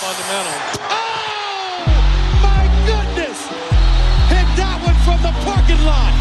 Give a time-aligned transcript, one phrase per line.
[0.00, 0.56] fundamental.
[0.88, 1.84] Oh,
[2.40, 3.38] my goodness!
[4.32, 6.14] Hit that one from the parking lot.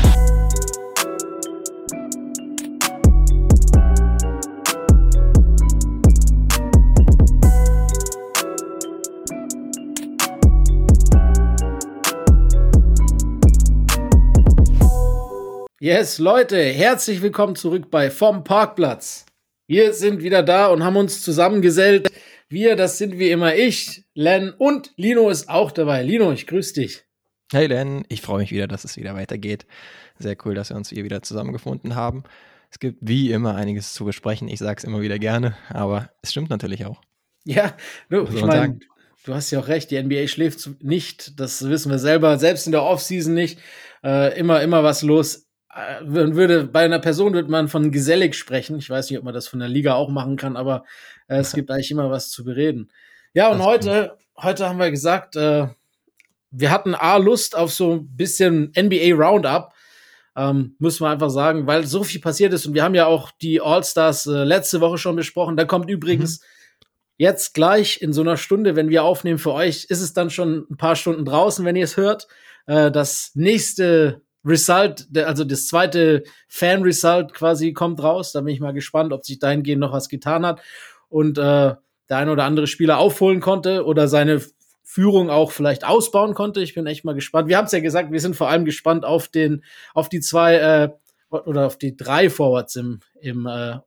[15.79, 19.25] Yes, Leute, herzlich willkommen zurück bei Vom Parkplatz.
[19.67, 22.11] Wir sind wieder da und haben uns zusammengesellt.
[22.51, 26.01] Wir, das sind wie immer ich, Len und Lino ist auch dabei.
[26.01, 27.03] Lino, ich grüße dich.
[27.51, 29.67] Hey Len, ich freue mich wieder, dass es wieder weitergeht.
[30.17, 32.23] Sehr cool, dass wir uns hier wieder zusammengefunden haben.
[32.71, 34.47] Es gibt wie immer einiges zu besprechen.
[34.47, 37.01] Ich sage es immer wieder gerne, aber es stimmt natürlich auch.
[37.45, 37.77] Ja,
[38.09, 38.79] du, ich meine,
[39.25, 42.71] du hast ja auch recht, die NBA schläft nicht, das wissen wir selber, selbst in
[42.71, 43.59] der Offseason nicht.
[44.03, 48.77] Äh, immer, immer was los äh, würde bei einer Person würde man von gesellig sprechen.
[48.77, 50.83] Ich weiß nicht, ob man das von der Liga auch machen kann, aber
[51.27, 52.91] äh, es gibt eigentlich immer was zu bereden.
[53.33, 55.67] Ja, und heute, heute haben wir gesagt, äh,
[56.51, 59.73] wir hatten A Lust auf so ein bisschen NBA Roundup.
[60.35, 63.31] Ähm, müssen wir einfach sagen, weil so viel passiert ist und wir haben ja auch
[63.41, 65.57] die All-Stars äh, letzte Woche schon besprochen.
[65.57, 66.45] Da kommt übrigens mhm.
[67.17, 70.65] jetzt gleich in so einer Stunde, wenn wir aufnehmen für euch, ist es dann schon
[70.69, 72.27] ein paar Stunden draußen, wenn ihr es hört.
[72.67, 78.31] Äh, das nächste Result, also das zweite Fan-Result quasi kommt raus.
[78.31, 80.61] Da bin ich mal gespannt, ob sich dahingehend noch was getan hat
[81.09, 81.75] und äh,
[82.09, 84.41] der eine oder andere Spieler aufholen konnte oder seine
[84.83, 86.61] Führung auch vielleicht ausbauen konnte.
[86.61, 87.47] Ich bin echt mal gespannt.
[87.47, 90.55] Wir haben es ja gesagt, wir sind vor allem gespannt auf den, auf die zwei
[90.55, 90.89] äh,
[91.29, 93.77] oder auf die drei Forwards im, im äh,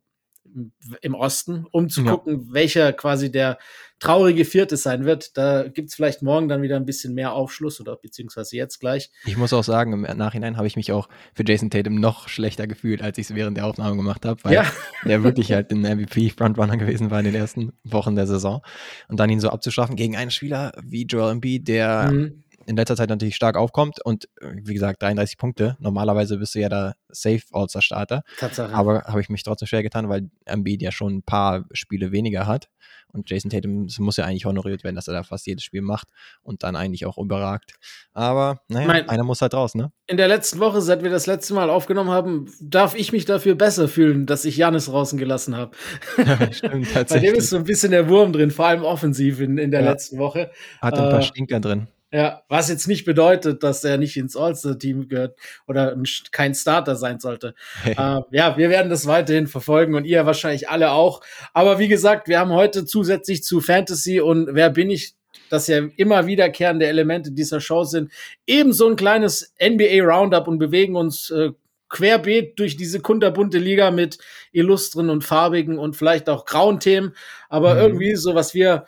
[1.01, 2.13] im Osten, um zu ja.
[2.13, 3.59] gucken, welcher quasi der
[4.03, 5.37] traurige Vierte sein wird.
[5.37, 9.11] Da gibt es vielleicht morgen dann wieder ein bisschen mehr Aufschluss oder beziehungsweise jetzt gleich.
[9.25, 12.67] Ich muss auch sagen, im Nachhinein habe ich mich auch für Jason Tatum noch schlechter
[12.67, 14.65] gefühlt, als ich es während der Aufnahme gemacht habe, weil ja.
[15.05, 18.63] der wirklich halt ein MVP-Frontrunner gewesen war in den ersten Wochen der Saison.
[19.09, 22.97] Und dann ihn so abzuschaffen gegen einen Spieler wie Joel Embiid, der mhm in letzter
[22.97, 25.77] Zeit natürlich stark aufkommt und äh, wie gesagt 33 Punkte.
[25.81, 28.23] Normalerweise bist du ja da safe All-Star Starter.
[28.39, 28.75] Tatsache.
[28.75, 32.47] Aber habe ich mich trotzdem schwer getan, weil Embiid ja schon ein paar Spiele weniger
[32.47, 32.69] hat
[33.13, 36.09] und Jason Tatum muss ja eigentlich honoriert werden, dass er da fast jedes Spiel macht
[36.43, 37.75] und dann eigentlich auch überragt.
[38.13, 39.93] Aber naja, mein, einer muss halt raus, ne?
[40.07, 43.55] In der letzten Woche, seit wir das letzte Mal aufgenommen haben, darf ich mich dafür
[43.55, 45.73] besser fühlen, dass ich Janis draußen gelassen habe.
[46.23, 47.09] Ja, stimmt, tatsächlich.
[47.09, 49.83] Bei dem ist so ein bisschen der Wurm drin, vor allem offensiv in, in der
[49.83, 49.91] ja.
[49.91, 50.51] letzten Woche.
[50.81, 51.89] Hat ein paar äh, Stinker drin.
[52.13, 55.97] Ja, was jetzt nicht bedeutet, dass er nicht ins All-Star-Team gehört oder
[56.31, 57.55] kein Starter sein sollte.
[57.87, 57.95] Äh,
[58.31, 61.23] ja, wir werden das weiterhin verfolgen und ihr wahrscheinlich alle auch.
[61.55, 65.15] Aber wie gesagt, wir haben heute zusätzlich zu Fantasy und wer bin ich,
[65.49, 68.13] dass ja immer wiederkehrende Elemente dieser Show sind,
[68.47, 71.53] ebenso ein kleines NBA Roundup und bewegen uns äh,
[71.89, 74.19] querbeet durch diese kunterbunte Liga mit
[74.53, 77.15] illustren und farbigen und vielleicht auch grauen Themen.
[77.49, 77.81] Aber mhm.
[77.81, 78.87] irgendwie so, was wir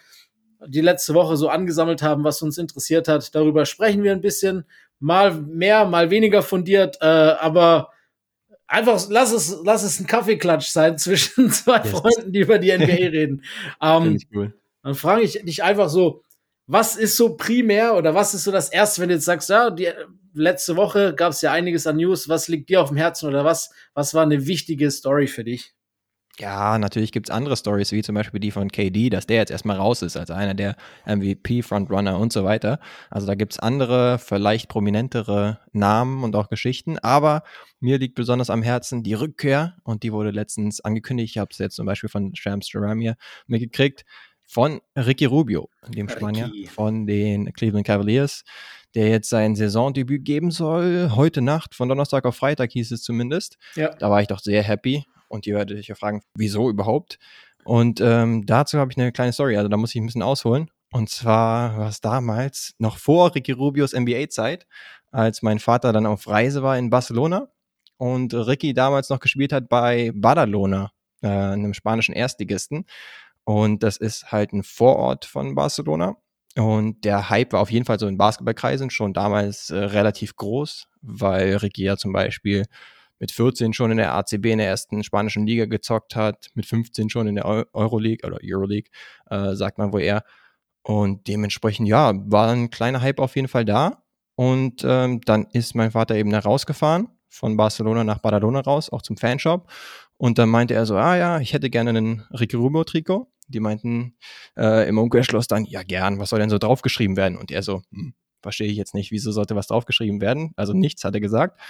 [0.66, 3.34] die letzte Woche so angesammelt haben, was uns interessiert hat.
[3.34, 4.64] Darüber sprechen wir ein bisschen.
[5.00, 7.90] Mal mehr, mal weniger fundiert, äh, aber
[8.66, 11.90] einfach lass es, lass es ein Kaffeeklatsch sein zwischen zwei yes.
[11.90, 13.44] Freunden, die über die NBA reden.
[13.82, 14.54] Ähm, cool.
[14.82, 16.22] Dann frage ich dich einfach so,
[16.66, 19.70] was ist so primär oder was ist so das Erste, wenn du jetzt sagst, ja,
[19.70, 19.90] die
[20.32, 23.44] letzte Woche gab es ja einiges an News, was liegt dir auf dem Herzen oder
[23.44, 25.74] was, was war eine wichtige Story für dich?
[26.40, 29.50] Ja, natürlich gibt es andere Stories, wie zum Beispiel die von KD, dass der jetzt
[29.50, 30.74] erstmal raus ist, als einer der
[31.06, 32.80] MVP-Frontrunner und so weiter.
[33.08, 36.98] Also da gibt es andere, vielleicht prominentere Namen und auch Geschichten.
[36.98, 37.44] Aber
[37.78, 41.36] mir liegt besonders am Herzen die Rückkehr und die wurde letztens angekündigt.
[41.36, 43.14] Ich habe es jetzt zum Beispiel von Shams Jeramiah
[43.46, 44.04] mitgekriegt,
[44.44, 48.42] von Ricky Rubio, dem Spanier von den Cleveland Cavaliers,
[48.96, 51.12] der jetzt sein Saisondebüt geben soll.
[51.14, 53.56] Heute Nacht, von Donnerstag auf Freitag hieß es zumindest.
[53.76, 53.94] Ja.
[53.94, 57.18] Da war ich doch sehr happy und ihr werdet euch ja fragen, wieso überhaupt?
[57.64, 60.70] Und ähm, dazu habe ich eine kleine Story, also da muss ich ein bisschen ausholen.
[60.92, 64.66] Und zwar war es damals noch vor Ricky Rubios NBA-Zeit,
[65.10, 67.48] als mein Vater dann auf Reise war in Barcelona
[67.96, 70.92] und Ricky damals noch gespielt hat bei Badalona,
[71.22, 72.86] äh, einem spanischen Erstligisten.
[73.44, 76.16] Und das ist halt ein Vorort von Barcelona.
[76.56, 80.86] Und der Hype war auf jeden Fall so in Basketballkreisen schon damals äh, relativ groß,
[81.02, 82.66] weil Ricky ja zum Beispiel
[83.18, 87.10] mit 14 schon in der ACB in der ersten spanischen Liga gezockt hat, mit 15
[87.10, 88.90] schon in der Euroleague oder Euroleague,
[89.30, 90.24] äh, sagt man wohl eher.
[90.82, 94.02] Und dementsprechend, ja, war ein kleiner Hype auf jeden Fall da.
[94.36, 99.02] Und ähm, dann ist mein Vater eben da rausgefahren, von Barcelona nach Badalona raus, auch
[99.02, 99.70] zum Fanshop.
[100.16, 103.30] Und dann meinte er so, ah ja, ich hätte gerne einen Ricky Rubio-Trikot.
[103.48, 104.16] Die meinten
[104.56, 107.36] äh, im Umkehrschluss dann, ja gern, was soll denn so draufgeschrieben werden?
[107.36, 110.52] Und er so, hm, verstehe ich jetzt nicht, wieso sollte was draufgeschrieben werden?
[110.56, 111.60] Also nichts, hat er gesagt.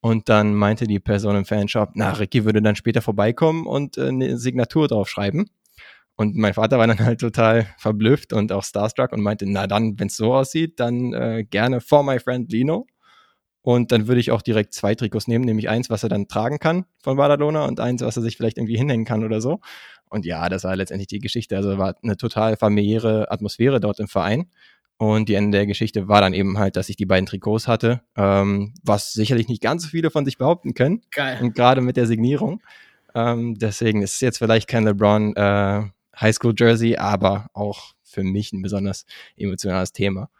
[0.00, 4.08] Und dann meinte die Person im Fanshop, na, Ricky würde dann später vorbeikommen und äh,
[4.08, 5.50] eine Signatur draufschreiben.
[6.16, 9.98] Und mein Vater war dann halt total verblüfft und auch starstruck und meinte, na dann,
[9.98, 12.86] wenn es so aussieht, dann äh, gerne for my friend Lino.
[13.62, 16.58] Und dann würde ich auch direkt zwei Trikots nehmen, nämlich eins, was er dann tragen
[16.58, 19.60] kann von Badalona und eins, was er sich vielleicht irgendwie hinhängen kann oder so.
[20.08, 21.56] Und ja, das war letztendlich die Geschichte.
[21.56, 24.50] Also war eine total familiäre Atmosphäre dort im Verein.
[24.98, 28.02] Und die Ende der Geschichte war dann eben halt, dass ich die beiden Trikots hatte,
[28.16, 31.02] ähm, was sicherlich nicht ganz so viele von sich behaupten können.
[31.12, 31.38] Geil.
[31.40, 32.60] Und gerade mit der Signierung.
[33.14, 35.84] Ähm, deswegen ist es jetzt vielleicht kein LeBron äh,
[36.20, 39.06] Highschool Jersey, aber auch für mich ein besonders
[39.36, 40.30] emotionales Thema.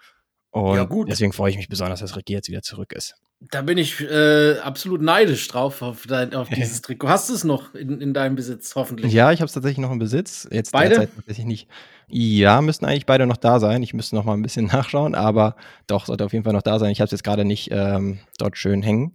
[0.50, 3.14] Und ja, deswegen freue ich mich besonders, dass Ricky jetzt wieder zurück ist.
[3.40, 7.08] Da bin ich äh, absolut neidisch drauf auf, dein, auf dieses Trikot.
[7.08, 9.12] Hast du es noch in, in deinem Besitz, hoffentlich?
[9.12, 10.48] Ja, ich habe es tatsächlich noch im Besitz.
[10.50, 10.90] Jetzt beide?
[10.90, 11.68] Derzeit tatsächlich nicht.
[12.08, 13.82] Ja, müssten eigentlich beide noch da sein.
[13.82, 15.54] Ich müsste noch mal ein bisschen nachschauen, aber
[15.86, 16.90] doch, sollte auf jeden Fall noch da sein.
[16.90, 19.12] Ich habe es jetzt gerade nicht ähm, dort schön hängen.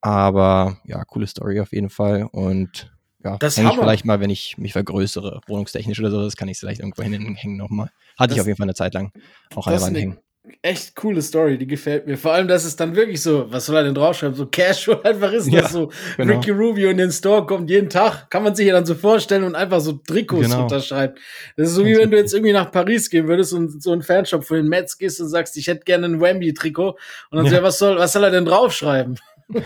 [0.00, 2.28] Aber ja, coole Story auf jeden Fall.
[2.30, 2.92] Und
[3.24, 6.46] ja, das hänge ich vielleicht mal, wenn ich mich vergrößere, wohnungstechnisch oder so, das kann
[6.46, 7.90] ich vielleicht irgendwo hängen nochmal.
[8.16, 9.10] Hatte das, ich auf jeden Fall eine Zeit lang
[9.56, 10.18] auch an der Wand hängen
[10.62, 12.16] echt coole Story, die gefällt mir.
[12.16, 14.34] Vor allem, dass es dann wirklich so, was soll er denn draufschreiben?
[14.34, 16.34] So casual einfach ist, ja, dass so genau.
[16.34, 19.44] Ricky Rubio in den Store kommt jeden Tag, kann man sich ja dann so vorstellen
[19.44, 20.64] und einfach so Trikots genau.
[20.64, 21.18] unterschreibt.
[21.56, 24.02] Das ist so wie wenn du jetzt irgendwie nach Paris gehen würdest und so einen
[24.02, 26.90] Fanshop von den Mets gehst und sagst, ich hätte gerne ein Wemby-Trikot
[27.30, 27.50] und dann ja.
[27.50, 29.18] so, ja, was soll, was soll er denn draufschreiben?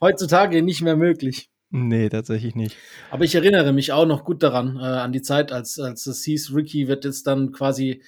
[0.00, 1.50] Heutzutage nicht mehr möglich.
[1.70, 2.76] Nee, tatsächlich nicht.
[3.10, 6.24] Aber ich erinnere mich auch noch gut daran, äh, an die Zeit, als, als es
[6.24, 8.02] hieß, Ricky wird jetzt dann quasi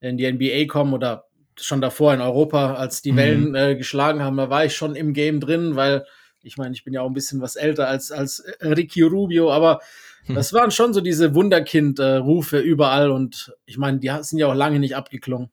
[0.00, 1.24] in die NBA kommen oder
[1.56, 3.16] schon davor in Europa, als die mhm.
[3.16, 6.06] Wellen äh, geschlagen haben, da war ich schon im Game drin, weil
[6.42, 9.80] ich meine, ich bin ja auch ein bisschen was älter als, als Ricky Rubio, aber
[10.26, 10.34] hm.
[10.34, 14.78] das waren schon so diese Wunderkind-Rufe überall und ich meine, die sind ja auch lange
[14.78, 15.50] nicht abgeklungen.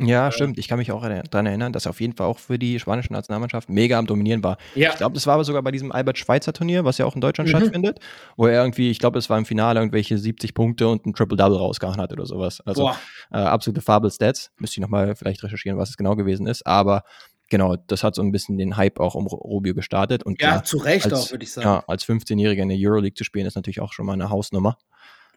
[0.00, 0.58] Ja, äh, stimmt.
[0.58, 3.12] Ich kann mich auch daran erinnern, dass er auf jeden Fall auch für die spanische
[3.12, 4.56] Nationalmannschaft mega am Dominieren war.
[4.74, 4.90] Ja.
[4.90, 7.56] Ich glaube, das war aber sogar bei diesem Albert-Schweitzer-Turnier, was ja auch in Deutschland mhm.
[7.56, 8.00] stattfindet,
[8.36, 11.56] wo er irgendwie, ich glaube, es war im Finale irgendwelche 70 Punkte und ein Triple-Double
[11.56, 12.60] rausgehauen hat oder sowas.
[12.62, 12.90] Also
[13.30, 14.50] äh, absolute Fabel-Stats.
[14.58, 16.66] Müsste ich nochmal vielleicht recherchieren, was es genau gewesen ist.
[16.66, 17.02] Aber
[17.48, 20.22] genau, das hat so ein bisschen den Hype auch um Rubio gestartet.
[20.22, 21.66] Und ja, klar, zu Recht als, auch, würde ich sagen.
[21.66, 24.78] Ja, als 15-Jähriger in der Euroleague zu spielen, ist natürlich auch schon mal eine Hausnummer.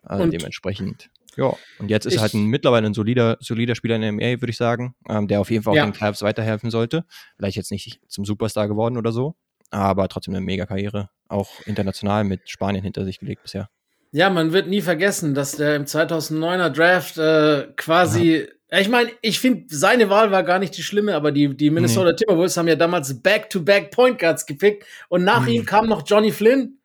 [0.07, 4.01] Äh, dementsprechend ja, und jetzt ist er halt ein, mittlerweile ein solider, solider Spieler in
[4.01, 5.85] der NBA, würde ich sagen, ähm, der auf jeden Fall auch ja.
[5.85, 7.05] den Cavs weiterhelfen sollte.
[7.37, 9.35] Vielleicht jetzt nicht zum Superstar geworden oder so,
[9.71, 13.69] aber trotzdem eine mega Karriere, auch international mit Spanien hinter sich gelegt bisher.
[14.11, 18.79] Ja, man wird nie vergessen, dass der im 2009er Draft äh, quasi ja.
[18.79, 22.09] Ich meine, ich finde, seine Wahl war gar nicht die schlimme, aber die, die Minnesota
[22.09, 22.15] nee.
[22.15, 25.49] Timberwolves haben ja damals Back-to-Back -back Point Guards gepickt und nach mhm.
[25.49, 26.79] ihm kam noch Johnny Flynn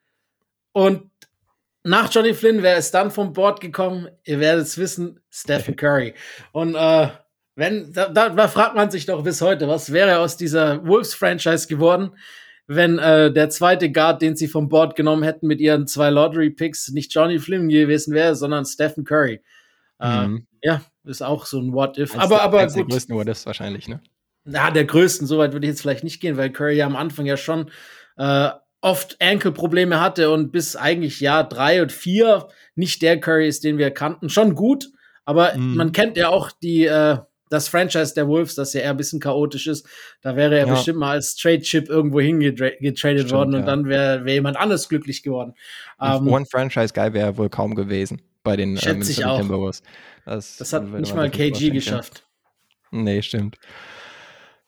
[0.72, 1.10] und
[1.84, 6.14] nach Johnny Flynn wäre es dann vom Board gekommen, ihr werdet es wissen, Stephen Curry.
[6.52, 7.08] Und äh,
[7.54, 12.12] wenn, da, da, fragt man sich doch bis heute, was wäre aus dieser Wolves-Franchise geworden,
[12.68, 16.90] wenn äh, der zweite Guard, den sie vom Board genommen hätten mit ihren zwei Lottery-Picks,
[16.90, 19.40] nicht Johnny Flynn gewesen wäre, sondern Stephen Curry.
[19.98, 20.46] Äh, mhm.
[20.60, 22.16] Äh, ja, ist auch so ein What-If.
[22.16, 22.76] Aber, aber gut.
[22.76, 24.00] Der größten What-Ifs wahrscheinlich, ne?
[24.44, 27.26] Na, der größten, soweit würde ich jetzt vielleicht nicht gehen, weil Curry ja am Anfang
[27.26, 27.70] ja schon
[28.16, 33.64] äh, oft Ankle-Probleme hatte und bis eigentlich Jahr drei und vier nicht der Curry ist,
[33.64, 34.28] den wir kannten.
[34.28, 34.90] Schon gut,
[35.24, 35.76] aber mm.
[35.76, 37.18] man kennt ja auch die, äh,
[37.50, 39.88] das Franchise der Wolves, das ja eher ein bisschen chaotisch ist.
[40.22, 40.74] Da wäre er ja.
[40.74, 43.66] bestimmt mal als Trade-Chip irgendwo hingetradet worden und ja.
[43.66, 45.54] dann wäre wär jemand anders glücklich geworden.
[45.98, 49.82] Um, ähm, One Franchise-Guy wäre wohl kaum gewesen bei den äh, Minnesota Timberwolves.
[50.24, 52.24] Das, das hat nicht mal KG geschafft.
[52.90, 53.56] Nee, stimmt.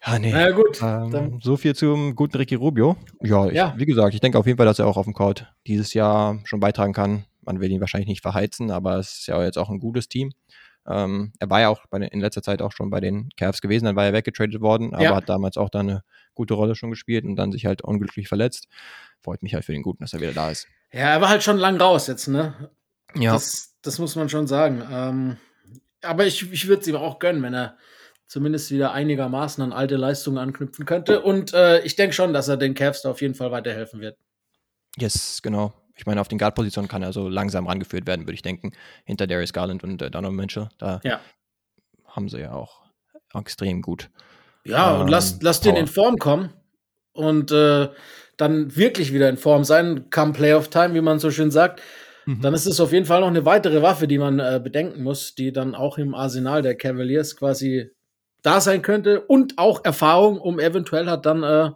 [0.04, 0.30] Ja, nee.
[0.33, 0.80] Na ja, gut.
[0.83, 2.97] Ähm, so viel zum guten Ricky Rubio.
[3.21, 5.14] Ja, ich, ja, wie gesagt, ich denke auf jeden Fall, dass er auch auf dem
[5.14, 7.26] Court dieses Jahr schon beitragen kann.
[7.42, 10.33] Man will ihn wahrscheinlich nicht verheizen, aber es ist ja jetzt auch ein gutes Team.
[10.88, 13.85] Ähm, er war ja auch den, in letzter Zeit auch schon bei den Cavs gewesen,
[13.85, 15.14] dann war er weggetradet worden, aber ja.
[15.14, 16.02] hat damals auch da eine
[16.35, 18.66] gute Rolle schon gespielt und dann sich halt unglücklich verletzt.
[19.23, 20.66] Freut mich halt für den Guten, dass er wieder da ist.
[20.92, 22.71] Ja, er war halt schon lang raus jetzt, ne?
[23.14, 23.35] Ja.
[23.35, 24.83] Das, das muss man schon sagen.
[24.90, 25.37] Ähm,
[26.02, 27.76] aber ich, ich würde es ihm auch gönnen, wenn er
[28.30, 31.20] zumindest wieder einigermaßen an alte Leistungen anknüpfen könnte.
[31.20, 34.16] Und äh, ich denke schon, dass er den Cavs da auf jeden Fall weiterhelfen wird.
[34.96, 35.72] Yes, genau.
[35.96, 38.70] Ich meine, auf den Guard-Positionen kann er so langsam rangeführt werden, würde ich denken.
[39.04, 40.68] Hinter Darius Garland und äh, Donovan Mitchell.
[40.78, 41.18] Da ja.
[42.06, 42.82] haben sie ja auch
[43.34, 44.10] extrem gut.
[44.64, 46.52] Ja, ähm, und lass, lass den in Form kommen
[47.12, 47.88] und äh,
[48.37, 51.82] dann wirklich wieder in Form sein, come Playoff Time, wie man so schön sagt.
[52.26, 52.42] Mhm.
[52.42, 55.34] Dann ist es auf jeden Fall noch eine weitere Waffe, die man äh, bedenken muss,
[55.34, 57.90] die dann auch im Arsenal der Cavaliers quasi
[58.42, 61.70] da sein könnte und auch Erfahrung, um eventuell halt dann äh,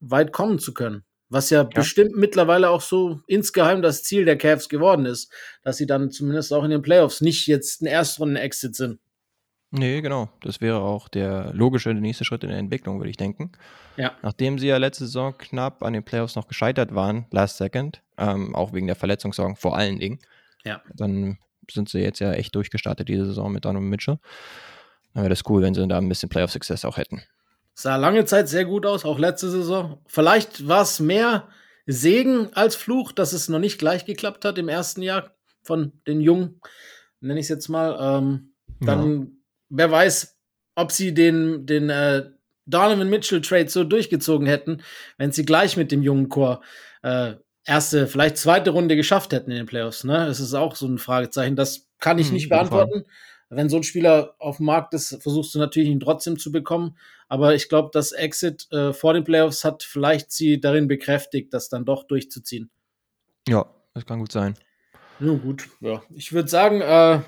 [0.00, 1.04] weit kommen zu können.
[1.30, 5.32] Was ja, ja, bestimmt mittlerweile auch so insgeheim das Ziel der Cavs geworden ist,
[5.62, 9.00] dass sie dann zumindest auch in den Playoffs nicht jetzt ein Erstrunden-Exit sind.
[9.76, 10.28] Nee, genau.
[10.42, 13.50] Das wäre auch der logische nächste Schritt in der Entwicklung, würde ich denken.
[13.96, 14.12] Ja.
[14.22, 18.54] Nachdem sie ja letzte Saison knapp an den Playoffs noch gescheitert waren, last second, ähm,
[18.54, 20.20] auch wegen der Verletzungssorgen vor allen Dingen,
[20.64, 20.80] ja.
[20.94, 24.18] dann sind sie jetzt ja echt durchgestartet diese Saison mit Donovan Mitchell.
[25.14, 27.22] Dann wäre das cool, wenn sie da ein bisschen Playoff-Success auch hätten.
[27.74, 29.98] Sah lange Zeit sehr gut aus, auch letzte Saison.
[30.06, 31.48] Vielleicht war es mehr
[31.86, 36.20] Segen als Fluch, dass es noch nicht gleich geklappt hat im ersten Jahr von den
[36.20, 36.60] Jungen,
[37.20, 37.96] nenne ich es jetzt mal.
[38.00, 39.26] Ähm, dann, ja.
[39.70, 40.36] wer weiß,
[40.76, 42.30] ob sie den, den äh,
[42.66, 44.82] Donovan Mitchell Trade so durchgezogen hätten,
[45.18, 46.62] wenn sie gleich mit dem jungen Chor
[47.02, 50.04] äh, erste, vielleicht zweite Runde geschafft hätten in den Playoffs.
[50.04, 50.26] Ne?
[50.26, 51.56] Das ist auch so ein Fragezeichen.
[51.56, 53.04] Das kann ich hm, nicht beantworten.
[53.50, 56.96] Wenn so ein Spieler auf dem Markt ist, versuchst du natürlich ihn trotzdem zu bekommen.
[57.28, 61.68] Aber ich glaube, das Exit äh, vor den Playoffs hat vielleicht sie darin bekräftigt, das
[61.68, 62.70] dann doch durchzuziehen.
[63.48, 64.54] Ja, das kann gut sein.
[65.20, 66.02] Nun gut, ja.
[66.14, 67.20] Ich würde sagen, äh,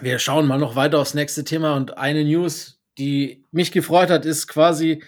[0.00, 4.24] wir schauen mal noch weiter aufs nächste Thema und eine News, die mich gefreut hat,
[4.24, 5.02] ist quasi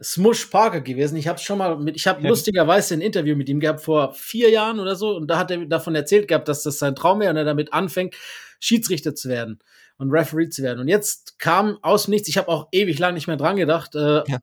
[0.00, 1.16] Smush Parker gewesen.
[1.16, 2.28] Ich habe schon mal mit, ich habe ja.
[2.28, 5.66] lustigerweise ein Interview mit ihm gehabt vor vier Jahren oder so und da hat er
[5.66, 8.14] davon erzählt gehabt, dass das sein Traum wäre und er damit anfängt,
[8.58, 9.58] Schiedsrichter zu werden
[9.98, 10.80] und Referee zu werden.
[10.80, 13.94] Und jetzt kam aus dem Nichts, ich habe auch ewig lang nicht mehr dran gedacht,
[13.94, 14.38] äh, ja.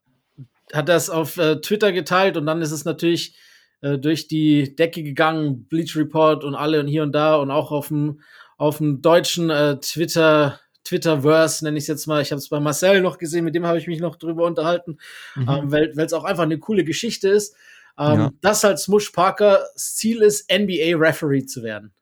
[0.71, 3.35] hat das auf äh, Twitter geteilt und dann ist es natürlich
[3.81, 7.71] äh, durch die Decke gegangen, Bleach Report und alle und hier und da und auch
[7.71, 8.21] auf dem
[8.57, 12.21] auf dem deutschen äh, Twitter Twitterverse, nenne ich es jetzt mal.
[12.21, 14.97] Ich habe es bei Marcel noch gesehen, mit dem habe ich mich noch drüber unterhalten,
[15.35, 15.49] mhm.
[15.49, 17.55] ähm, weil es auch einfach eine coole Geschichte ist.
[17.97, 18.31] Ähm, ja.
[18.41, 21.93] Dass halt Smush Parker Ziel ist, NBA-Referee zu werden.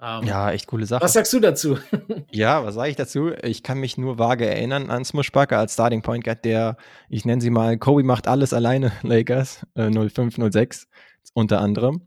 [0.00, 1.02] Ähm, ja, echt coole Sache.
[1.02, 1.78] Was sagst du dazu?
[2.30, 3.30] ja, was sage ich dazu?
[3.42, 6.76] Ich kann mich nur vage erinnern an Smush Parker als Starting Point Guard, der,
[7.08, 10.88] ich nenne sie mal, Kobe macht alles alleine, Lakers, äh, 05, 06
[11.32, 12.02] unter anderem.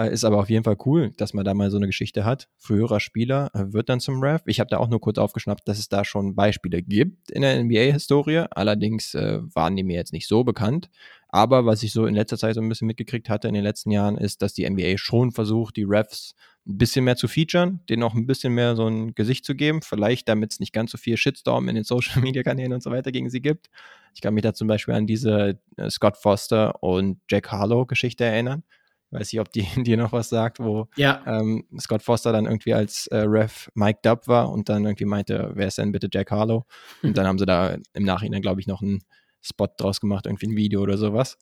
[0.00, 2.48] Äh, ist aber auf jeden Fall cool, dass man da mal so eine Geschichte hat.
[2.56, 4.42] Früherer Spieler äh, wird dann zum Ref.
[4.46, 7.62] Ich habe da auch nur kurz aufgeschnappt, dass es da schon Beispiele gibt in der
[7.62, 8.44] NBA-Historie.
[8.50, 10.88] Allerdings äh, waren die mir jetzt nicht so bekannt.
[11.28, 13.90] Aber was ich so in letzter Zeit so ein bisschen mitgekriegt hatte in den letzten
[13.90, 16.34] Jahren, ist, dass die NBA schon versucht, die Refs
[16.66, 19.82] ein bisschen mehr zu featuren, denen auch ein bisschen mehr so ein Gesicht zu geben.
[19.82, 22.90] Vielleicht, damit es nicht ganz so viel Shitstorm in den Social Media Kanälen und so
[22.90, 23.68] weiter gegen sie gibt.
[24.14, 28.24] Ich kann mich da zum Beispiel an diese äh, Scott Foster und Jack Harlow Geschichte
[28.24, 28.64] erinnern
[29.10, 31.22] weiß nicht, ob die dir noch was sagt, wo ja.
[31.26, 35.50] ähm, Scott Foster dann irgendwie als äh, Ref Mike Dubb war und dann irgendwie meinte,
[35.54, 36.66] wer ist denn bitte Jack Harlow?
[37.02, 39.02] Und dann haben sie da im Nachhinein, glaube ich, noch einen
[39.42, 41.38] Spot draus gemacht, irgendwie ein Video oder sowas.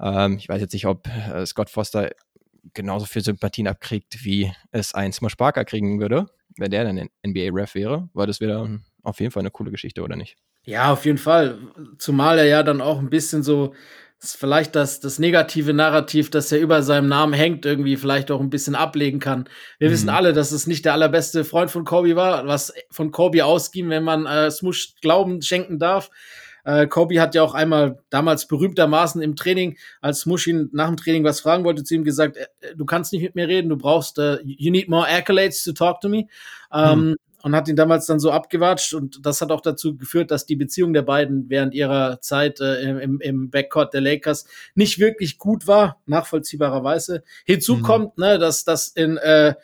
[0.00, 2.10] Ähm, ich weiß jetzt nicht, ob äh, Scott Foster
[2.74, 7.74] genauso viel Sympathien abkriegt, wie es ein Smosh Parker kriegen würde, wenn der dann NBA-Ref
[7.74, 10.36] wäre, weil das wäre auf jeden Fall eine coole Geschichte, oder nicht?
[10.64, 11.58] Ja, auf jeden Fall.
[11.98, 13.72] Zumal er ja dann auch ein bisschen so
[14.20, 18.40] ist vielleicht das, das negative Narrativ, das er über seinem Namen hängt, irgendwie vielleicht auch
[18.40, 19.48] ein bisschen ablegen kann.
[19.78, 19.92] Wir mhm.
[19.92, 23.90] wissen alle, dass es nicht der allerbeste Freund von Kobe war, was von Kobe ausging,
[23.90, 26.10] wenn man äh, Smush Glauben schenken darf.
[26.64, 30.96] Äh, Kobe hat ja auch einmal damals berühmtermaßen im Training, als Smush ihn nach dem
[30.96, 33.76] Training was fragen wollte, zu ihm gesagt, äh, du kannst nicht mit mir reden, du
[33.76, 36.26] brauchst, uh, you need more accolades to talk to me.
[36.72, 37.16] Ähm, mhm
[37.46, 40.56] und hat ihn damals dann so abgewatscht und das hat auch dazu geführt, dass die
[40.56, 45.68] Beziehung der beiden während ihrer Zeit äh, im, im Backcourt der Lakers nicht wirklich gut
[45.68, 47.22] war, nachvollziehbarerweise.
[47.44, 47.82] Hinzu mhm.
[47.82, 49.54] kommt, ne, dass das in äh,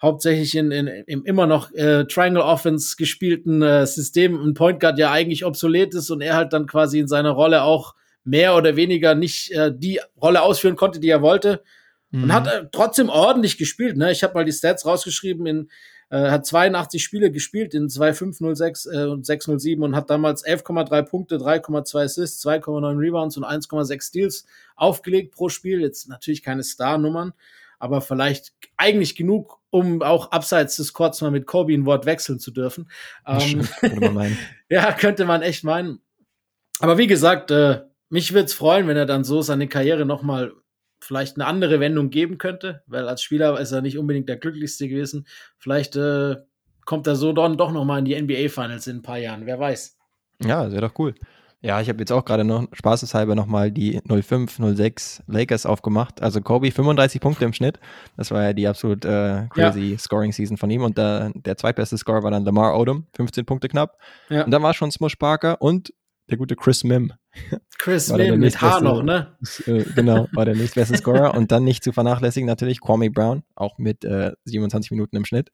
[0.00, 4.98] hauptsächlich in, in, im immer noch äh, Triangle Offense gespielten äh, System ein Point Guard
[4.98, 8.74] ja eigentlich obsolet ist und er halt dann quasi in seiner Rolle auch mehr oder
[8.74, 11.62] weniger nicht äh, die Rolle ausführen konnte, die er wollte.
[12.10, 12.22] Mhm.
[12.22, 13.98] Und hat äh, trotzdem ordentlich gespielt.
[13.98, 14.10] Ne?
[14.12, 15.68] Ich habe mal die Stats rausgeschrieben in
[16.12, 21.38] äh, hat 82 Spiele gespielt in 2.506 äh, und 607 und hat damals 11,3 Punkte,
[21.38, 25.80] 3,2 Assists, 2,9 Rebounds und 1,6 Steals aufgelegt pro Spiel.
[25.80, 27.32] Jetzt natürlich keine Star-Nummern,
[27.78, 32.38] aber vielleicht eigentlich genug, um auch abseits des Courts mal mit Kobe ein Wort wechseln
[32.38, 32.90] zu dürfen.
[33.26, 34.36] Ähm, könnte
[34.68, 36.00] ja, könnte man echt meinen.
[36.78, 40.20] Aber wie gesagt, äh, mich würde es freuen, wenn er dann so seine Karriere noch
[40.20, 40.52] mal
[41.12, 44.88] vielleicht eine andere Wendung geben könnte, weil als Spieler ist er nicht unbedingt der glücklichste
[44.88, 45.26] gewesen.
[45.58, 46.36] Vielleicht äh,
[46.86, 49.44] kommt er so dann doch noch mal in die NBA Finals in ein paar Jahren,
[49.44, 49.98] wer weiß.
[50.42, 51.14] Ja, wäre doch cool.
[51.60, 56.22] Ja, ich habe jetzt auch gerade noch spaßeshalber nochmal die 05, 06 Lakers aufgemacht.
[56.22, 57.78] Also Kobe 35 Punkte im Schnitt.
[58.16, 59.98] Das war ja die absolut äh, crazy ja.
[59.98, 60.82] Scoring Season von ihm.
[60.82, 63.98] Und der, der zweitbeste Scorer war dann Lamar Odom, 15 Punkte knapp.
[64.30, 64.44] Ja.
[64.44, 65.92] Und dann war schon Smush Parker und
[66.30, 67.12] der gute Chris Mim.
[67.78, 69.36] Chris Mim mit Haar noch, ne?
[69.66, 71.34] Äh, genau, war der nächstbeste Scorer.
[71.36, 75.50] und dann nicht zu vernachlässigen natürlich Kwame Brown, auch mit äh, 27 Minuten im Schnitt.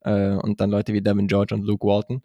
[0.00, 2.22] Äh, und dann Leute wie Devin George und Luke Walton,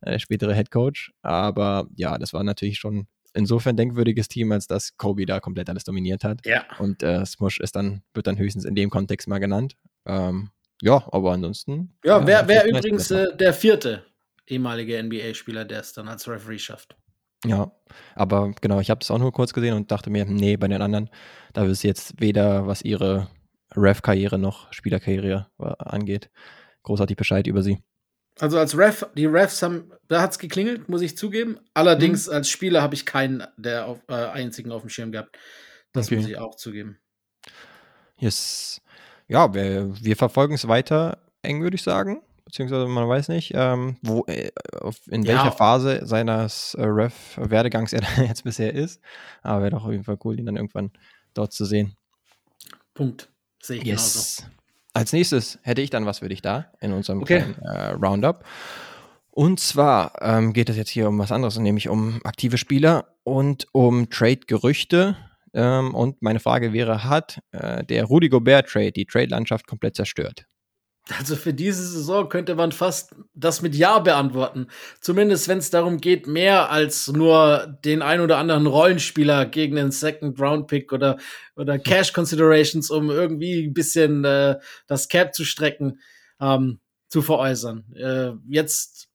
[0.00, 1.12] äh, spätere Head Coach.
[1.22, 5.84] Aber ja, das war natürlich schon insofern denkwürdiges Team, als dass Kobe da komplett alles
[5.84, 6.44] dominiert hat.
[6.46, 6.64] Ja.
[6.78, 9.76] Und äh, Smush ist dann, wird dann höchstens in dem Kontext mal genannt.
[10.06, 10.50] Ähm,
[10.82, 11.96] ja, aber ansonsten.
[12.04, 14.04] Ja, ja wer, wer übrigens äh, der vierte
[14.46, 16.96] ehemalige NBA-Spieler, der es dann als Referee schafft.
[17.48, 17.72] Ja,
[18.14, 20.82] aber genau, ich habe es auch nur kurz gesehen und dachte mir, nee, bei den
[20.82, 21.10] anderen,
[21.52, 23.28] da ist jetzt weder, was ihre
[23.74, 26.30] Ref-Karriere noch Spielerkarriere äh, angeht,
[26.82, 27.78] großartig Bescheid über sie.
[28.38, 31.58] Also als Ref, die Refs haben, da hat es geklingelt, muss ich zugeben.
[31.72, 32.34] Allerdings mhm.
[32.34, 35.38] als Spieler habe ich keinen der auf, äh, einzigen auf dem Schirm gehabt.
[35.92, 36.16] Das okay.
[36.16, 36.98] muss ich auch zugeben.
[38.18, 38.82] Yes.
[39.28, 42.22] Ja, wir, wir verfolgen es weiter eng, würde ich sagen.
[42.46, 44.50] Beziehungsweise man weiß nicht, ähm, wo, äh,
[45.08, 45.34] in ja.
[45.34, 49.02] welcher Phase seines äh, Ref-Werdegangs er jetzt bisher ist.
[49.42, 50.92] Aber wäre doch auf jeden Fall cool, ihn dann irgendwann
[51.34, 51.96] dort zu sehen.
[52.94, 53.28] Punkt.
[53.60, 54.36] Sehe ich yes.
[54.36, 54.56] genauso.
[54.94, 57.40] Als nächstes hätte ich dann was für dich da in unserem okay.
[57.40, 58.44] kleinen, äh, Roundup.
[59.32, 63.66] Und zwar ähm, geht es jetzt hier um was anderes, nämlich um aktive Spieler und
[63.72, 65.16] um Trade-Gerüchte.
[65.52, 70.46] Ähm, und meine Frage wäre, hat äh, der Rudy Gobert-Trade die Trade-Landschaft komplett zerstört?
[71.16, 74.66] Also für diese Saison könnte man fast das mit Ja beantworten.
[75.00, 79.92] Zumindest wenn es darum geht, mehr als nur den ein oder anderen Rollenspieler gegen den
[79.92, 81.16] Second Round Pick oder,
[81.54, 84.56] oder Cash Considerations, um irgendwie ein bisschen äh,
[84.88, 86.00] das Cap zu strecken,
[86.40, 87.84] ähm, zu veräußern.
[87.94, 89.08] Äh, jetzt,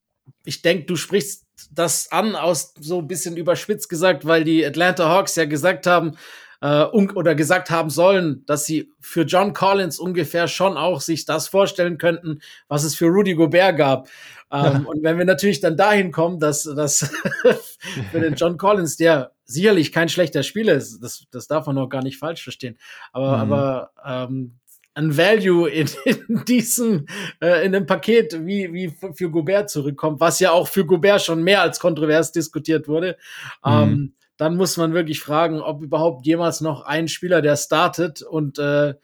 [0.45, 5.09] ich denke, du sprichst das an aus so ein bisschen überspitzt gesagt, weil die Atlanta
[5.09, 6.17] Hawks ja gesagt haben,
[6.61, 11.47] äh, oder gesagt haben sollen, dass sie für John Collins ungefähr schon auch sich das
[11.47, 14.07] vorstellen könnten, was es für Rudy Gobert gab.
[14.51, 17.11] Ähm, und wenn wir natürlich dann dahin kommen, dass, dass
[18.11, 21.89] für den John Collins, der sicherlich kein schlechter Spieler ist, das, das darf man noch
[21.89, 22.77] gar nicht falsch verstehen,
[23.11, 23.53] aber, mhm.
[23.53, 24.59] aber ähm,
[24.93, 27.05] ein Value in, in diesem,
[27.41, 31.43] äh, in dem Paket wie, wie für Gobert zurückkommt, was ja auch für Gobert schon
[31.43, 33.17] mehr als kontrovers diskutiert wurde.
[33.65, 33.71] Mhm.
[33.71, 38.57] Ähm, dann muss man wirklich fragen, ob überhaupt jemals noch ein Spieler, der startet und
[38.57, 38.95] äh,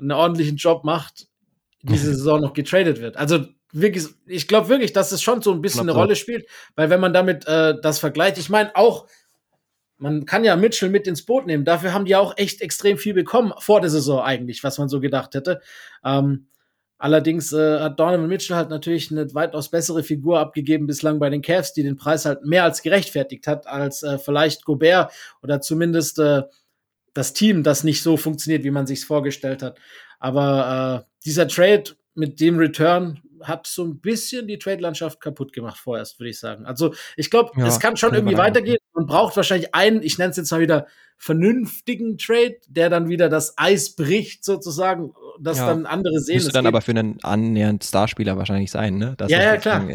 [0.00, 1.26] einen ordentlichen Job macht,
[1.82, 3.18] diese Saison noch getradet wird.
[3.18, 6.88] Also wirklich, ich glaube wirklich, dass es schon so ein bisschen eine Rolle spielt, weil
[6.88, 9.06] wenn man damit äh, das vergleicht, ich meine auch,
[9.98, 11.66] man kann ja Mitchell mit ins Boot nehmen.
[11.66, 15.00] Dafür haben die auch echt extrem viel bekommen vor der Saison eigentlich, was man so
[15.00, 15.60] gedacht hätte.
[16.02, 16.46] Ähm,
[17.02, 21.42] Allerdings äh, hat Donovan Mitchell halt natürlich eine weitaus bessere Figur abgegeben bislang bei den
[21.42, 26.20] Cavs, die den Preis halt mehr als gerechtfertigt hat, als äh, vielleicht Gobert oder zumindest
[26.20, 26.42] äh,
[27.12, 29.80] das Team, das nicht so funktioniert, wie man sich vorgestellt hat.
[30.20, 35.78] Aber äh, dieser Trade mit dem Return hat so ein bisschen die Trade-Landschaft kaputt gemacht
[35.78, 36.66] vorerst, würde ich sagen.
[36.66, 38.78] Also ich glaube, ja, es kann schon irgendwie weitergehen.
[38.94, 43.28] Man braucht wahrscheinlich einen, ich nenne es jetzt mal wieder, vernünftigen Trade, der dann wieder
[43.28, 46.36] das Eis bricht, sozusagen, dass ja, dann andere sehen.
[46.36, 46.74] Müsste dann geht.
[46.74, 49.14] aber für einen annähernd Starspieler wahrscheinlich sein, ne?
[49.16, 49.88] Dass ja, ja, klar.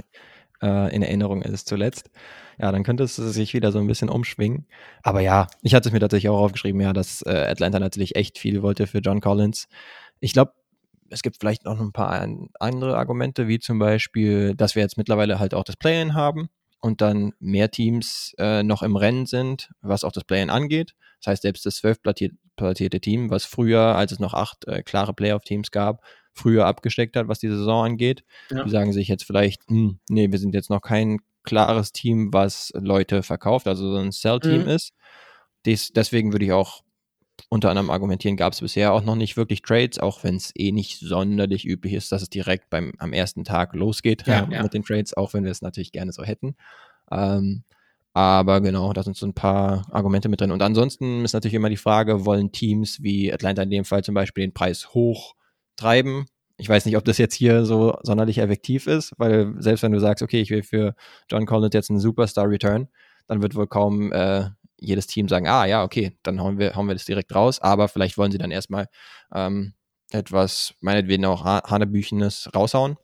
[0.62, 2.10] Äh, in Erinnerung ist zuletzt.
[2.58, 4.66] Ja, dann könnte es sich wieder so ein bisschen umschwingen.
[5.04, 8.40] Aber ja, ich hatte es mir tatsächlich auch aufgeschrieben, ja, dass äh, Atlanta natürlich echt
[8.40, 9.68] viel wollte für John Collins.
[10.20, 10.54] Ich glaube,
[11.10, 12.28] es gibt vielleicht noch ein paar
[12.60, 17.02] andere Argumente, wie zum Beispiel, dass wir jetzt mittlerweile halt auch das Play-In haben und
[17.02, 20.96] dann mehr Teams äh, noch im Rennen sind, was auch das Play-In angeht.
[21.20, 25.14] Das heißt, selbst das zwölf platzierte Team, was früher, als es noch acht äh, klare
[25.14, 28.24] Playoff-Teams gab, früher abgesteckt hat, was die Saison angeht.
[28.52, 28.64] Ja.
[28.64, 32.72] Die sagen sich jetzt vielleicht, hm, nee, wir sind jetzt noch kein klares Team, was
[32.76, 34.70] Leute verkauft, also so ein Sell-Team mhm.
[34.70, 34.94] ist.
[35.66, 36.84] Des, deswegen würde ich auch
[37.50, 40.72] unter anderem argumentieren, gab es bisher auch noch nicht wirklich Trades, auch wenn es eh
[40.72, 44.64] nicht sonderlich üblich ist, dass es direkt beim, am ersten Tag losgeht ja, äh, ja.
[44.64, 46.56] mit den Trades, auch wenn wir es natürlich gerne so hätten.
[47.10, 47.64] Ähm,
[48.14, 50.52] aber genau, da sind so ein paar Argumente mit drin.
[50.52, 54.16] Und ansonsten ist natürlich immer die Frage, wollen Teams wie Atlanta in dem Fall zum
[54.16, 55.36] Beispiel den Preis hoch
[55.76, 56.26] treiben?
[56.58, 60.00] Ich weiß nicht, ob das jetzt hier so sonderlich effektiv ist, weil selbst wenn du
[60.00, 60.96] sagst, okay, ich will für
[61.30, 62.88] John Collins jetzt einen Superstar-Return,
[63.28, 66.88] dann wird wohl kaum äh, jedes Team sagen, ah ja, okay, dann hauen wir, hauen
[66.88, 68.88] wir das direkt raus, aber vielleicht wollen sie dann erstmal
[69.34, 69.74] ähm,
[70.12, 72.98] etwas, meinetwegen auch Hanebüchenes raushauen.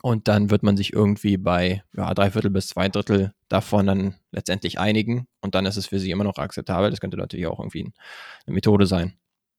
[0.00, 4.14] Und dann wird man sich irgendwie bei ja, drei Viertel bis zwei Drittel davon dann
[4.30, 5.26] letztendlich einigen.
[5.40, 6.90] Und dann ist es für sie immer noch akzeptabel.
[6.90, 7.92] Das könnte natürlich auch irgendwie
[8.46, 9.18] eine Methode sein.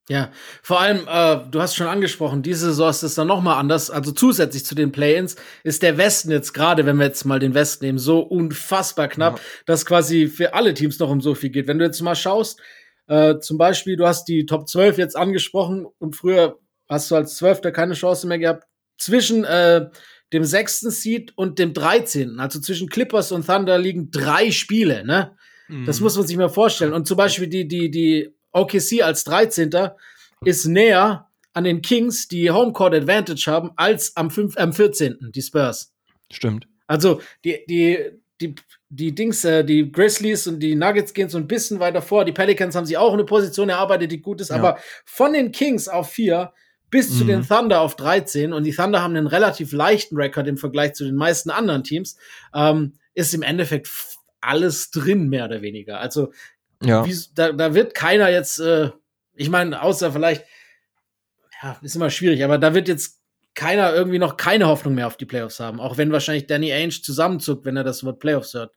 [0.10, 0.32] Ja,
[0.63, 3.91] vor allem, äh, du hast schon angesprochen, diese Saison ist es dann nochmal anders.
[3.91, 7.54] Also zusätzlich zu den Play-ins ist der Westen jetzt gerade, wenn wir jetzt mal den
[7.54, 9.43] Westen nehmen, so unfassbar knapp, ja.
[9.67, 11.67] dass quasi für alle Teams noch um so viel geht.
[11.67, 12.60] Wenn du jetzt mal schaust,
[13.06, 16.58] äh, zum Beispiel, du hast die Top 12 jetzt angesprochen und früher
[16.89, 18.63] hast du als Zwölfter keine Chance mehr gehabt.
[18.98, 19.89] Zwischen äh,
[20.34, 22.39] dem sechsten Seed und dem 13.
[22.39, 25.38] Also zwischen Clippers und Thunder liegen drei Spiele, ne?
[25.67, 25.86] Mhm.
[25.86, 26.93] Das muss man sich mal vorstellen.
[26.93, 29.72] Und zum Beispiel die, die, die OKC als 13.
[30.46, 35.32] ist näher an den Kings, die Homecourt Advantage haben, als am, 5, am 14.
[35.34, 35.94] die Spurs.
[36.32, 36.68] Stimmt.
[36.88, 37.98] Also die, die,
[38.40, 38.56] die,
[38.90, 42.26] die Dings, äh, die Grizzlies und die Nuggets gehen so ein bisschen weiter vor.
[42.26, 44.56] Die Pelicans haben sich auch eine Position erarbeitet, die gut ist, ja.
[44.56, 46.54] aber von den Kings auf 4
[46.90, 47.18] bis mhm.
[47.18, 47.48] zu den mhm.
[47.48, 51.16] Thunder auf 13 und die Thunder haben einen relativ leichten Rekord im Vergleich zu den
[51.16, 52.18] meisten anderen Teams,
[52.54, 53.90] ähm, ist im Endeffekt
[54.42, 56.00] alles drin, mehr oder weniger.
[56.00, 56.32] Also
[56.84, 57.06] ja.
[57.36, 58.92] Da, da wird keiner jetzt, äh,
[59.36, 60.46] ich meine, außer vielleicht,
[61.62, 63.20] ja, ist immer schwierig, aber da wird jetzt
[63.56, 65.80] keiner irgendwie noch keine Hoffnung mehr auf die Playoffs haben.
[65.80, 68.74] Auch wenn wahrscheinlich Danny Ainge zusammenzuckt, wenn er das Wort Playoffs hört.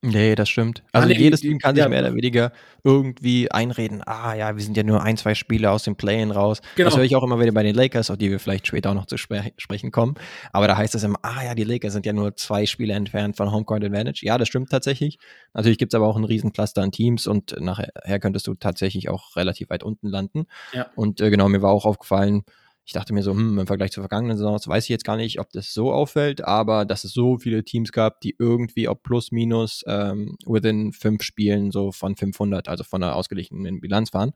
[0.00, 0.84] Nee, das stimmt.
[0.92, 2.52] Also nee, jedes Team kann sich ja, mehr oder weniger
[2.84, 6.60] irgendwie einreden, ah ja, wir sind ja nur ein, zwei Spiele aus dem Play-In raus.
[6.76, 6.88] Genau.
[6.88, 8.94] Das höre ich auch immer wieder bei den Lakers, auf die wir vielleicht später auch
[8.94, 10.14] noch zu spre sprechen kommen.
[10.52, 13.36] Aber da heißt es immer, ah ja, die Lakers sind ja nur zwei Spiele entfernt
[13.36, 14.24] von Homecourt Advantage.
[14.24, 15.18] Ja, das stimmt tatsächlich.
[15.52, 19.08] Natürlich gibt es aber auch einen riesen Cluster an Teams und nachher könntest du tatsächlich
[19.08, 20.46] auch relativ weit unten landen.
[20.72, 20.86] Ja.
[20.94, 22.44] Und äh, genau, mir war auch aufgefallen,
[22.88, 25.40] ich dachte mir so, hm, im Vergleich zur vergangenen Saison weiß ich jetzt gar nicht,
[25.40, 29.30] ob das so auffällt, aber dass es so viele Teams gab, die irgendwie ob plus
[29.30, 34.32] minus ähm, within fünf Spielen so von 500, also von einer ausgeglichenen Bilanz waren,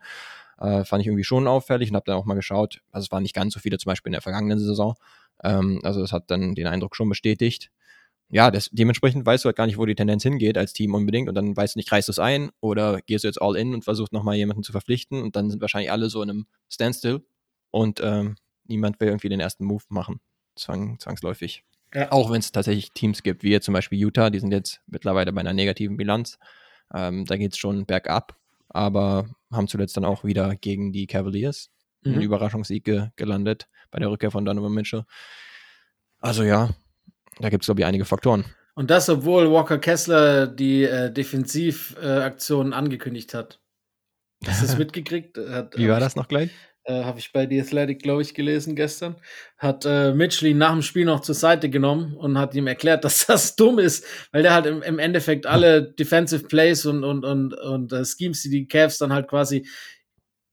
[0.59, 2.83] äh, fand ich irgendwie schon auffällig und habe dann auch mal geschaut.
[2.91, 4.97] Also es waren nicht ganz so viele zum Beispiel in der vergangenen Saison.
[5.43, 7.71] Ähm, also das hat dann den Eindruck schon bestätigt.
[8.29, 11.31] Ja, das, dementsprechend weißt du halt gar nicht, wo die Tendenz hingeht als Team unbedingt
[11.31, 13.73] und dann weißt du nicht, reißt du es ein oder gehst du jetzt all in
[13.73, 17.25] und versuchst nochmal jemanden zu verpflichten und dann sind wahrscheinlich alle so in einem Standstill
[17.71, 20.21] und ähm, niemand will irgendwie den ersten Move machen,
[20.57, 21.65] zwang, zwangsläufig.
[21.95, 22.11] Ja.
[22.11, 25.33] Auch wenn es tatsächlich Teams gibt, wie jetzt zum Beispiel Utah, die sind jetzt mittlerweile
[25.33, 26.39] bei einer negativen Bilanz.
[26.95, 28.37] Ähm, da geht es schon bergab,
[28.69, 31.71] aber haben zuletzt dann auch wieder gegen die Cavaliers
[32.03, 32.15] mhm.
[32.15, 35.05] einen Überraschungssieg ge gelandet bei der Rückkehr von Donovan Mitchell.
[36.19, 36.71] Also ja,
[37.41, 38.45] da gibt es, glaube ich, einige Faktoren.
[38.75, 43.61] Und das, obwohl Walker Kessler die äh, Defensivaktionen äh, angekündigt hat.
[44.47, 45.37] Hast du es mitgekriegt?
[45.37, 46.51] Hat, Wie war das noch gleich?
[46.85, 49.17] Äh, habe ich bei The Athletic, glaube ich, gelesen gestern,
[49.59, 53.05] hat äh, Mitchell ihn nach dem Spiel noch zur Seite genommen und hat ihm erklärt,
[53.05, 57.25] dass das dumm ist, weil der halt im, im Endeffekt alle Defensive Plays und, und,
[57.25, 59.67] und, und äh, Schemes, die die Cavs dann halt quasi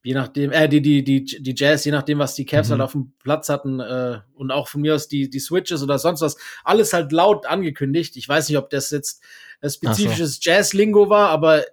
[0.01, 2.81] je nachdem, äh, die, die, die, die Jazz, je nachdem, was die Cavs halt mhm.
[2.81, 5.99] halt auf dem Platz hatten, äh, und auch von mir aus die, die Switches oder
[5.99, 8.15] sonst was, alles halt laut angekündigt.
[8.15, 9.21] Ich weiß nicht, ob das jetzt
[9.61, 10.39] ein spezifisches so.
[10.41, 11.65] Jazz-Lingo war, aber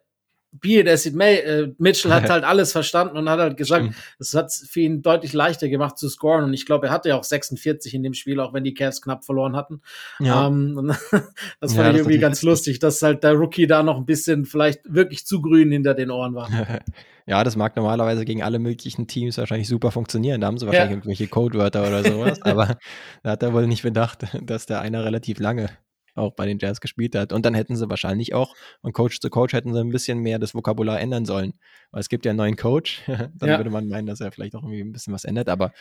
[0.52, 3.94] be it as it may, äh, Mitchell hat halt alles verstanden und hat halt gesagt,
[4.18, 7.18] es hat für ihn deutlich leichter gemacht zu scoren und ich glaube, er hatte ja
[7.18, 9.80] auch 46 in dem Spiel, auch wenn die Cavs knapp verloren hatten.
[10.18, 10.46] Ja.
[10.46, 10.94] Ähm,
[11.60, 14.44] das fand ja, ich irgendwie ganz lustig, dass halt der Rookie da noch ein bisschen
[14.44, 16.48] vielleicht wirklich zu grün hinter den Ohren war.
[17.26, 20.40] ja, das mag normalerweise gegen alle möglichen Teams wahrscheinlich super funktionieren.
[20.40, 20.96] Da haben sie wahrscheinlich ja.
[20.96, 22.78] irgendwelche Codewörter oder sowas, aber
[23.22, 25.68] da hat er wohl nicht bedacht, dass der einer relativ lange
[26.16, 27.32] auch bei den Jazz gespielt hat.
[27.32, 30.38] Und dann hätten sie wahrscheinlich auch, von Coach zu Coach hätten sie ein bisschen mehr
[30.38, 31.54] das Vokabular ändern sollen.
[31.90, 33.58] Weil es gibt ja einen neuen Coach, dann ja.
[33.58, 35.48] würde man meinen, dass er vielleicht auch irgendwie ein bisschen was ändert.
[35.48, 35.72] Aber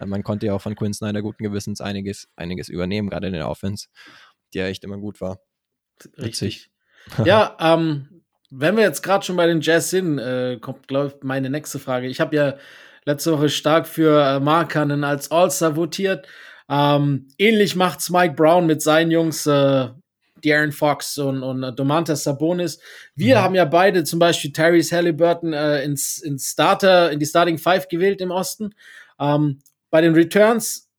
[0.00, 3.32] äh, man konnte ja auch von Quinn Snyder guten Gewissens einiges, einiges übernehmen, gerade in
[3.32, 3.88] der Offense,
[4.52, 5.38] die ja echt immer gut war.
[6.18, 6.70] Richtig.
[7.24, 11.22] ja, ähm, wenn wir jetzt gerade schon bei den Jazz sind, äh, kommt, glaube ich,
[11.22, 12.06] meine nächste Frage.
[12.06, 12.54] Ich habe ja
[13.04, 16.26] letzte Woche stark für äh, Markanen als All-Star votiert.
[16.68, 19.88] Ähm, ähnlich macht's Mike Brown mit seinen Jungs, äh,
[20.44, 22.78] Darren Fox und, und äh, Domantas Sabonis.
[23.14, 23.40] Wir mhm.
[23.42, 27.88] haben ja beide zum Beispiel Tyrese Halliburton äh, ins, ins Starter, in die Starting Five
[27.88, 28.74] gewählt im Osten.
[29.18, 30.90] Ähm, bei den Returns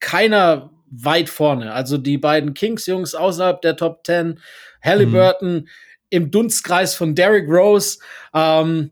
[0.00, 1.72] keiner weit vorne.
[1.72, 4.40] Also die beiden Kings-Jungs außerhalb der Top 10,
[4.82, 5.68] Halliburton mhm.
[6.10, 7.98] im Dunstkreis von Derrick Rose.
[8.32, 8.90] Ähm,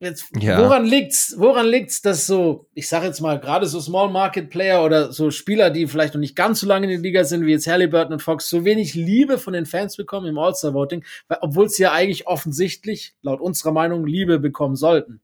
[0.00, 0.58] Jetzt, ja.
[0.58, 1.34] woran liegt's?
[1.38, 5.32] Woran liegt's, dass so, ich sage jetzt mal, gerade so Small Market Player oder so
[5.32, 8.12] Spieler, die vielleicht noch nicht ganz so lange in der Liga sind, wie jetzt Halliburton
[8.12, 11.04] und Fox, so wenig Liebe von den Fans bekommen im All-Star Voting,
[11.40, 15.20] obwohl sie ja eigentlich offensichtlich, laut unserer Meinung, Liebe bekommen sollten?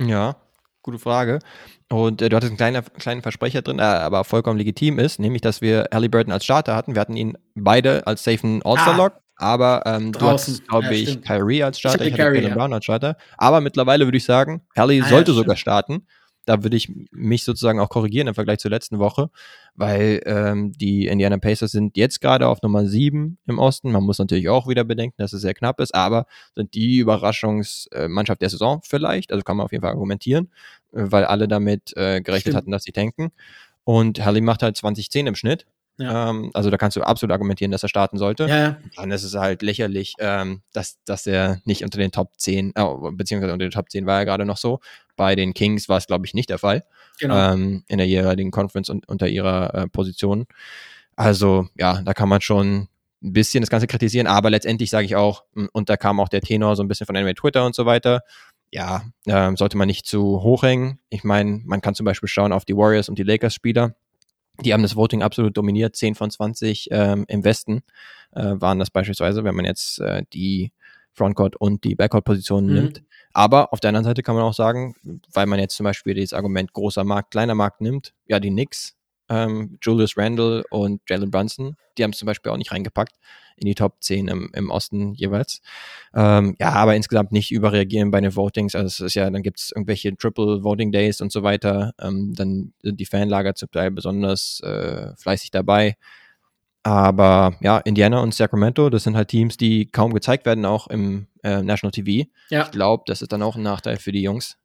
[0.00, 0.36] Ja,
[0.82, 1.40] gute Frage.
[1.90, 5.42] Und äh, du hattest einen kleinen, kleinen Versprecher drin, der aber vollkommen legitim ist, nämlich,
[5.42, 6.94] dass wir Halliburton als Starter hatten.
[6.94, 9.12] Wir hatten ihn beide als safen All-Star-Lock.
[9.16, 9.23] Ah.
[9.36, 11.26] Aber ähm, du hast, glaube ja, ich, stimmt.
[11.26, 13.16] Kyrie als Starter, ich, ich hatte Jalen Brown als Starter.
[13.36, 16.06] Aber mittlerweile würde ich sagen, Hallie ah, sollte ja, sogar starten.
[16.46, 19.30] Da würde ich mich sozusagen auch korrigieren im Vergleich zur letzten Woche,
[19.74, 23.90] weil ähm, die Indiana Pacers sind jetzt gerade auf Nummer 7 im Osten.
[23.92, 28.42] Man muss natürlich auch wieder bedenken, dass es sehr knapp ist, aber sind die Überraschungsmannschaft
[28.42, 30.50] der Saison vielleicht, also kann man auf jeden Fall argumentieren,
[30.92, 32.56] äh, weil alle damit äh, gerechnet Stimmt.
[32.56, 33.32] hatten, dass sie tanken.
[33.84, 36.30] Und Hallie macht halt 2010 im Schnitt ja.
[36.30, 38.44] Ähm, also da kannst du absolut argumentieren, dass er starten sollte.
[38.44, 38.76] Ja, ja.
[38.96, 42.84] Dann ist es halt lächerlich, ähm, dass, dass er nicht unter den Top 10, äh,
[43.12, 44.80] beziehungsweise unter den Top 10 war er gerade noch so.
[45.16, 46.84] Bei den Kings war es, glaube ich, nicht der Fall.
[47.20, 47.52] Genau.
[47.52, 50.46] Ähm, in der jeweiligen Conference und unter ihrer äh, Position.
[51.14, 52.88] Also ja, da kann man schon
[53.22, 56.42] ein bisschen das Ganze kritisieren, aber letztendlich sage ich auch, und da kam auch der
[56.42, 58.22] Tenor so ein bisschen von NBA Twitter und so weiter,
[58.70, 60.98] ja, äh, sollte man nicht zu hoch hängen.
[61.08, 63.94] Ich meine, man kann zum Beispiel schauen auf die Warriors und die Lakers-Spieler
[64.60, 65.96] die haben das Voting absolut dominiert.
[65.96, 67.82] 10 von 20 ähm, im Westen
[68.32, 70.72] äh, waren das beispielsweise, wenn man jetzt äh, die
[71.12, 72.74] Frontcourt und die Backcourt-Positionen mhm.
[72.74, 73.02] nimmt.
[73.32, 74.94] Aber auf der anderen Seite kann man auch sagen,
[75.32, 78.96] weil man jetzt zum Beispiel dieses Argument großer Markt, kleiner Markt nimmt, ja, die Knicks,
[79.34, 81.76] ähm, Julius Randle und Jalen Brunson.
[81.98, 83.14] Die haben es zum Beispiel auch nicht reingepackt
[83.56, 85.60] in die Top 10 im, im Osten jeweils.
[86.14, 88.74] Ähm, ja, aber insgesamt nicht überreagieren bei den Votings.
[88.74, 91.92] Also es ist ja, dann gibt es irgendwelche Triple Voting Days und so weiter.
[92.00, 95.96] Ähm, dann sind die Fanlager zum Teil besonders äh, fleißig dabei.
[96.82, 101.28] Aber ja, Indiana und Sacramento, das sind halt Teams, die kaum gezeigt werden, auch im
[101.42, 102.28] äh, National TV.
[102.50, 102.64] Ja.
[102.64, 104.58] Ich glaube, das ist dann auch ein Nachteil für die Jungs,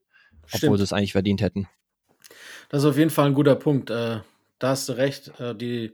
[0.46, 0.64] Stimmt.
[0.66, 1.68] obwohl sie es eigentlich verdient hätten.
[2.68, 3.90] Das ist auf jeden Fall ein guter Punkt.
[3.90, 4.20] Äh,
[4.60, 5.32] da hast du recht.
[5.40, 5.94] Äh, die,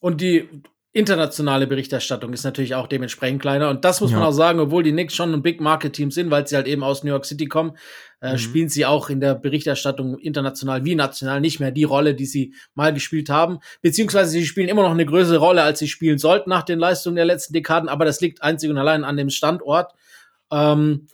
[0.00, 0.48] und die
[0.92, 3.70] internationale Berichterstattung ist natürlich auch dementsprechend kleiner.
[3.70, 4.18] Und das muss ja.
[4.18, 6.66] man auch sagen, obwohl die Knicks schon ein Big Market Team sind, weil sie halt
[6.66, 7.76] eben aus New York City kommen,
[8.20, 8.38] äh, mhm.
[8.38, 12.54] spielen sie auch in der Berichterstattung international wie national nicht mehr die Rolle, die sie
[12.74, 13.60] mal gespielt haben.
[13.82, 17.16] Beziehungsweise sie spielen immer noch eine größere Rolle, als sie spielen sollten nach den Leistungen
[17.16, 17.88] der letzten Dekaden.
[17.88, 19.92] Aber das liegt einzig und allein an dem Standort.
[20.50, 21.06] Ähm,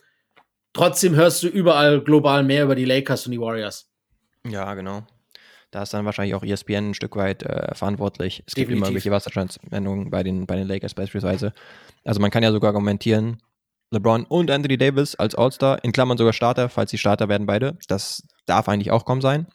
[0.73, 3.91] trotzdem hörst du überall global mehr über die Lakers und die Warriors.
[4.43, 5.05] Ja, genau.
[5.71, 8.43] Da ist dann wahrscheinlich auch ESPN ein Stück weit äh, verantwortlich.
[8.45, 8.67] Es Definitiv.
[8.67, 11.53] gibt immer welche Wasserstandsänderungen bei den, bei den Lakers beispielsweise.
[12.05, 13.41] Also man kann ja sogar argumentieren,
[13.91, 17.77] LeBron und Anthony Davis als All-Star, in Klammern sogar Starter, falls sie Starter werden beide.
[17.87, 19.47] Das darf eigentlich auch kommen sein.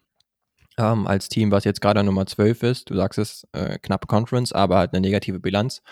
[0.79, 4.53] Ähm, als Team, was jetzt gerade Nummer 12 ist, du sagst es, äh, knappe Conference,
[4.53, 5.83] aber halt eine negative Bilanz.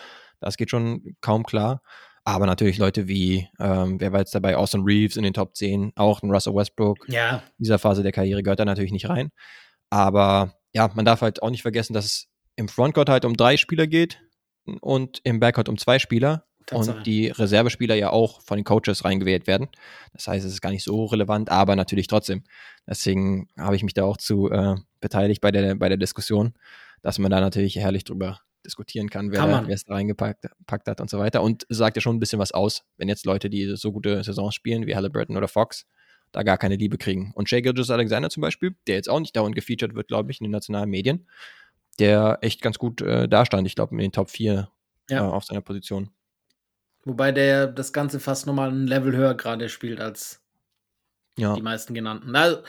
[0.41, 1.83] Das geht schon kaum klar.
[2.25, 5.93] Aber natürlich Leute wie, ähm, wer war jetzt dabei, Austin Reeves in den Top 10,
[5.97, 6.99] auch ein Russell Westbrook.
[7.09, 7.37] Ja.
[7.59, 9.31] In dieser Phase der Karriere gehört da natürlich nicht rein.
[9.91, 13.57] Aber ja, man darf halt auch nicht vergessen, dass es im Frontcourt halt um drei
[13.57, 14.21] Spieler geht
[14.81, 16.47] und im Backcourt um zwei Spieler.
[16.67, 16.99] Tatsache.
[16.99, 19.69] Und die Reservespieler ja auch von den Coaches reingewählt werden.
[20.13, 22.45] Das heißt, es ist gar nicht so relevant, aber natürlich trotzdem.
[22.87, 26.55] Deswegen habe ich mich da auch zu äh, beteiligt bei der, bei der Diskussion,
[27.03, 31.09] dass man da natürlich herrlich drüber diskutieren kann, wer, kann es da reingepackt hat und
[31.09, 31.43] so weiter.
[31.43, 34.55] Und sagt ja schon ein bisschen was aus, wenn jetzt Leute, die so gute Saisons
[34.55, 35.87] spielen, wie Halliburton oder Fox,
[36.33, 37.33] da gar keine Liebe kriegen.
[37.35, 40.41] Und Shea Gilgis Alexander zum Beispiel, der jetzt auch nicht dauernd gefeatured wird, glaube ich,
[40.41, 41.29] in den nationalen Medien,
[41.99, 43.67] der echt ganz gut äh, dastand.
[43.67, 44.71] Ich glaube, in den Top 4
[45.11, 45.19] ja.
[45.19, 46.11] äh, auf seiner Position.
[47.05, 50.43] Wobei der das Ganze fast nochmal ein Level höher gerade spielt als
[51.37, 51.55] ja.
[51.55, 52.31] die meisten genannten.
[52.31, 52.63] Na,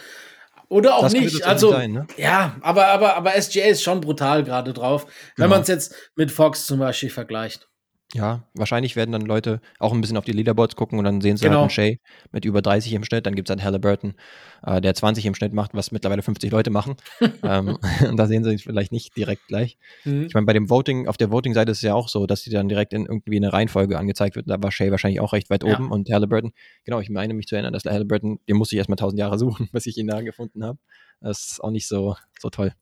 [0.70, 1.44] oder auch das nicht.
[1.44, 2.08] Also, sein, ne?
[2.16, 5.56] ja, aber, aber, aber SGA ist schon brutal gerade drauf, wenn genau.
[5.56, 7.68] man es jetzt mit Fox zum Beispiel vergleicht.
[8.14, 11.38] Ja, wahrscheinlich werden dann Leute auch ein bisschen auf die Leaderboards gucken und dann sehen
[11.38, 11.62] sie halt genau.
[11.62, 12.00] halt einen Shay
[12.32, 13.26] mit über 30 im Schnitt.
[13.26, 14.16] Dann gibt es halt Halliburton,
[14.64, 16.96] äh, der 20 im Schnitt macht, was mittlerweile 50 Leute machen.
[17.44, 17.78] ähm,
[18.10, 19.78] und da sehen sie vielleicht nicht direkt gleich.
[20.04, 20.26] Mhm.
[20.26, 22.50] Ich meine, bei dem Voting, auf der Voting-Seite ist es ja auch so, dass sie
[22.50, 24.50] dann direkt in irgendwie eine Reihenfolge angezeigt wird.
[24.50, 25.74] Da war Shay wahrscheinlich auch recht weit ja.
[25.74, 26.52] oben und Halliburton,
[26.84, 29.70] genau, ich meine mich zu erinnern, dass Halliburton, den musste ich erstmal 1000 Jahre suchen,
[29.72, 30.80] bis ich ihn da gefunden habe.
[31.22, 32.74] Das ist auch nicht so, so toll.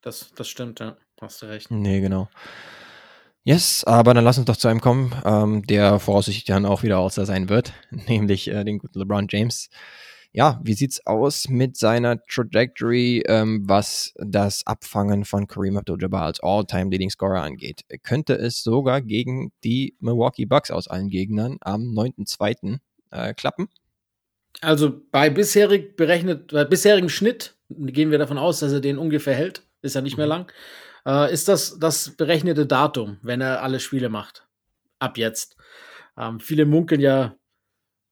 [0.00, 0.96] Das, das stimmt, ja.
[1.20, 1.70] Hast du recht.
[1.70, 2.28] Nee, genau.
[3.48, 6.98] Yes, aber dann lass uns doch zu einem kommen, ähm, der voraussichtlich dann auch wieder
[6.98, 7.72] außer sein wird,
[8.06, 9.70] nämlich äh, den guten LeBron James.
[10.32, 16.40] Ja, wie sieht's aus mit seiner Trajectory, ähm, was das Abfangen von Kareem Abdul-Jabbar als
[16.40, 17.86] All-Time Leading Scorer angeht?
[18.02, 22.80] Könnte es sogar gegen die Milwaukee Bucks aus allen Gegnern am 9.2.
[23.12, 23.70] Äh, klappen?
[24.60, 29.34] Also bei bisherig berechnet, bei bisherigem Schnitt gehen wir davon aus, dass er den ungefähr
[29.34, 29.62] hält.
[29.80, 30.32] Ist ja nicht mehr mhm.
[30.32, 30.52] lang
[31.06, 34.46] äh, ist das das berechnete Datum, wenn er alle Spiele macht.
[34.98, 35.56] Ab jetzt.
[36.16, 37.34] Ähm, viele munkeln ja.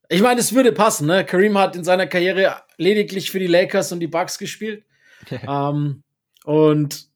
[0.09, 1.25] Ich meine, es würde passen, ne?
[1.25, 4.85] Kareem hat in seiner Karriere lediglich für die Lakers und die Bucks gespielt.
[5.31, 6.03] ähm,
[6.44, 7.09] und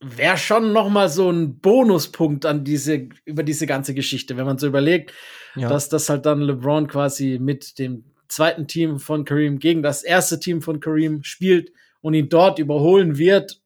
[0.00, 4.58] wäre schon noch mal so ein Bonuspunkt an diese über diese ganze Geschichte, wenn man
[4.58, 5.12] so überlegt,
[5.56, 5.68] ja.
[5.68, 10.38] dass das halt dann LeBron quasi mit dem zweiten Team von Kareem gegen das erste
[10.38, 13.60] Team von Kareem spielt und ihn dort überholen wird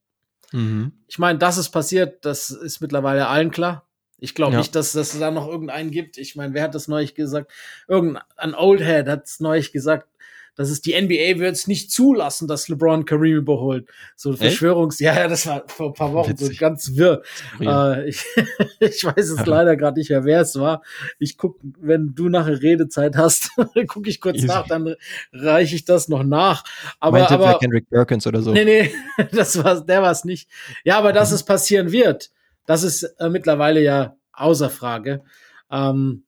[0.53, 0.93] Mhm.
[1.09, 3.87] Ich meine, dass es passiert, das ist mittlerweile allen klar.
[4.19, 4.59] Ich glaube ja.
[4.59, 6.17] nicht, dass, dass es da noch irgendeinen gibt.
[6.17, 7.51] Ich meine, wer hat das neulich gesagt?
[7.89, 10.07] Irgendein Oldhead hat es neulich gesagt,
[10.55, 13.89] dass es die NBA wird es nicht zulassen, dass LeBron Kareem überholt.
[14.17, 16.59] So Verschwörungs, ja, ja, das war vor ein paar Wochen Witzig.
[16.59, 17.23] so ganz wirr.
[17.61, 18.25] Äh, ich,
[18.81, 20.83] ich weiß es leider gerade nicht mehr, wer es war.
[21.19, 23.51] Ich guck, wenn du nachher Redezeit hast,
[23.89, 24.47] gucke ich kurz Easy.
[24.47, 24.95] nach, dann
[25.33, 26.65] reiche ich das noch nach.
[27.01, 28.53] Aber, mein aber Kendrick Perkins oder so.
[28.53, 28.93] Nee, nee,
[29.33, 30.51] das war, der war es nicht.
[30.85, 31.37] Ja, aber dass mhm.
[31.37, 32.31] es passieren wird,
[32.67, 35.23] das ist äh, mittlerweile ja außer Frage.
[35.71, 36.25] Ähm,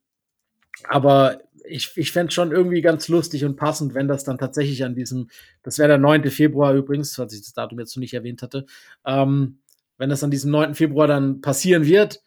[0.89, 4.94] aber ich, ich fände schon irgendwie ganz lustig und passend, wenn das dann tatsächlich an
[4.94, 5.29] diesem,
[5.62, 6.31] das wäre der 9.
[6.31, 8.66] Februar übrigens, was ich das Datum jetzt noch nicht erwähnt hatte,
[9.05, 9.59] ähm,
[9.98, 10.74] wenn das an diesem 9.
[10.74, 12.22] Februar dann passieren wird.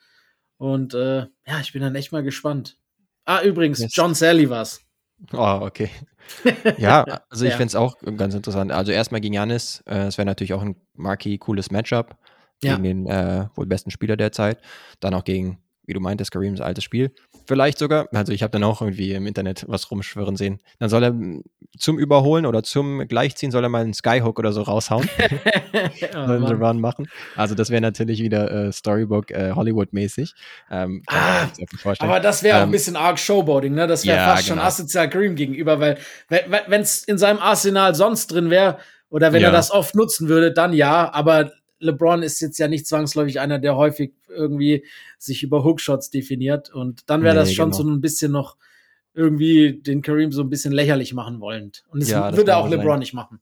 [0.57, 2.77] Und äh, ja, ich bin dann echt mal gespannt.
[3.25, 3.95] Ah, übrigens, yes.
[3.95, 4.81] John Sally war's.
[5.33, 5.89] Oh, okay.
[6.77, 7.57] ja, also ich ja.
[7.57, 8.71] finde es auch ganz interessant.
[8.71, 12.17] Also erstmal gegen Janis, äh, es äh, wäre natürlich auch ein marquee cooles Matchup
[12.61, 12.75] ja.
[12.75, 14.61] gegen den äh, wohl besten Spieler der Zeit.
[14.99, 17.11] Dann auch gegen wie du meintest, Kareems altes Spiel.
[17.45, 20.59] Vielleicht sogar, also ich habe dann auch irgendwie im Internet was rumschwirren sehen.
[20.79, 21.15] Dann soll er
[21.79, 25.07] zum Überholen oder zum Gleichziehen soll er mal einen Skyhook oder so raushauen.
[26.13, 27.07] oh, einen Run machen.
[27.35, 30.33] Also das wäre natürlich wieder äh, Storybook äh, Hollywood-mäßig.
[30.69, 31.47] Ähm, ah,
[31.99, 33.87] aber das wäre ähm, auch ein bisschen arg Showboating, ne?
[33.87, 34.59] Das wäre ja, fast genau.
[34.59, 35.97] schon asozial Kareem gegenüber, weil
[36.29, 38.77] wenn es in seinem Arsenal sonst drin wäre
[39.09, 39.47] oder wenn ja.
[39.47, 43.59] er das oft nutzen würde, dann ja, aber LeBron ist jetzt ja nicht zwangsläufig einer,
[43.59, 44.85] der häufig irgendwie
[45.17, 46.73] sich über Hookshots definiert.
[46.73, 47.83] Und dann wäre nee, das schon genau.
[47.83, 48.57] so ein bisschen noch
[49.13, 51.83] irgendwie den Kareem so ein bisschen lächerlich machen wollend.
[51.89, 52.99] Und das ja, würde auch LeBron sein.
[52.99, 53.39] nicht machen.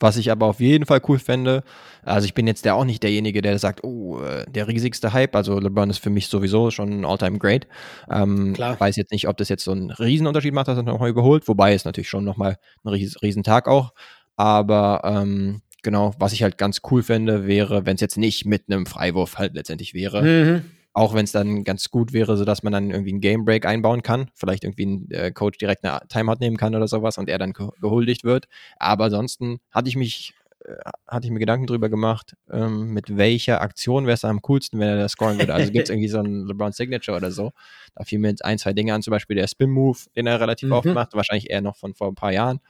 [0.00, 1.64] Was ich aber auf jeden Fall cool fände,
[2.04, 5.34] also ich bin jetzt der auch nicht derjenige, der sagt, oh, äh, der riesigste Hype.
[5.34, 7.66] Also LeBron ist für mich sowieso schon ein All-Time Great.
[8.08, 8.78] Ähm, Klar.
[8.78, 11.74] Weiß jetzt nicht, ob das jetzt so einen Riesenunterschied macht, dass er nochmal überholt, wobei
[11.74, 13.92] es natürlich schon nochmal ein Riesentag auch.
[14.36, 18.64] Aber ähm, genau, was ich halt ganz cool fände, wäre, wenn es jetzt nicht mit
[18.68, 20.22] einem Freiwurf halt letztendlich wäre.
[20.22, 20.64] Mhm.
[20.92, 24.02] Auch wenn es dann ganz gut wäre, sodass man dann irgendwie einen Game Break einbauen
[24.02, 24.30] kann.
[24.34, 27.54] Vielleicht irgendwie ein äh, Coach direkt eine Timeout nehmen kann oder sowas und er dann
[27.54, 28.48] gehuldigt wird.
[28.78, 30.74] Aber ansonsten hatte ich mich äh,
[31.06, 34.88] hatte ich mir Gedanken drüber gemacht, ähm, mit welcher Aktion wäre es am coolsten, wenn
[34.88, 35.54] er das scoren würde.
[35.54, 37.52] Also gibt es irgendwie so ein LeBron Signature oder so.
[37.94, 40.68] Da fiel mir jetzt ein, zwei Dinge an, zum Beispiel der Spin-Move, den er relativ
[40.68, 40.74] mhm.
[40.74, 42.60] oft macht, wahrscheinlich eher noch von vor ein paar Jahren.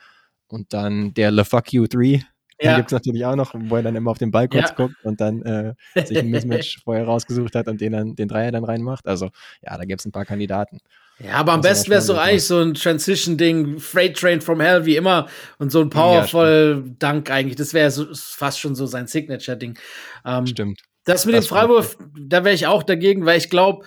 [0.47, 2.23] Und dann der Le Fuck You 3,
[2.61, 2.77] ja.
[2.77, 4.75] gibt es natürlich auch noch, wo er dann immer auf den Ball kurz ja.
[4.75, 8.53] guckt und dann äh, sich ein Mismatch vorher rausgesucht hat und den, dann, den Dreier
[8.53, 9.07] dann reinmacht.
[9.07, 9.31] Also
[9.63, 10.81] ja, da gibt es ein paar Kandidaten.
[11.21, 14.87] Ja, aber am besten wäre es doch eigentlich so ein Transition-Ding, Freight Train from Hell,
[14.87, 15.27] wie immer,
[15.59, 17.57] und so ein Powerful ja, Dank eigentlich.
[17.57, 19.79] Das wäre so, fast schon so sein Signature-Ding.
[20.25, 20.83] Ähm, stimmt.
[21.05, 23.85] Das mit das dem Freiwurf, da wäre ich auch dagegen, weil ich glaube,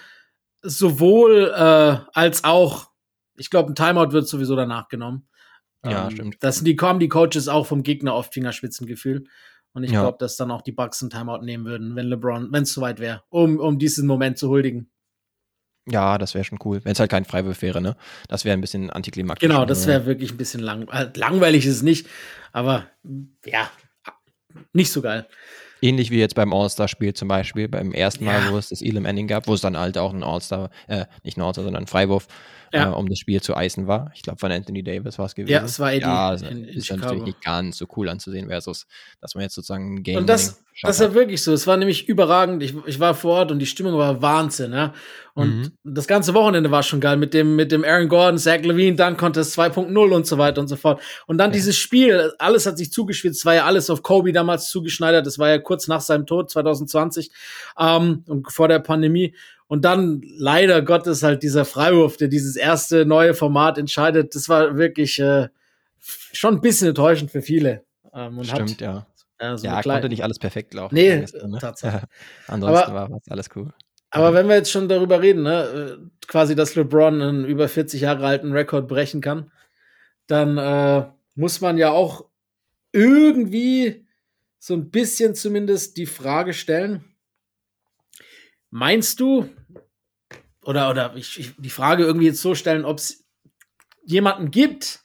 [0.62, 2.90] sowohl äh, als auch,
[3.38, 5.28] ich glaube, ein Timeout wird sowieso danach genommen.
[5.84, 6.38] Ja, ähm, stimmt.
[6.42, 9.26] Das sind die, kommen die Coaches auch vom Gegner oft Fingerspitzengefühl.
[9.74, 10.02] Und ich ja.
[10.02, 13.00] glaube, dass dann auch die Bucks ein Timeout nehmen würden, wenn LeBron, wenn es soweit
[13.00, 14.92] wäre, um, um diesen Moment zu huldigen.
[15.90, 17.96] Ja, das wäre schon cool, wenn es halt kein Freiwurf wäre, ne?
[18.28, 19.48] Das wäre ein bisschen antiklimaktisch.
[19.48, 22.08] Genau, das wäre wirklich ein bisschen lang, äh, langweilig ist es nicht,
[22.52, 22.86] aber
[23.46, 23.70] ja,
[24.74, 25.28] nicht so geil.
[25.82, 28.52] Ähnlich wie jetzt beim All-Star-Spiel zum Beispiel, beim ersten Mal, ja.
[28.52, 31.38] wo es das Elam Ending gab, wo es dann halt auch ein All-Star, äh, nicht
[31.38, 32.28] ein All-Star, sondern ein Freiwurf
[32.74, 32.92] ja.
[32.92, 34.12] äh, um das Spiel zu eisen war.
[34.16, 35.52] Ich glaube, von Anthony Davis war es gewesen.
[35.52, 36.02] Ja, es war Eddie.
[36.02, 37.04] Ja, also in, in ist Chicago.
[37.04, 38.88] natürlich nicht ganz so cool anzusehen, versus,
[39.20, 40.18] dass man jetzt sozusagen ein Game.
[40.18, 41.54] Und das, das war wirklich so.
[41.54, 42.64] Es war nämlich überragend.
[42.64, 44.94] Ich, ich war vor Ort und die Stimmung war Wahnsinn, ja.
[45.34, 45.72] Und mhm.
[45.84, 49.16] das ganze Wochenende war schon geil mit dem, mit dem Aaron Gordon, Zach Levine, dann
[49.16, 51.02] Contest 2.0 und so weiter und so fort.
[51.26, 51.54] Und dann ja.
[51.54, 55.26] dieses Spiel, alles hat sich zugeschwitzt, es war ja alles auf Kobe damals zugeschneidert.
[55.26, 57.32] Das war ja kurz nach seinem Tod, 2020,
[57.80, 59.34] ähm, und vor der Pandemie.
[59.72, 64.76] Und dann leider Gottes halt dieser Freiwurf, der dieses erste neue Format entscheidet, das war
[64.76, 65.48] wirklich äh,
[66.34, 67.86] schon ein bisschen enttäuschend für viele.
[68.14, 69.08] Ähm, Stimmt, hat, ja.
[69.38, 70.94] Äh, so ja, konnte nicht alles perfekt laufen.
[70.94, 71.58] Nee, ne?
[71.58, 72.04] Tatsache.
[72.48, 73.72] Ansonsten aber, war alles cool.
[74.10, 78.02] Aber wenn wir jetzt schon darüber reden, ne, äh, quasi, dass LeBron einen über 40
[78.02, 79.54] Jahre alten Rekord brechen kann,
[80.28, 81.06] dann äh,
[81.36, 82.26] muss man ja auch
[82.92, 84.06] irgendwie
[84.60, 87.06] so ein bisschen zumindest die Frage stellen,
[88.72, 89.50] Meinst du,
[90.64, 93.26] oder, oder ich, ich die Frage irgendwie jetzt so stellen, ob es
[94.04, 95.00] jemanden gibt,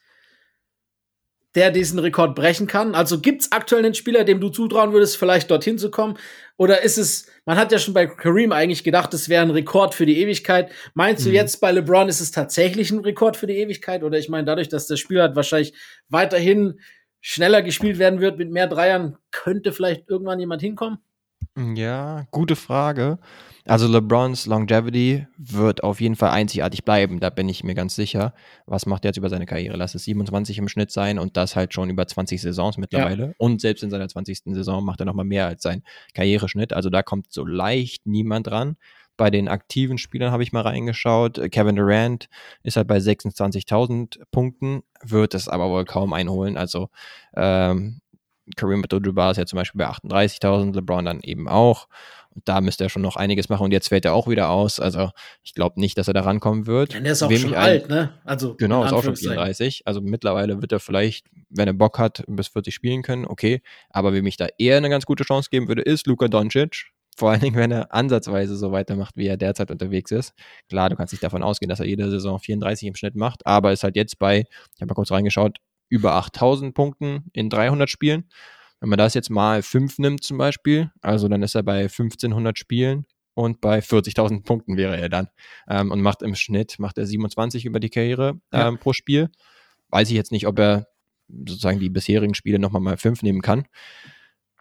[1.55, 2.95] der diesen Rekord brechen kann?
[2.95, 6.19] Also gibt es aktuell einen Spieler, dem du zutrauen würdest, vielleicht dorthin zu kommen?
[6.59, 9.95] Oder ist es, man hat ja schon bei Kareem eigentlich gedacht, es wäre ein Rekord
[9.95, 10.71] für die Ewigkeit.
[10.95, 11.31] Meinst mhm.
[11.31, 14.03] du jetzt bei LeBron ist es tatsächlich ein Rekord für die Ewigkeit?
[14.03, 15.73] Oder ich meine, dadurch, dass der Spieler halt wahrscheinlich
[16.09, 16.79] weiterhin
[17.23, 20.99] schneller gespielt werden wird mit mehr Dreiern, könnte vielleicht irgendwann jemand hinkommen?
[21.57, 23.19] Ja, gute Frage.
[23.67, 28.33] Also LeBrons Longevity wird auf jeden Fall einzigartig bleiben, da bin ich mir ganz sicher.
[28.67, 29.77] Was macht er jetzt über seine Karriere?
[29.77, 33.27] Lass es 27 im Schnitt sein und das halt schon über 20 Saisons mittlerweile.
[33.27, 33.33] Ja.
[33.39, 34.55] Und selbst in seiner 20.
[34.55, 35.83] Saison macht er nochmal mehr als sein
[36.15, 36.73] Karriereschnitt.
[36.73, 38.77] Also da kommt so leicht niemand dran.
[39.17, 41.41] Bei den aktiven Spielern habe ich mal reingeschaut.
[41.51, 42.29] Kevin Durant
[42.63, 46.57] ist halt bei 26.000 Punkten, wird es aber wohl kaum einholen.
[46.57, 46.91] Also
[47.35, 48.01] ähm,
[48.55, 51.89] Kareem Abdul-Jabbar ist ja zum Beispiel bei 38.000, LeBron dann eben auch.
[52.44, 54.79] Da müsste er schon noch einiges machen und jetzt fällt er auch wieder aus.
[54.79, 55.11] Also
[55.42, 56.92] ich glaube nicht, dass er da rankommen wird.
[56.92, 58.12] Ja, der ist auch Wem schon alt, ne?
[58.25, 59.83] Also genau, ist auch schon 34.
[59.87, 63.62] Also mittlerweile wird er vielleicht, wenn er Bock hat, bis 40 spielen können, okay.
[63.90, 66.92] Aber wem ich da eher eine ganz gute Chance geben würde, ist Luka Doncic.
[67.16, 70.35] Vor allen Dingen, wenn er ansatzweise so weitermacht, wie er derzeit unterwegs ist.
[70.68, 73.72] Klar, du kannst nicht davon ausgehen, dass er jede Saison 34 im Schnitt macht, aber
[73.72, 75.57] ist halt jetzt bei, ich habe mal kurz reingeschaut,
[75.88, 78.28] über 8000 Punkten in 300 Spielen.
[78.87, 82.57] Wenn man das jetzt mal 5 nimmt zum Beispiel, also dann ist er bei 1500
[82.57, 85.26] Spielen und bei 40.000 Punkten wäre er dann.
[85.68, 88.70] Ähm, und macht im Schnitt, macht er 27 über die Karriere ähm, ja.
[88.76, 89.28] pro Spiel.
[89.89, 90.87] Weiß ich jetzt nicht, ob er
[91.26, 93.66] sozusagen die bisherigen Spiele nochmal mal 5 nehmen kann.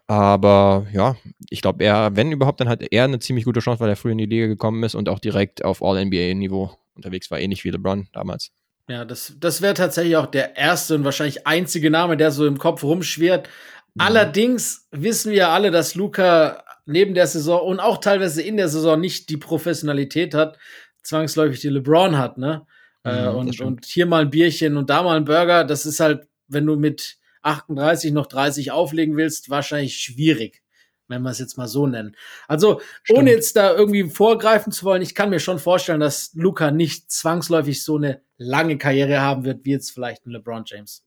[0.08, 1.18] Aber ja,
[1.52, 4.12] ich glaube, er, wenn überhaupt, dann hat er eine ziemlich gute Chance, weil er früh
[4.12, 8.08] in die Liga gekommen ist und auch direkt auf All-NBA-Niveau unterwegs war, ähnlich wie LeBron
[8.12, 8.52] damals.
[8.88, 12.58] Ja, das, das wäre tatsächlich auch der erste und wahrscheinlich einzige Name, der so im
[12.58, 13.50] Kopf rumschwirrt.
[13.96, 14.02] Mhm.
[14.02, 19.00] Allerdings wissen wir alle, dass Luca neben der Saison und auch teilweise in der Saison
[19.00, 20.58] nicht die Professionalität hat,
[21.02, 22.66] zwangsläufig die LeBron hat, ne?
[23.04, 26.00] Äh, mhm, und, und hier mal ein Bierchen und da mal ein Burger, das ist
[26.00, 30.64] halt, wenn du mit 38 noch 30 auflegen willst, wahrscheinlich schwierig,
[31.08, 32.16] wenn wir es jetzt mal so nennen.
[32.48, 33.20] Also, Stimmt.
[33.20, 37.12] ohne jetzt da irgendwie vorgreifen zu wollen, ich kann mir schon vorstellen, dass Luca nicht
[37.12, 41.05] zwangsläufig so eine lange Karriere haben wird, wie jetzt vielleicht ein LeBron James.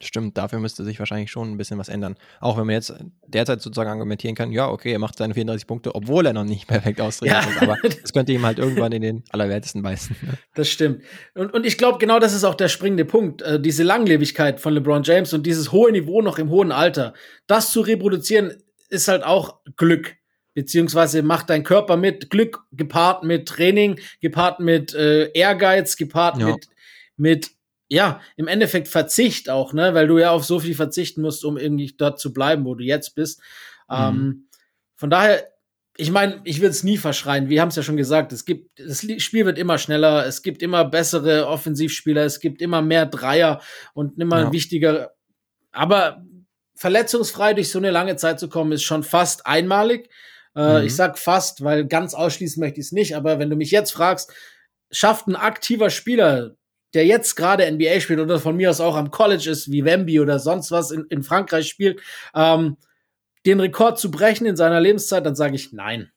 [0.00, 2.16] Stimmt, dafür müsste sich wahrscheinlich schon ein bisschen was ändern.
[2.40, 2.94] Auch wenn man jetzt
[3.26, 6.68] derzeit sozusagen argumentieren kann, ja, okay, er macht seine 34 Punkte, obwohl er noch nicht
[6.68, 7.50] perfekt austrainiert ja.
[7.50, 10.14] ist, aber das könnte ihm halt irgendwann in den Allerwertesten beißen.
[10.22, 10.34] Ne?
[10.54, 11.02] Das stimmt.
[11.34, 13.42] Und, und ich glaube, genau das ist auch der springende Punkt.
[13.42, 17.12] Äh, diese Langlebigkeit von LeBron James und dieses hohe Niveau noch im hohen Alter,
[17.48, 18.54] das zu reproduzieren,
[18.88, 20.16] ist halt auch Glück.
[20.54, 26.46] Beziehungsweise macht dein Körper mit Glück gepaart mit Training, gepaart mit äh, Ehrgeiz, gepaart ja.
[26.46, 26.68] mit,
[27.16, 27.50] mit
[27.88, 31.56] ja, im Endeffekt Verzicht auch, ne, weil du ja auf so viel verzichten musst, um
[31.56, 33.40] irgendwie dort zu bleiben, wo du jetzt bist.
[33.88, 33.96] Mhm.
[33.96, 34.48] Ähm,
[34.96, 35.46] von daher,
[35.96, 37.48] ich meine, ich will es nie verschreien.
[37.48, 40.62] Wir haben es ja schon gesagt, es gibt, das Spiel wird immer schneller, es gibt
[40.62, 43.60] immer bessere Offensivspieler, es gibt immer mehr Dreier
[43.94, 44.52] und immer ja.
[44.52, 45.12] wichtiger.
[45.72, 46.24] Aber
[46.74, 50.10] verletzungsfrei durch so eine lange Zeit zu kommen, ist schon fast einmalig.
[50.54, 50.86] Äh, mhm.
[50.86, 53.90] Ich sag fast, weil ganz ausschließen möchte ich es nicht, aber wenn du mich jetzt
[53.90, 54.32] fragst,
[54.90, 56.54] schafft ein aktiver Spieler
[56.94, 60.20] der jetzt gerade NBA spielt oder von mir aus auch am College ist, wie Wemby
[60.20, 62.00] oder sonst was in, in Frankreich spielt,
[62.34, 62.76] ähm,
[63.46, 66.10] den Rekord zu brechen in seiner Lebenszeit, dann sage ich nein.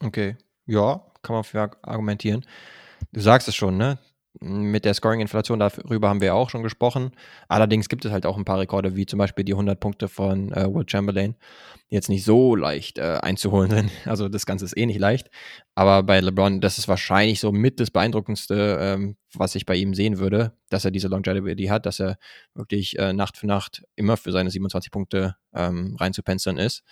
[0.00, 2.46] Okay, ja, kann man für argumentieren.
[3.12, 3.98] Du sagst es schon, ne?
[4.40, 7.10] Mit der Scoring-Inflation, darüber haben wir auch schon gesprochen.
[7.48, 10.52] Allerdings gibt es halt auch ein paar Rekorde, wie zum Beispiel die 100 Punkte von
[10.52, 11.34] äh, Will Chamberlain,
[11.90, 13.90] die jetzt nicht so leicht äh, einzuholen sind.
[14.06, 15.28] Also das Ganze ist eh nicht leicht.
[15.74, 19.92] Aber bei LeBron, das ist wahrscheinlich so mit das Beeindruckendste, ähm, was ich bei ihm
[19.92, 22.16] sehen würde, dass er diese Longevity hat, dass er
[22.54, 26.84] wirklich äh, Nacht für Nacht immer für seine 27 Punkte ähm, reinzupenstern ist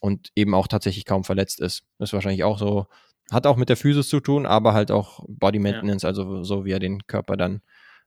[0.00, 1.84] und eben auch tatsächlich kaum verletzt ist.
[1.98, 2.86] Das ist wahrscheinlich auch so
[3.30, 6.08] hat auch mit der Physis zu tun, aber halt auch Body Maintenance, ja.
[6.08, 7.62] also so wie er den Körper dann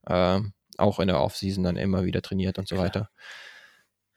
[0.06, 0.40] äh,
[0.78, 3.10] auch in der Offseason dann immer wieder trainiert und so weiter.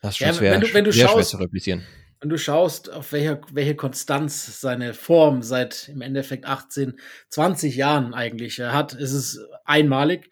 [0.02, 1.86] Das ist schon ja, schwer, wenn du, wenn du sehr schaust, schwer zu replizieren.
[2.20, 6.98] Wenn du schaust, auf welche, welche Konstanz seine Form seit im Endeffekt 18,
[7.28, 10.30] 20 Jahren eigentlich hat, ist es einmalig.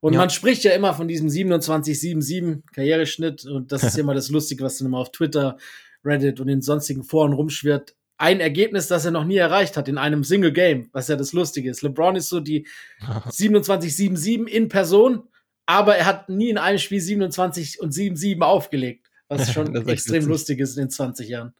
[0.00, 0.20] Und ja.
[0.20, 4.78] man spricht ja immer von diesem 27-7-7 Karriereschnitt und das ist immer das Lustige, was
[4.78, 5.56] dann immer auf Twitter,
[6.04, 9.98] Reddit und in sonstigen Foren rumschwirrt ein Ergebnis, das er noch nie erreicht hat in
[9.98, 11.82] einem Single Game, was ja das Lustige ist.
[11.82, 12.66] LeBron ist so die
[13.00, 15.24] 27-7-7 in Person,
[15.66, 20.28] aber er hat nie in einem Spiel 27 und 7-7 aufgelegt, was schon extrem witzig.
[20.28, 21.54] lustig ist in den 20 Jahren.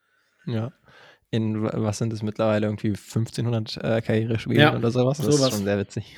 [0.46, 0.72] Ja.
[1.30, 5.18] In was sind es mittlerweile irgendwie 1500 äh, Karrierespiele ja, oder sowas?
[5.18, 5.48] Das sowas.
[5.48, 6.16] ist schon sehr witzig.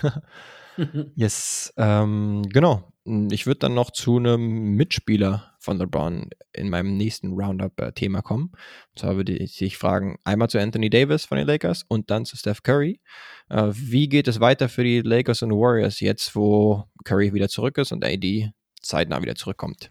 [1.15, 2.93] yes, ähm, genau.
[3.31, 8.51] Ich würde dann noch zu einem Mitspieler von LeBron in meinem nächsten Roundup-Thema kommen.
[8.91, 12.25] Und zwar würde ich dich fragen, einmal zu Anthony Davis von den Lakers und dann
[12.25, 13.01] zu Steph Curry.
[13.49, 17.79] Äh, wie geht es weiter für die Lakers und Warriors jetzt, wo Curry wieder zurück
[17.79, 18.51] ist und AD
[18.83, 19.91] zeitnah wieder zurückkommt?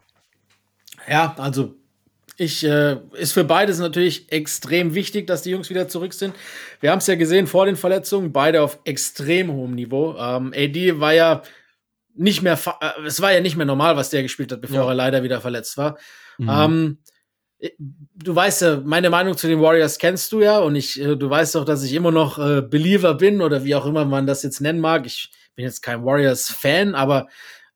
[1.09, 1.75] Ja, also
[2.37, 6.35] ich äh, ist für beides natürlich extrem wichtig, dass die Jungs wieder zurück sind.
[6.81, 10.15] Wir haben es ja gesehen vor den Verletzungen, beide auf extrem hohem Niveau.
[10.17, 11.43] Ähm, AD war ja
[12.15, 14.87] nicht mehr, äh, es war ja nicht mehr normal, was der gespielt hat, bevor ja.
[14.87, 15.97] er leider wieder verletzt war.
[16.37, 16.49] Mhm.
[16.49, 16.97] Ähm,
[17.59, 21.15] äh, du weißt ja, meine Meinung zu den Warriors kennst du ja und ich, äh,
[21.15, 24.27] du weißt auch, dass ich immer noch äh, Believer bin oder wie auch immer man
[24.27, 25.05] das jetzt nennen mag.
[25.05, 27.27] Ich bin jetzt kein Warriors-Fan, aber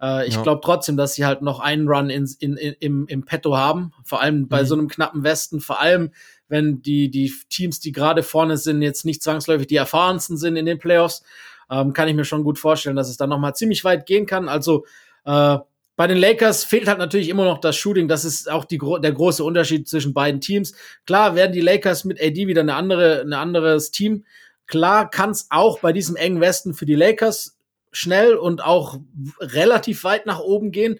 [0.01, 0.43] äh, ich ja.
[0.43, 3.93] glaube trotzdem, dass sie halt noch einen Run in, in, in, im, im Petto haben,
[4.03, 4.67] vor allem bei mhm.
[4.67, 6.11] so einem knappen Westen, vor allem
[6.47, 10.65] wenn die, die Teams, die gerade vorne sind, jetzt nicht zwangsläufig die erfahrensten sind in
[10.65, 11.23] den Playoffs
[11.69, 14.49] ähm, kann ich mir schon gut vorstellen, dass es dann nochmal ziemlich weit gehen kann.
[14.49, 14.85] Also
[15.25, 15.57] äh,
[15.95, 18.07] bei den Lakers fehlt halt natürlich immer noch das Shooting.
[18.07, 20.73] Das ist auch die, der große Unterschied zwischen beiden Teams.
[21.05, 24.23] Klar werden die Lakers mit AD wieder eine andere, ein anderes Team.
[24.65, 27.57] Klar kann es auch bei diesem engen Westen für die Lakers
[27.91, 28.99] schnell und auch
[29.39, 30.99] relativ weit nach oben gehen.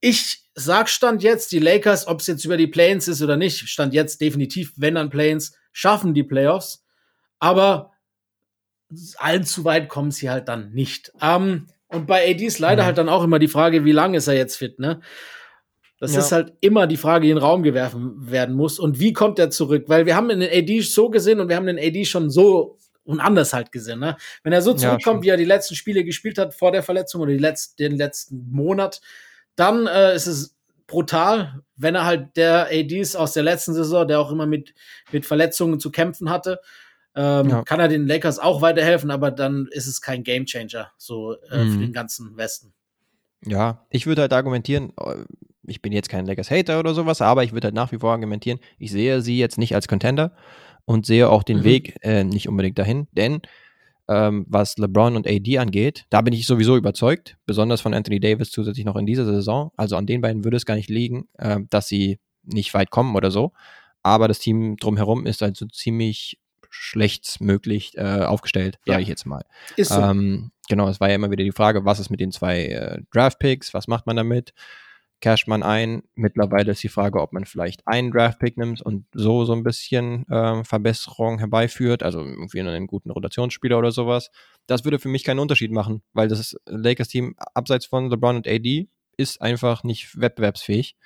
[0.00, 3.68] Ich sag Stand jetzt, die Lakers, ob es jetzt über die Plains ist oder nicht,
[3.68, 6.84] Stand jetzt definitiv, wenn dann Plains, schaffen die Playoffs.
[7.38, 7.92] Aber
[9.16, 11.12] allzu weit kommen sie halt dann nicht.
[11.20, 12.86] Ähm, und bei AD ist leider mhm.
[12.86, 15.00] halt dann auch immer die Frage, wie lange ist er jetzt fit, ne?
[15.98, 16.20] Das ja.
[16.20, 18.78] ist halt immer die Frage, die in den Raum gewerfen werden muss.
[18.78, 19.84] Und wie kommt er zurück?
[19.86, 23.20] Weil wir haben den AD so gesehen und wir haben den AD schon so und
[23.20, 24.00] anders halt gesehen.
[24.00, 24.16] Ne?
[24.42, 27.22] Wenn er so zurückkommt, ja, wie er die letzten Spiele gespielt hat vor der Verletzung
[27.22, 29.00] oder die letzten, den letzten Monat,
[29.54, 30.54] dann äh, ist es
[30.86, 34.74] brutal, wenn er halt der AD ist aus der letzten Saison, der auch immer mit,
[35.12, 36.60] mit Verletzungen zu kämpfen hatte.
[37.16, 37.62] Ähm, ja.
[37.62, 41.72] Kann er den Lakers auch weiterhelfen, aber dann ist es kein Gamechanger so äh, mhm.
[41.72, 42.74] für den ganzen Westen.
[43.44, 45.24] Ja, ich würde halt argumentieren, äh,
[45.66, 48.60] ich bin jetzt kein Lakers-Hater oder sowas, aber ich würde halt nach wie vor argumentieren,
[48.78, 50.32] ich sehe sie jetzt nicht als Contender
[50.84, 51.64] und sehe auch den mhm.
[51.64, 53.40] Weg äh, nicht unbedingt dahin, denn
[54.08, 58.50] ähm, was LeBron und AD angeht, da bin ich sowieso überzeugt, besonders von Anthony Davis
[58.50, 59.72] zusätzlich noch in dieser Saison.
[59.76, 63.16] Also an den beiden würde es gar nicht liegen, äh, dass sie nicht weit kommen
[63.16, 63.52] oder so.
[64.02, 66.38] Aber das Team drumherum ist halt so ziemlich
[66.70, 69.02] schlecht möglich äh, aufgestellt, sage ja.
[69.02, 69.44] ich jetzt mal.
[69.76, 70.00] Ist so.
[70.00, 73.02] Ähm, genau, es war ja immer wieder die Frage, was ist mit den zwei äh,
[73.12, 74.52] Draft-Picks, was macht man damit?
[75.20, 76.02] casht man ein.
[76.14, 80.28] Mittlerweile ist die Frage, ob man vielleicht einen Draft-Pick nimmt und so so ein bisschen
[80.28, 84.30] äh, Verbesserung herbeiführt, also irgendwie einen guten Rotationsspieler oder sowas.
[84.66, 88.88] Das würde für mich keinen Unterschied machen, weil das Lakers-Team abseits von LeBron und AD
[89.16, 90.96] ist einfach nicht wettbewerbsfähig.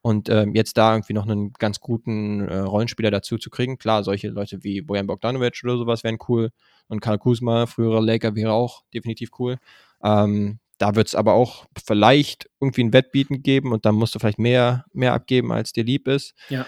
[0.00, 4.04] Und ähm, jetzt da irgendwie noch einen ganz guten äh, Rollenspieler dazu zu kriegen, klar,
[4.04, 6.50] solche Leute wie Bojan Bogdanovic oder sowas wären cool.
[6.86, 9.58] Und Karl Kuzma, früherer Laker, wäre auch definitiv cool.
[10.02, 14.20] Ähm, da wird es aber auch vielleicht irgendwie ein Wettbieten geben und dann musst du
[14.20, 16.34] vielleicht mehr, mehr abgeben, als dir lieb ist.
[16.48, 16.64] Ja.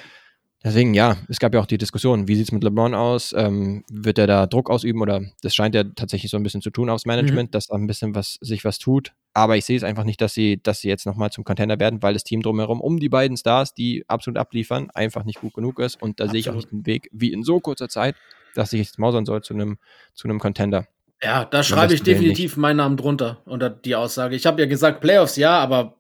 [0.62, 3.33] Deswegen, ja, es gab ja auch die Diskussion, wie sieht es mit LeBron aus?
[3.35, 6.70] Ähm, wird er da Druck ausüben oder das scheint ja tatsächlich so ein bisschen zu
[6.70, 7.53] tun aufs Management, mhm.
[7.53, 9.14] dass da ein bisschen was sich was tut.
[9.33, 12.03] Aber ich sehe es einfach nicht, dass sie, dass sie jetzt nochmal zum Contender werden,
[12.03, 15.78] weil das Team drumherum um die beiden Stars, die absolut abliefern, einfach nicht gut genug
[15.78, 16.03] ist.
[16.03, 18.16] Und da sehe ich auch nicht den Weg, wie in so kurzer Zeit,
[18.55, 19.78] dass sich jetzt mausern soll zu einem,
[20.14, 20.87] zu einem Contender.
[21.22, 24.35] Ja, da schreibe ich definitiv meinen Namen drunter unter die Aussage.
[24.35, 25.97] Ich habe ja gesagt Playoffs ja, aber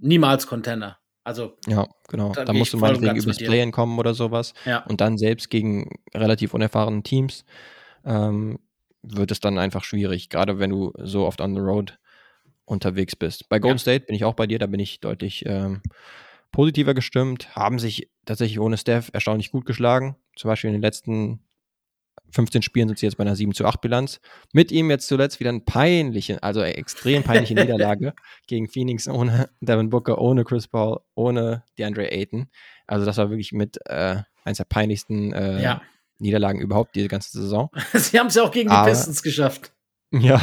[0.00, 0.98] niemals Contender.
[1.24, 2.32] Also ja, genau.
[2.32, 4.54] Da, musst du meinetwegen übers Playen kommen oder sowas.
[4.66, 4.84] Ja.
[4.84, 7.44] Und dann selbst gegen relativ unerfahrene Teams
[8.04, 8.58] ähm,
[9.02, 11.98] wird es dann einfach schwierig, gerade wenn du so oft on the road
[12.64, 13.48] unterwegs bist.
[13.48, 13.82] Bei Golden ja.
[13.82, 15.82] State bin ich auch bei dir, da bin ich deutlich ähm,
[16.52, 20.16] positiver gestimmt, haben sich tatsächlich ohne Steph erstaunlich gut geschlagen.
[20.36, 21.40] Zum Beispiel in den letzten
[22.30, 24.20] 15 Spielen sind sie jetzt bei einer 7 zu 8 Bilanz.
[24.52, 28.14] Mit ihm jetzt zuletzt wieder eine peinliche, also extrem peinliche Niederlage
[28.46, 32.48] gegen Phoenix ohne Devin Booker, ohne Chris Paul, ohne DeAndre Ayton.
[32.86, 35.82] Also das war wirklich mit äh, eines der peinlichsten äh, ja.
[36.18, 37.70] Niederlagen überhaupt diese ganze Saison.
[37.94, 39.72] sie haben es ja auch gegen Aber, die Pistons geschafft.
[40.10, 40.40] Ja,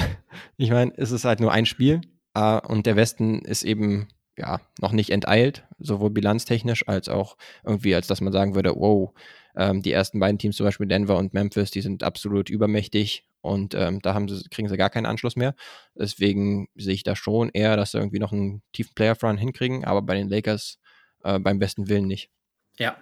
[0.57, 2.01] ich meine, es ist halt nur ein Spiel
[2.33, 4.07] äh, und der Westen ist eben
[4.37, 9.13] ja noch nicht enteilt, sowohl bilanztechnisch als auch irgendwie, als dass man sagen würde, wow,
[9.55, 13.73] ähm, die ersten beiden Teams, zum Beispiel Denver und Memphis, die sind absolut übermächtig und
[13.73, 15.55] ähm, da haben sie, kriegen sie gar keinen Anschluss mehr.
[15.95, 20.01] Deswegen sehe ich da schon eher, dass sie irgendwie noch einen tiefen Player-Run hinkriegen, aber
[20.01, 20.79] bei den Lakers
[21.23, 22.29] äh, beim besten Willen nicht.
[22.77, 22.95] Ja.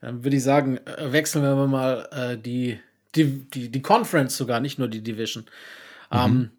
[0.00, 2.80] Dann würde ich sagen, äh, wechseln wir mal äh, die,
[3.14, 5.44] die, die, die Conference sogar, nicht nur die Division.
[6.10, 6.18] Mhm.
[6.18, 6.50] Ähm,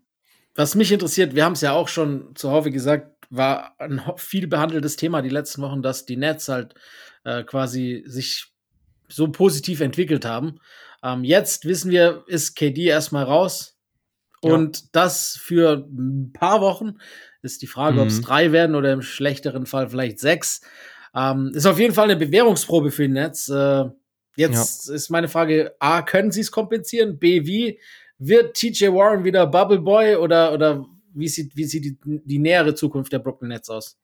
[0.55, 4.47] was mich interessiert, wir haben es ja auch schon zu Hause gesagt, war ein viel
[4.47, 6.75] behandeltes Thema die letzten Wochen, dass die Nets halt
[7.23, 8.51] äh, quasi sich
[9.07, 10.59] so positiv entwickelt haben.
[11.03, 13.77] Ähm, jetzt wissen wir, ist KD erstmal raus.
[14.41, 14.87] Und ja.
[14.91, 16.97] das für ein paar Wochen
[17.41, 18.01] ist die Frage, mhm.
[18.01, 20.61] ob es drei werden oder im schlechteren Fall vielleicht sechs.
[21.15, 23.49] Ähm, ist auf jeden Fall eine Bewährungsprobe für den Netz.
[23.49, 23.85] Äh,
[24.35, 24.95] jetzt ja.
[24.95, 27.19] ist meine Frage: A, können sie es kompensieren?
[27.19, 27.79] B, wie
[28.22, 32.76] wird TJ Warren wieder Bubble Boy oder, oder wie sieht, wie sieht die, die nähere
[32.76, 33.97] Zukunft der Brooklyn Nets aus?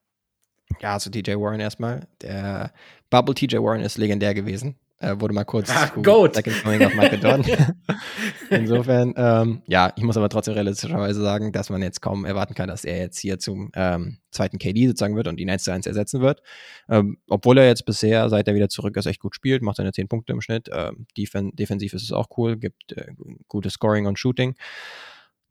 [0.81, 2.07] Ja, also TJ Warren erstmal.
[2.21, 2.73] Der
[3.09, 4.75] Bubble TJ Warren ist legendär gewesen.
[4.99, 6.35] Äh, wurde mal kurz ah, Goat.
[6.35, 7.75] Second Coming of Michael Jordan.
[8.49, 12.67] Insofern, ähm, ja, ich muss aber trotzdem realistischerweise sagen, dass man jetzt kaum erwarten kann,
[12.67, 15.85] dass er jetzt hier zum ähm, zweiten KD sozusagen wird und ihn 1 zu 1
[15.85, 16.41] ersetzen wird.
[16.89, 19.91] Ähm, obwohl er jetzt bisher, seit er wieder zurück ist, echt gut spielt, macht seine
[19.91, 20.67] 10 Punkte im Schnitt.
[20.73, 23.11] Ähm, defen defensiv ist es auch cool, gibt äh,
[23.47, 24.55] gutes Scoring und Shooting.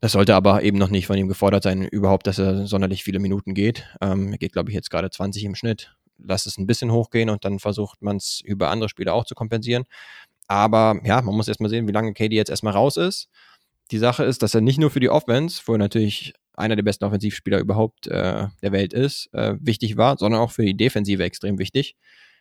[0.01, 3.21] Das sollte aber eben noch nicht von ihm gefordert sein, überhaupt, dass er sonderlich viele
[3.21, 3.87] Minuten geht.
[4.01, 7.31] Ähm, er geht, glaube ich, jetzt gerade 20 im Schnitt lässt es ein bisschen hochgehen
[7.31, 9.85] und dann versucht man es über andere Spiele auch zu kompensieren.
[10.49, 13.29] Aber ja, man muss erstmal sehen, wie lange KD jetzt erstmal raus ist.
[13.91, 16.83] Die Sache ist, dass er nicht nur für die Offense, wo er natürlich einer der
[16.83, 21.23] besten Offensivspieler überhaupt äh, der Welt ist, äh, wichtig war, sondern auch für die Defensive
[21.23, 21.97] extrem wichtig.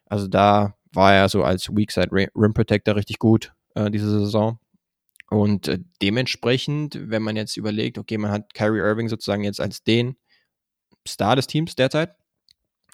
[0.05, 4.59] Also da war er so als Weakside Rim Protector richtig gut äh, diese Saison.
[5.30, 9.84] Und äh, dementsprechend, wenn man jetzt überlegt, okay, man hat Kyrie Irving sozusagen jetzt als
[9.84, 10.15] den
[11.07, 12.15] Star des Teams derzeit,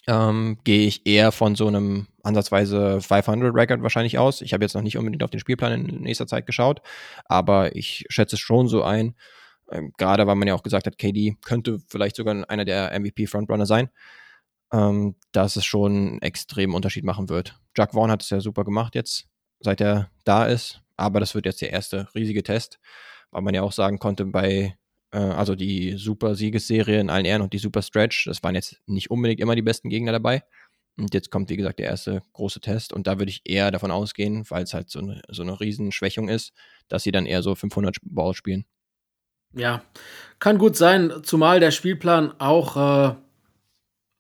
[0.07, 4.41] ähm, gehe ich eher von so einem ansatzweise 500-Record wahrscheinlich aus.
[4.41, 6.81] Ich habe jetzt noch nicht unbedingt auf den Spielplan in nächster Zeit geschaut,
[7.25, 9.15] aber ich schätze es schon so ein,
[9.71, 13.65] ähm, gerade weil man ja auch gesagt hat, KD könnte vielleicht sogar einer der MVP-Frontrunner
[13.65, 13.89] sein,
[14.73, 17.59] ähm, dass es schon einen extremen Unterschied machen wird.
[17.77, 19.27] Jack Vaughn hat es ja super gemacht jetzt,
[19.59, 22.79] seit er da ist, aber das wird jetzt der erste riesige Test,
[23.31, 24.75] weil man ja auch sagen konnte, bei
[25.17, 29.11] also die super Siegesserie in allen Ehren und die super Stretch, das waren jetzt nicht
[29.11, 30.43] unbedingt immer die besten Gegner dabei.
[30.97, 32.93] Und jetzt kommt, wie gesagt, der erste große Test.
[32.93, 36.29] Und da würde ich eher davon ausgehen, weil es halt so eine, so eine Riesenschwächung
[36.29, 36.53] ist,
[36.89, 38.65] dass sie dann eher so 500 Ball spielen.
[39.53, 39.83] Ja,
[40.39, 43.15] kann gut sein, zumal der Spielplan auch äh,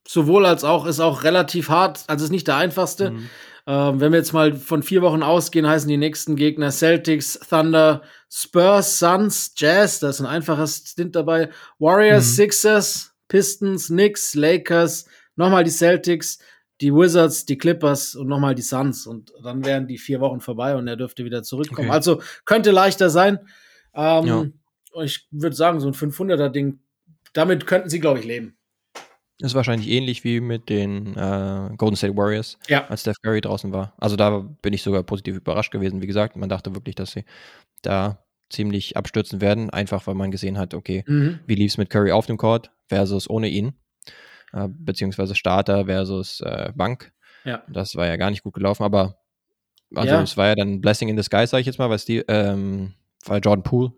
[0.07, 3.11] sowohl als auch ist auch relativ hart, also ist nicht der einfachste.
[3.11, 3.29] Mhm.
[3.67, 8.01] Ähm, wenn wir jetzt mal von vier Wochen ausgehen, heißen die nächsten Gegner Celtics, Thunder,
[8.29, 11.49] Spurs, Suns, Jazz, da ist ein einfaches Stint dabei,
[11.79, 12.35] Warriors, mhm.
[12.35, 15.05] Sixers, Pistons, Knicks, Lakers,
[15.35, 16.39] nochmal die Celtics,
[16.81, 19.05] die Wizards, die Clippers und nochmal die Suns.
[19.05, 21.89] Und dann wären die vier Wochen vorbei und er dürfte wieder zurückkommen.
[21.89, 21.95] Okay.
[21.95, 23.39] Also könnte leichter sein.
[23.93, 24.45] Ähm, ja.
[25.03, 26.79] Ich würde sagen, so ein 500er-Ding,
[27.33, 28.57] damit könnten sie, glaube ich, leben.
[29.41, 32.87] Das ist wahrscheinlich ähnlich wie mit den äh, Golden State Warriors, ja.
[32.87, 33.93] als Steph Curry draußen war.
[33.97, 36.01] Also da bin ich sogar positiv überrascht gewesen.
[36.01, 37.25] Wie gesagt, man dachte wirklich, dass sie
[37.81, 41.39] da ziemlich abstürzen werden, einfach weil man gesehen hat, okay, mhm.
[41.47, 43.73] wie lief es mit Curry auf dem Court versus ohne ihn
[44.53, 47.11] äh, beziehungsweise Starter versus äh, Bank.
[47.43, 47.63] Ja.
[47.67, 49.17] Das war ja gar nicht gut gelaufen, aber
[49.95, 50.21] also ja.
[50.21, 52.93] es war ja dann Blessing in Disguise, sag ich jetzt mal, weil, die, ähm,
[53.25, 53.91] weil Jordan Poole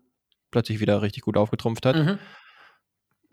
[0.51, 1.95] plötzlich wieder richtig gut aufgetrumpft hat.
[1.95, 2.19] Mhm.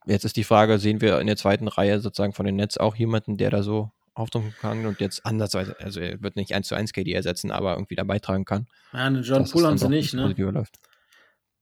[0.07, 2.97] Jetzt ist die Frage, sehen wir in der zweiten Reihe sozusagen von den Nets auch
[2.97, 6.75] jemanden, der da so auftrumpfen kann und jetzt andersweise, also er wird nicht 1 zu
[6.75, 8.67] 1 KD ersetzen, aber irgendwie da beitragen kann.
[8.93, 10.35] Ja, einen Jordan Poole haben sie nicht, ne?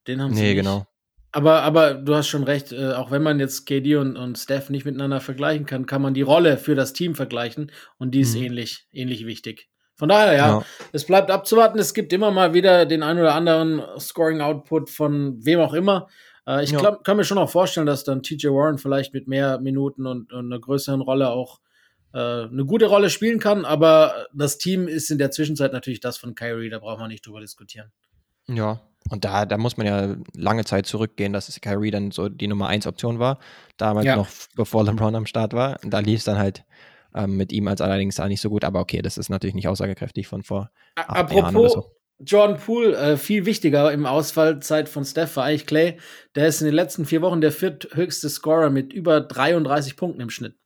[0.06, 0.62] Den haben sie nee, nicht.
[0.62, 0.86] genau.
[1.30, 4.70] Aber, aber du hast schon recht, äh, auch wenn man jetzt KD und, und Steph
[4.70, 8.34] nicht miteinander vergleichen kann, kann man die Rolle für das Team vergleichen und die ist
[8.34, 8.44] mhm.
[8.44, 9.68] ähnlich, ähnlich wichtig.
[9.94, 11.78] Von daher, ja, ja, es bleibt abzuwarten.
[11.78, 16.06] Es gibt immer mal wieder den ein oder anderen Scoring-Output von wem auch immer.
[16.48, 16.78] Äh, ich ja.
[16.78, 20.32] glaub, kann mir schon auch vorstellen, dass dann TJ Warren vielleicht mit mehr Minuten und,
[20.32, 21.60] und einer größeren Rolle auch
[22.14, 23.64] äh, eine gute Rolle spielen kann.
[23.64, 27.26] Aber das Team ist in der Zwischenzeit natürlich das von Kyrie, da braucht man nicht
[27.26, 27.92] drüber diskutieren.
[28.48, 28.80] Ja,
[29.10, 32.68] und da, da muss man ja lange Zeit zurückgehen, dass Kyrie dann so die Nummer
[32.68, 33.38] 1 Option war.
[33.76, 34.16] Damals ja.
[34.16, 35.78] noch bevor LeBron am Start war.
[35.82, 36.64] Da lief es dann halt
[37.14, 38.64] ähm, mit ihm als allerdings auch nicht so gut.
[38.64, 40.70] Aber okay, das ist natürlich nicht aussagekräftig von vor.
[40.94, 41.97] Apropos so.
[42.20, 45.98] Jordan Poole, äh, viel wichtiger im Ausfallzeit von Steph war eigentlich Clay.
[46.34, 50.30] Der ist in den letzten vier Wochen der vierthöchste Scorer mit über 33 Punkten im
[50.30, 50.56] Schnitt.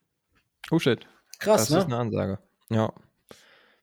[0.71, 1.07] Oh shit.
[1.39, 1.77] Krass, das ne?
[1.77, 2.39] Das ist eine Ansage.
[2.71, 2.93] Ja.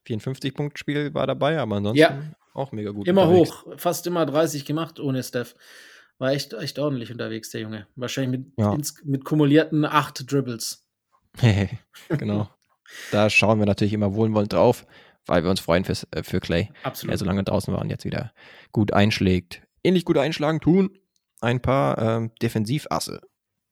[0.08, 2.18] 54-Punkt-Spiel war dabei, aber ansonsten ja.
[2.52, 3.06] Auch mega gut.
[3.06, 3.62] Immer unterwegs.
[3.64, 5.54] hoch, fast immer 30 gemacht ohne Steph.
[6.18, 7.86] War echt, echt ordentlich unterwegs, der Junge.
[7.96, 8.74] Wahrscheinlich mit, ja.
[8.74, 10.86] ins, mit kumulierten acht Dribbles.
[12.08, 12.50] genau.
[13.12, 14.84] da schauen wir natürlich immer wohlwollend drauf,
[15.30, 17.12] weil wir uns freuen für, äh, für Clay, Absolut.
[17.12, 18.32] der so lange draußen war und jetzt wieder
[18.72, 19.62] gut einschlägt.
[19.82, 20.90] Ähnlich gut einschlagen tun
[21.40, 23.22] ein paar ähm, Defensivasse,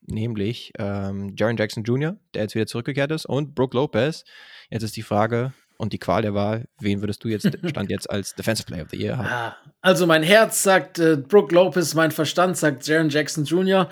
[0.00, 4.24] nämlich ähm, Jaron Jackson Jr., der jetzt wieder zurückgekehrt ist, und Brooke Lopez.
[4.70, 8.08] Jetzt ist die Frage, und die Qual der Wahl, wen würdest du jetzt, stand jetzt
[8.08, 9.26] als Defensive Player of the Year haben?
[9.26, 13.88] Ah, also mein Herz sagt äh, Brooke Lopez, mein Verstand sagt Jaron Jackson Jr.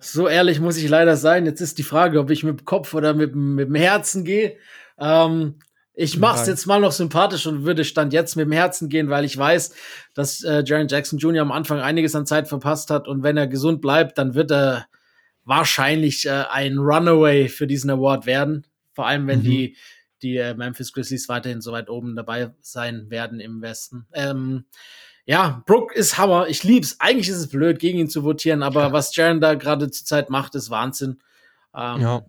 [0.00, 1.46] So ehrlich muss ich leider sein.
[1.46, 4.58] Jetzt ist die Frage, ob ich mit dem Kopf oder mit, mit dem Herzen gehe.
[4.98, 5.58] Ähm,
[5.94, 9.24] ich mach's jetzt mal noch sympathisch und würde Stand jetzt mit dem Herzen gehen, weil
[9.24, 9.74] ich weiß,
[10.14, 11.42] dass äh, Jaron Jackson Jr.
[11.42, 14.86] am Anfang einiges an Zeit verpasst hat und wenn er gesund bleibt, dann wird er
[15.44, 18.66] wahrscheinlich äh, ein Runaway für diesen Award werden.
[18.92, 19.44] Vor allem, wenn mhm.
[19.44, 19.76] die
[20.22, 24.06] die äh, Memphis Grizzlies weiterhin so weit oben dabei sein werden im Westen.
[24.12, 24.66] Ähm,
[25.24, 26.48] ja, Brook ist Hammer.
[26.48, 26.96] Ich lieb's.
[26.98, 28.92] Eigentlich ist es blöd, gegen ihn zu votieren, aber ja.
[28.92, 31.22] was Jaron da gerade zurzeit macht, ist Wahnsinn.
[31.74, 32.26] Ähm, ja.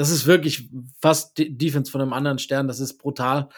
[0.00, 0.70] Das ist wirklich
[1.02, 2.68] fast die Defense von einem anderen Stern.
[2.68, 3.50] Das ist brutal.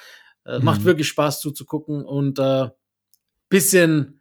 [0.45, 0.65] Äh, mhm.
[0.65, 2.69] Macht wirklich Spaß zuzugucken und äh,
[3.49, 4.21] bisschen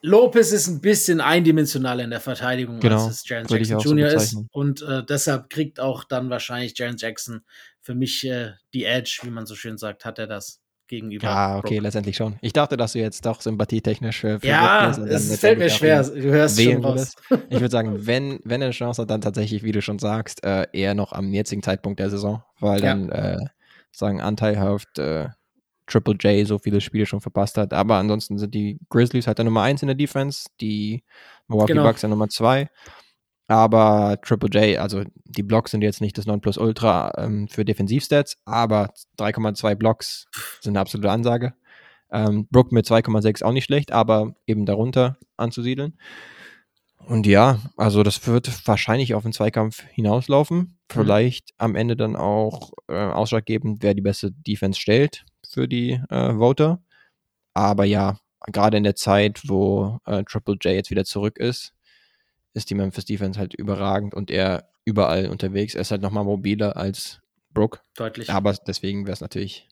[0.00, 4.10] Lopez ist ein bisschen eindimensionaler in der Verteidigung, genau, als es Jaren Jackson Jr.
[4.10, 4.36] So ist.
[4.52, 7.42] Und äh, deshalb kriegt auch dann wahrscheinlich Jaren Jackson
[7.80, 10.61] für mich äh, die Edge, wie man so schön sagt, hat er das
[10.92, 11.26] gegenüber.
[11.26, 11.84] Ja, okay, Brook.
[11.84, 12.36] letztendlich schon.
[12.42, 16.02] Ich dachte, dass du jetzt doch sympathietechnisch für, für Ja, es fällt mir schwer.
[16.02, 17.14] Du hörst schon raus.
[17.48, 20.44] Ich würde sagen, wenn, wenn er eine Chance hat, dann tatsächlich, wie du schon sagst,
[20.44, 22.94] äh, eher noch am jetzigen Zeitpunkt der Saison, weil ja.
[22.94, 23.38] dann äh,
[23.90, 25.28] sagen anteilhaft äh,
[25.86, 27.72] Triple J so viele Spiele schon verpasst hat.
[27.72, 31.02] Aber ansonsten sind die Grizzlies halt der Nummer 1 in der Defense, die
[31.48, 31.84] Milwaukee genau.
[31.84, 32.68] Bucks der Nummer 2.
[33.52, 38.94] Aber Triple J, also die Blocks sind jetzt nicht das Nonplusultra ähm, für Defensivstats, aber
[39.18, 40.26] 3,2 Blocks
[40.62, 41.52] sind eine absolute Ansage.
[42.10, 45.98] Ähm, Brook mit 2,6 auch nicht schlecht, aber eben darunter anzusiedeln.
[46.96, 50.56] Und ja, also das wird wahrscheinlich auf den Zweikampf hinauslaufen.
[50.56, 50.76] Mhm.
[50.88, 51.56] Vielleicht mhm.
[51.58, 56.82] am Ende dann auch äh, ausschlaggebend, wer die beste Defense stellt für die äh, Voter.
[57.52, 61.74] Aber ja, gerade in der Zeit, wo äh, Triple J jetzt wieder zurück ist,
[62.54, 65.74] ist die Memphis Defense halt überragend und er überall unterwegs.
[65.74, 67.20] Er ist halt nochmal mobiler als
[67.52, 67.80] Brooke.
[67.96, 68.30] Deutlich.
[68.30, 69.68] Aber deswegen wäre es natürlich,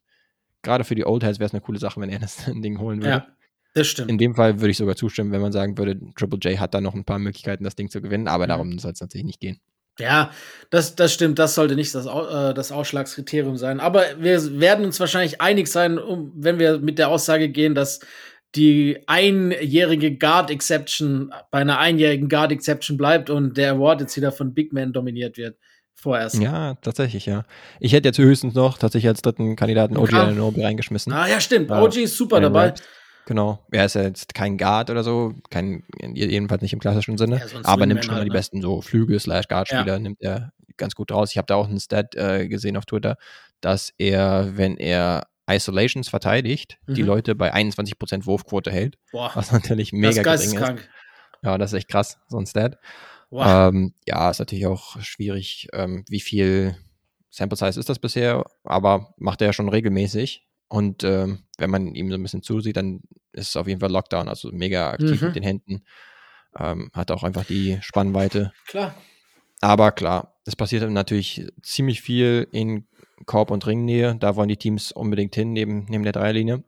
[0.63, 3.01] gerade für die Old Heads wäre es eine coole Sache, wenn er das Ding holen
[3.01, 3.11] würde.
[3.11, 3.27] Ja.
[3.75, 4.11] Das stimmt.
[4.11, 6.81] In dem Fall würde ich sogar zustimmen, wenn man sagen würde, Triple J hat da
[6.81, 8.49] noch ein paar Möglichkeiten, das Ding zu gewinnen, aber mhm.
[8.49, 9.61] darum soll es natürlich nicht gehen.
[10.01, 10.31] Ja,
[10.71, 11.39] das, das stimmt.
[11.39, 13.81] Das sollte nicht das, äh, das Ausschlagskriterium sein.
[13.81, 18.01] Aber wir werden uns wahrscheinlich einig sein, um, wenn wir mit der Aussage gehen, dass
[18.55, 24.33] die einjährige Guard Exception bei einer einjährigen Guard Exception bleibt und der Award jetzt wieder
[24.33, 25.57] von Big Man dominiert wird.
[25.95, 26.37] Vorerst.
[26.37, 27.45] Ja, tatsächlich, ja.
[27.79, 31.13] Ich hätte jetzt höchstens noch tatsächlich als dritten Kandidaten OG Ananobi reingeschmissen.
[31.13, 31.71] Ah, ja, stimmt.
[31.71, 32.69] OG ist super dabei.
[32.69, 32.83] Raps.
[33.27, 33.65] Genau.
[33.71, 37.61] Er ist ja jetzt kein Guard oder so, kein, jedenfalls nicht im klassischen Sinne, ja,
[37.65, 38.35] aber nimmt schon mal die ne?
[38.35, 39.99] besten so Flügel slash Guard-Spieler, ja.
[39.99, 41.31] nimmt er ganz gut raus.
[41.31, 43.19] Ich habe da auch einen Stat äh, gesehen auf Twitter,
[43.61, 46.95] dass er, wenn er Isolations verteidigt, mhm.
[46.95, 48.99] die Leute bei 21% Wurfquote hält.
[49.13, 49.31] Boah.
[49.35, 50.89] Was natürlich mega das gering ist.
[51.43, 52.79] Ja, das ist echt krass, so ein Stat.
[53.33, 56.77] Ähm, ja, ist natürlich auch schwierig, ähm, wie viel
[57.31, 60.47] Sample Size ist das bisher, aber macht er ja schon regelmäßig.
[60.69, 63.01] Und ähm, wenn man ihm so ein bisschen zusieht, dann
[63.33, 65.27] ist es auf jeden Fall Lockdown, also mega aktiv mhm.
[65.29, 65.85] mit den Händen.
[66.59, 68.53] Ähm, hat auch einfach die Spannweite.
[68.67, 68.95] Klar.
[69.61, 72.87] Aber klar, es passiert natürlich ziemlich viel in
[73.27, 74.17] Korb- und Ringnähe.
[74.19, 76.63] Da wollen die Teams unbedingt hin, neben, neben der Dreierlinie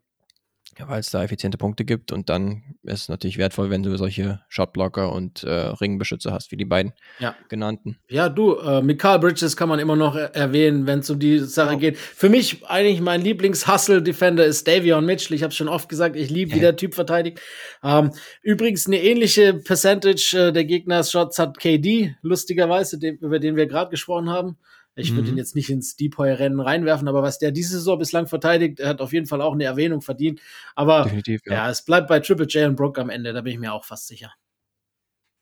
[0.79, 4.41] weil es da effiziente Punkte gibt und dann ist es natürlich wertvoll, wenn du solche
[4.49, 7.35] Shotblocker und äh, Ringbeschützer hast, wie die beiden ja.
[7.49, 7.99] genannten.
[8.09, 11.75] Ja, du, äh, Mikael Bridges kann man immer noch erwähnen, wenn es um die Sache
[11.77, 11.79] oh.
[11.79, 11.99] geht.
[11.99, 15.37] Für mich eigentlich mein Lieblings-Hustle-Defender ist Davion Mitchell.
[15.37, 17.41] Ich habe schon oft gesagt, ich liebe, wie der Typ verteidigt.
[17.83, 23.67] Ähm, übrigens eine ähnliche Percentage äh, der Gegner-Shots hat KD, lustigerweise, den, über den wir
[23.67, 24.57] gerade gesprochen haben.
[24.95, 25.35] Ich würde mhm.
[25.35, 29.01] ihn jetzt nicht ins Depoy-Rennen reinwerfen, aber was der diese Saison bislang verteidigt, er hat
[29.01, 30.41] auf jeden Fall auch eine Erwähnung verdient.
[30.75, 31.39] Aber ja.
[31.47, 33.85] ja, es bleibt bei Triple J und Brook am Ende, da bin ich mir auch
[33.85, 34.33] fast sicher.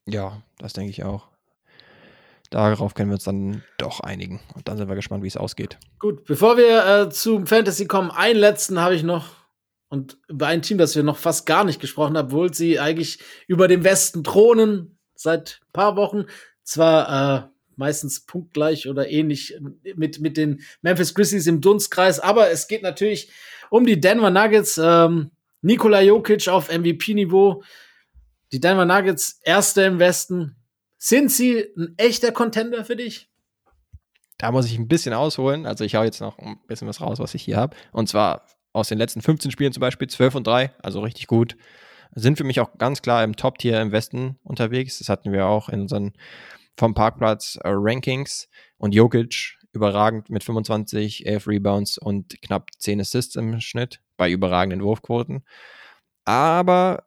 [0.07, 1.29] Ja, das denke ich auch.
[2.51, 4.41] Darauf können wir uns dann doch einigen.
[4.55, 5.79] Und dann sind wir gespannt, wie es ausgeht.
[6.01, 9.37] Gut, bevor wir äh, zum Fantasy kommen, einen letzten habe ich noch.
[9.89, 13.21] Und über ein Team, das wir noch fast gar nicht gesprochen haben, obwohl sie eigentlich
[13.47, 16.27] über dem Westen thronen seit ein paar Wochen.
[16.63, 19.57] Zwar äh, meistens punktgleich oder ähnlich
[19.97, 22.21] mit, mit den Memphis Grizzlies im Dunstkreis.
[22.21, 23.31] Aber es geht natürlich
[23.71, 24.79] um die Denver Nuggets.
[24.81, 27.63] Ähm, Nikola Jokic auf MVP-Niveau.
[28.53, 30.57] Die Denver Nuggets, erste im Westen.
[30.97, 33.29] Sind sie ein echter Contender für dich?
[34.39, 35.67] Da muss ich ein bisschen ausholen.
[35.67, 37.77] Also ich hau jetzt noch ein bisschen was raus, was ich hier habe.
[37.93, 41.57] Und zwar aus den letzten 15 Spielen zum Beispiel 12 und 3, also richtig gut.
[42.15, 44.99] Sind für mich auch ganz klar im Top-Tier im Westen unterwegs.
[44.99, 46.13] Das hatten wir auch in unseren
[46.81, 53.37] vom Parkplatz äh, Rankings und Jokic überragend mit 25, 11 Rebounds und knapp 10 Assists
[53.37, 55.45] im Schnitt bei überragenden Wurfquoten.
[56.25, 57.05] Aber,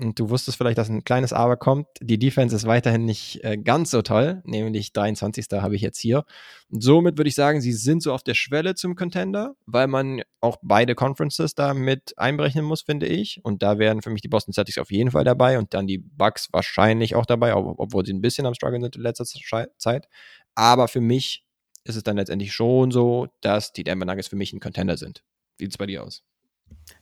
[0.00, 3.56] und du wusstest vielleicht, dass ein kleines Aber kommt, die Defense ist weiterhin nicht äh,
[3.58, 5.46] ganz so toll, nämlich 23.
[5.52, 6.24] habe ich jetzt hier.
[6.70, 10.22] Und somit würde ich sagen, sie sind so auf der Schwelle zum Contender, weil man
[10.40, 13.40] auch beide Conferences da mit einberechnen muss, finde ich.
[13.42, 15.98] Und da wären für mich die Boston Celtics auf jeden Fall dabei und dann die
[15.98, 20.08] Bucks wahrscheinlich auch dabei, obwohl sie ein bisschen am Struggle sind in letzter Zeit.
[20.54, 21.44] Aber für mich
[21.84, 25.22] ist es dann letztendlich schon so, dass die Denver Nuggets für mich ein Contender sind.
[25.58, 26.22] Wie sieht es bei dir aus?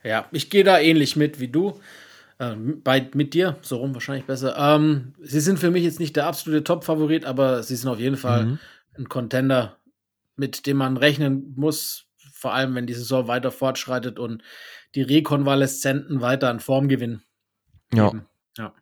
[0.02, 1.80] Ja, ich gehe da ähnlich mit wie du.
[2.38, 4.56] Äh, bei, mit dir, so rum wahrscheinlich besser.
[4.56, 8.16] Ähm, sie sind für mich jetzt nicht der absolute Top-Favorit, aber sie sind auf jeden
[8.16, 8.58] Fall mhm.
[8.96, 9.76] ein Contender,
[10.36, 14.42] mit dem man rechnen muss, vor allem wenn die Saison weiter fortschreitet und
[14.94, 17.22] die Rekonvaleszenten weiter an Form gewinnen.
[17.92, 18.12] Ja.
[18.56, 18.72] ja.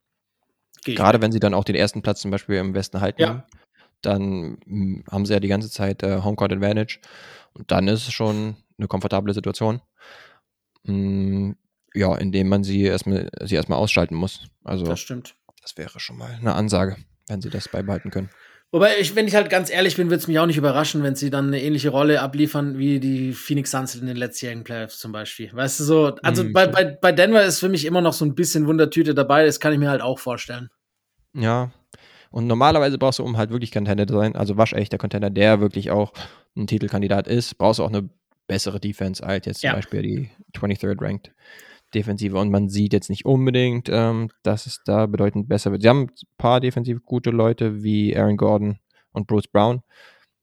[0.85, 3.47] Gerade wenn sie dann auch den ersten Platz zum Beispiel im Westen halten, ja.
[4.03, 7.01] dann hm, haben sie ja die ganze Zeit äh, Homecourt Advantage
[7.55, 9.81] und dann ist es schon eine komfortable Situation.
[10.85, 11.57] Hm,
[11.97, 14.47] ja, indem man sie erstmal, sie erstmal ausschalten muss.
[14.65, 15.35] Also, das stimmt.
[15.63, 16.97] Das wäre schon mal eine Ansage,
[17.29, 18.31] wenn sie das beibehalten können.
[18.73, 21.15] Wobei, ich, wenn ich halt ganz ehrlich bin, würde es mich auch nicht überraschen, wenn
[21.15, 25.13] sie dann eine ähnliche Rolle abliefern wie die Phoenix Suns in den letztjährigen Playoffs zum
[25.13, 25.51] Beispiel.
[25.53, 26.53] Weißt du so, also mhm.
[26.53, 29.61] bei, bei, bei Denver ist für mich immer noch so ein bisschen Wundertüte dabei, das
[29.61, 30.69] kann ich mir halt auch vorstellen.
[31.33, 31.71] Ja.
[32.31, 35.91] Und normalerweise brauchst du, um halt wirklich Contender zu sein, also waschechter Contender, der wirklich
[35.91, 36.13] auch
[36.57, 38.11] ein Titelkandidat ist, brauchst du auch eine
[38.49, 39.75] bessere Defense als jetzt zum ja.
[39.75, 41.33] Beispiel die 23rd Ranked
[41.95, 42.37] Defensive.
[42.39, 45.83] Und man sieht jetzt nicht unbedingt, ähm, dass es da bedeutend besser wird.
[45.83, 48.79] Sie haben ein paar defensiv gute Leute wie Aaron Gordon
[49.13, 49.83] und Bruce Brown.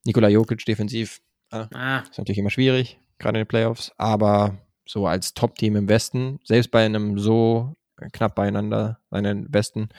[0.05, 1.21] Nikola Jokic defensiv
[1.51, 1.99] äh, ah.
[2.09, 3.91] ist natürlich immer schwierig, gerade in den Playoffs.
[3.97, 7.75] Aber so als Top-Team im Westen, selbst bei einem so
[8.11, 9.89] knapp beieinander seinen Westen,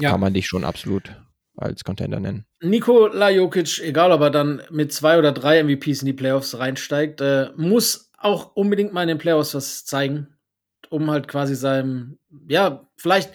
[0.00, 0.10] ja.
[0.10, 1.14] kann man dich schon absolut
[1.56, 2.46] als Contender nennen.
[2.60, 7.20] Nikola Jokic, egal ob er dann mit zwei oder drei MVPs in die Playoffs reinsteigt,
[7.20, 10.33] äh, muss auch unbedingt mal in den Playoffs was zeigen,
[10.94, 12.18] um halt quasi seinem,
[12.48, 13.32] ja, vielleicht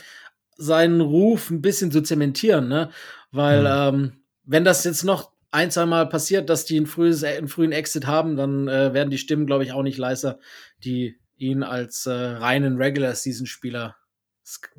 [0.58, 2.90] seinen Ruf ein bisschen zu zementieren, ne?
[3.32, 4.00] Weil, mhm.
[4.00, 7.72] ähm, wenn das jetzt noch ein, zwei Mal passiert, dass die ein frühes, einen frühen
[7.72, 10.40] Exit haben, dann äh, werden die Stimmen, glaube ich, auch nicht leiser,
[10.84, 13.96] die ihn als äh, reinen Regular-Season-Spieler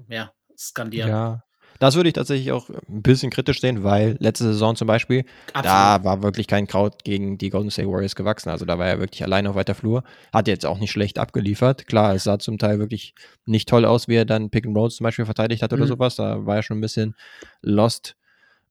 [0.09, 1.09] ja, skandieren.
[1.09, 1.45] Ja,
[1.81, 5.25] das würde ich tatsächlich auch ein bisschen kritisch sehen, weil letzte Saison zum Beispiel,
[5.55, 5.65] Absolut.
[5.65, 8.51] da war wirklich kein Kraut gegen die Golden State Warriors gewachsen.
[8.51, 10.05] Also da war er wirklich alleine auf weiter Flur.
[10.31, 11.87] Hat jetzt auch nicht schlecht abgeliefert.
[11.87, 13.15] Klar, es sah zum Teil wirklich
[13.47, 15.89] nicht toll aus, wie er dann Pick and Rolls zum Beispiel verteidigt hat oder mhm.
[15.89, 16.17] sowas.
[16.17, 17.15] Da war er schon ein bisschen
[17.63, 18.15] lost.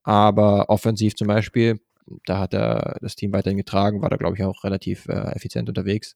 [0.04, 1.80] Aber offensiv zum Beispiel,
[2.28, 5.68] da hat er das Team weiterhin getragen, war da, glaube ich, auch relativ äh, effizient
[5.68, 6.16] unterwegs.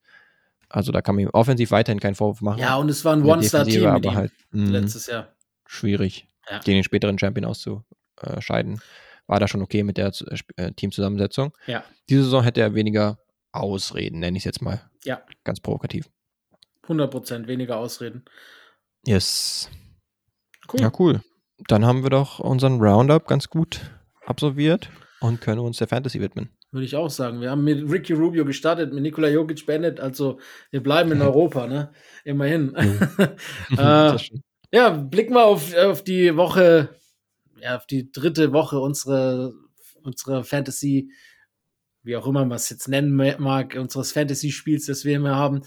[0.70, 2.60] Also da kann man ihm offensiv weiterhin keinen Vorwurf machen.
[2.60, 5.30] Ja, und es war ein One-Star-Team aber halt, mh, letztes Jahr.
[5.66, 6.60] Schwierig ja.
[6.60, 8.82] gegen den späteren Champion auszuscheiden.
[9.28, 10.12] War da schon okay mit der
[10.58, 11.56] äh, Teamzusammensetzung.
[11.68, 11.84] Ja.
[12.10, 13.20] Diese Saison hätte er weniger
[13.52, 14.82] Ausreden, nenne ich es jetzt mal.
[15.04, 15.22] Ja.
[15.44, 16.10] Ganz provokativ.
[16.88, 18.26] 100% weniger Ausreden.
[19.06, 19.70] Yes.
[20.72, 20.82] Cool.
[20.82, 21.22] Ja, cool.
[21.68, 23.82] Dann haben wir doch unseren Roundup ganz gut
[24.26, 24.90] absolviert
[25.22, 26.50] und können uns der Fantasy widmen.
[26.72, 27.40] Würde ich auch sagen.
[27.40, 30.40] Wir haben mit Ricky Rubio gestartet, mit Nikola Jokic Bennett, also
[30.72, 31.94] wir bleiben in Europa, ne?
[32.24, 32.76] Immerhin.
[33.78, 34.18] äh,
[34.74, 36.90] ja, blicken wir auf, auf die Woche,
[37.62, 39.54] ja, auf die dritte Woche unserer,
[40.02, 41.12] unserer Fantasy,
[42.02, 45.62] wie auch immer man es jetzt nennen mag, unseres Fantasy-Spiels, das wir immer haben.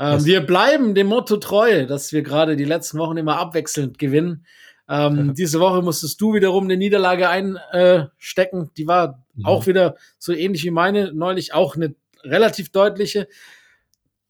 [0.00, 4.44] Ähm, wir bleiben dem Motto treu, dass wir gerade die letzten Wochen immer abwechselnd gewinnen.
[4.88, 8.72] Ähm, diese Woche musstest du wiederum eine Niederlage einstecken.
[8.76, 9.46] Die war mhm.
[9.46, 11.94] auch wieder so ähnlich wie meine, neulich auch eine
[12.24, 13.28] relativ deutliche.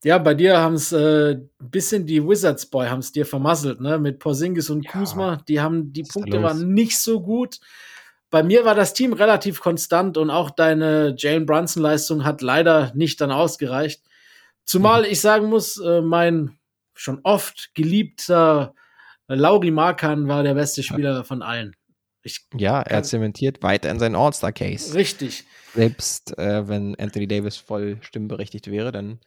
[0.05, 3.80] Ja, bei dir haben es äh, ein bisschen die Wizards Boy haben es dir vermasselt,
[3.80, 3.99] ne?
[3.99, 5.36] Mit Porzingis und ja, Kuzma.
[5.49, 7.59] Die haben, die Punkte waren nicht so gut.
[8.30, 12.92] Bei mir war das Team relativ konstant und auch deine Jalen Brunson Leistung hat leider
[12.94, 14.03] nicht dann ausgereicht.
[14.64, 15.09] Zumal mhm.
[15.11, 16.59] ich sagen muss, äh, mein
[16.94, 18.74] schon oft geliebter
[19.28, 21.22] Lauri Markan war der beste Spieler ja.
[21.22, 21.74] von allen.
[22.22, 24.94] Ich ja, er zementiert weiter in seinen All-Star-Case.
[24.94, 25.44] Richtig.
[25.74, 29.20] Selbst äh, wenn Anthony Davis voll stimmberechtigt wäre, dann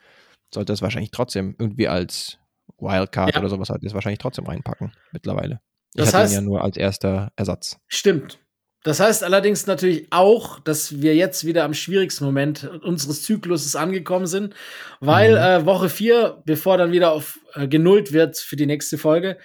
[0.54, 2.38] sollte es wahrscheinlich trotzdem irgendwie als
[2.78, 3.40] Wildcard ja.
[3.40, 5.62] oder sowas halt jetzt wahrscheinlich trotzdem reinpacken mittlerweile.
[5.94, 7.78] Ich das heißt, ihn ja nur als erster Ersatz.
[7.88, 8.40] Stimmt.
[8.84, 14.26] Das heißt allerdings natürlich auch, dass wir jetzt wieder am schwierigsten Moment unseres Zykluses angekommen
[14.26, 14.56] sind,
[15.00, 15.38] weil mhm.
[15.38, 19.38] äh, Woche 4, bevor dann wieder auf äh, genullt wird für die nächste Folge,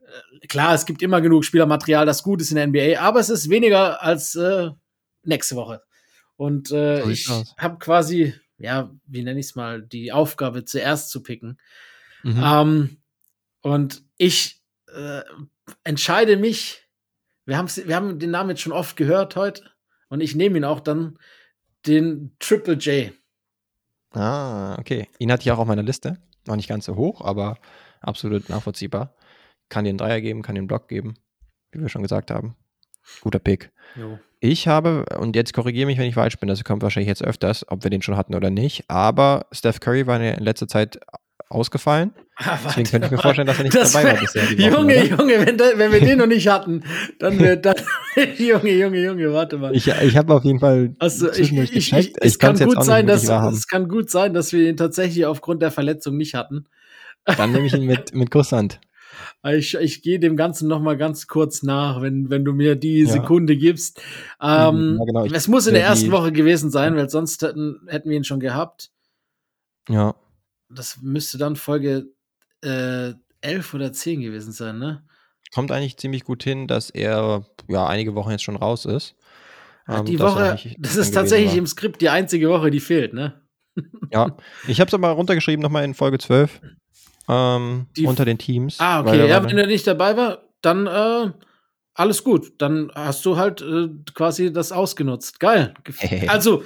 [0.00, 3.30] äh, klar, es gibt immer genug Spielermaterial, das gut ist in der NBA, aber es
[3.30, 4.70] ist weniger als äh,
[5.22, 5.82] nächste Woche.
[6.36, 11.22] Und äh, ich habe quasi ja, wie nenne ich es mal, die Aufgabe zuerst zu
[11.22, 11.58] picken.
[12.22, 12.42] Mhm.
[12.42, 12.96] Ähm,
[13.60, 14.62] und ich
[14.94, 15.22] äh,
[15.82, 16.88] entscheide mich,
[17.46, 19.70] wir, wir haben den Namen jetzt schon oft gehört heute
[20.08, 21.18] und ich nehme ihn auch dann,
[21.86, 23.12] den Triple J.
[24.12, 25.08] Ah, okay.
[25.18, 26.18] Ihn hatte ich auch auf meiner Liste.
[26.46, 27.58] War nicht ganz so hoch, aber
[28.00, 29.14] absolut nachvollziehbar.
[29.68, 31.14] Kann den Dreier geben, kann den Block geben,
[31.72, 32.56] wie wir schon gesagt haben.
[33.20, 33.70] Guter Pick.
[33.96, 34.18] Jo.
[34.40, 37.64] Ich habe, und jetzt korrigiere mich, wenn ich falsch bin, das kommt wahrscheinlich jetzt öfters,
[37.70, 40.98] ob wir den schon hatten oder nicht, aber Steph Curry war in letzter Zeit
[41.48, 42.12] ausgefallen.
[42.36, 44.42] Ah, Deswegen könnte ich mir vorstellen, dass er nicht dabei war bisher.
[44.58, 46.82] Junge, Wochen, Junge, wenn, da, wenn, wir den noch nicht hatten,
[47.20, 47.76] dann wäre dann.
[48.36, 49.72] Junge, Junge, Junge, warte mal.
[49.72, 50.96] Ich, ich habe auf jeden Fall.
[50.98, 54.68] Also, ich, ich, ich, es kann gut sein, dass es kann gut sein, dass wir
[54.68, 56.64] ihn tatsächlich aufgrund der Verletzung nicht hatten.
[57.24, 58.80] Dann nehme ich ihn mit, mit Kusshand.
[59.52, 63.02] Ich, ich gehe dem Ganzen noch mal ganz kurz nach, wenn, wenn du mir die
[63.02, 63.12] ja.
[63.12, 64.00] Sekunde gibst.
[64.40, 65.24] Ähm, ja, genau.
[65.26, 68.40] es muss in der ersten Woche gewesen sein, weil sonst hätten, hätten wir ihn schon
[68.40, 68.90] gehabt.
[69.88, 70.14] Ja.
[70.70, 72.06] Das müsste dann Folge
[72.62, 75.04] äh, 11 oder 10 gewesen sein, ne?
[75.52, 79.14] Kommt eigentlich ziemlich gut hin, dass er ja einige Wochen jetzt schon raus ist.
[79.86, 81.58] Ähm, die Woche, das ist tatsächlich war.
[81.58, 83.42] im Skript die einzige Woche, die fehlt, ne?
[84.10, 84.36] Ja,
[84.68, 86.60] ich habe es aber runtergeschrieben nochmal in Folge 12
[87.28, 88.78] ähm, unter den Teams.
[88.80, 89.28] Ah, okay.
[89.28, 91.32] Ja, wenn er nicht dabei war, dann äh,
[91.94, 92.52] alles gut.
[92.58, 95.40] Dann hast du halt äh, quasi das ausgenutzt.
[95.40, 95.74] Geil.
[96.26, 96.64] Also,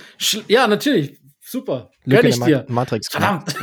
[0.48, 1.18] ja, natürlich.
[1.40, 1.90] Super.
[2.04, 2.66] Gönn ich dir.
[2.68, 3.09] Matrix.
[3.09, 3.52] Verdammt.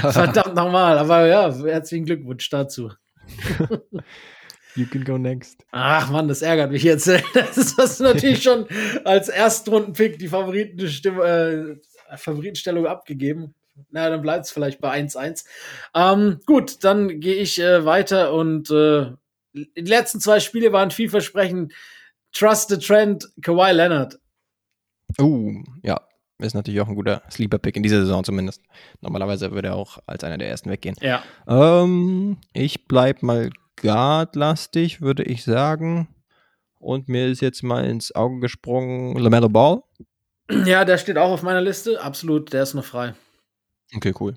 [0.00, 0.98] Verdammt nochmal.
[0.98, 2.90] Aber ja, herzlichen Glückwunsch dazu.
[4.76, 5.64] You can go next.
[5.70, 7.08] Ach man, das ärgert mich jetzt.
[7.34, 8.66] Das ist das natürlich schon
[9.04, 11.78] als Erstrundenpick die Favoritenstimme,
[12.10, 13.54] äh, Favoritenstellung abgegeben.
[13.90, 15.44] Na, dann bleibt es vielleicht bei 1-1.
[15.94, 19.12] Ähm, gut, dann gehe ich äh, weiter und äh,
[19.52, 21.72] die letzten zwei Spiele waren vielversprechend.
[22.32, 24.18] Trust the Trend, Kawhi Leonard.
[25.20, 26.00] Uh, ja,
[26.38, 28.60] ist natürlich auch ein guter Sleeper-Pick in dieser Saison zumindest.
[29.00, 30.96] Normalerweise würde er auch als einer der ersten weggehen.
[31.00, 31.22] Ja.
[31.46, 33.50] Ähm, ich bleib mal
[33.80, 36.08] guardlastig, würde ich sagen.
[36.80, 39.82] Und mir ist jetzt mal ins Auge gesprungen LaMelo Ball.
[40.66, 42.00] Ja, der steht auch auf meiner Liste.
[42.02, 43.14] Absolut, der ist noch frei.
[43.96, 44.34] Okay, cool.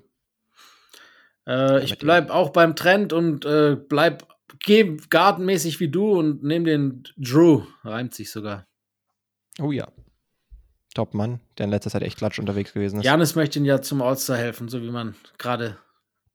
[1.46, 4.26] Äh, ich bleib auch beim Trend und äh, bleib
[5.10, 7.62] gartenmäßig wie du und nehme den Drew.
[7.84, 8.66] Reimt sich sogar.
[9.60, 9.88] Oh ja.
[10.94, 13.04] Top Mann, der in letzter Zeit echt klatsch unterwegs gewesen ist.
[13.04, 15.78] Janis möchte ihn ja zum All-Star helfen, so wie man gerade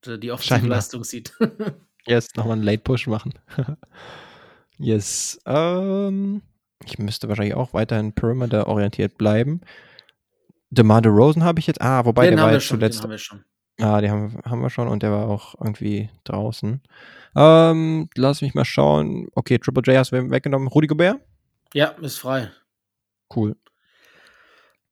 [0.05, 1.33] äh, die offensive Leistung sieht.
[2.05, 3.33] Jetzt nochmal einen Late Push machen.
[4.77, 5.39] yes.
[5.45, 6.41] Ähm,
[6.85, 9.61] ich müsste wahrscheinlich auch weiterhin Perimeter orientiert bleiben.
[10.73, 11.81] DeMar DeRozan habe ich jetzt.
[11.81, 12.99] Ah, wobei Den der war jetzt schon, zuletzt.
[12.99, 13.43] den haben wir schon.
[13.81, 16.81] Ah, den haben, haben wir schon und der war auch irgendwie draußen.
[17.35, 19.27] Ähm, lass mich mal schauen.
[19.33, 20.67] Okay, Triple J hast du weggenommen.
[20.67, 21.19] Rudi Gobert?
[21.73, 22.51] Ja, ist frei.
[23.35, 23.55] Cool.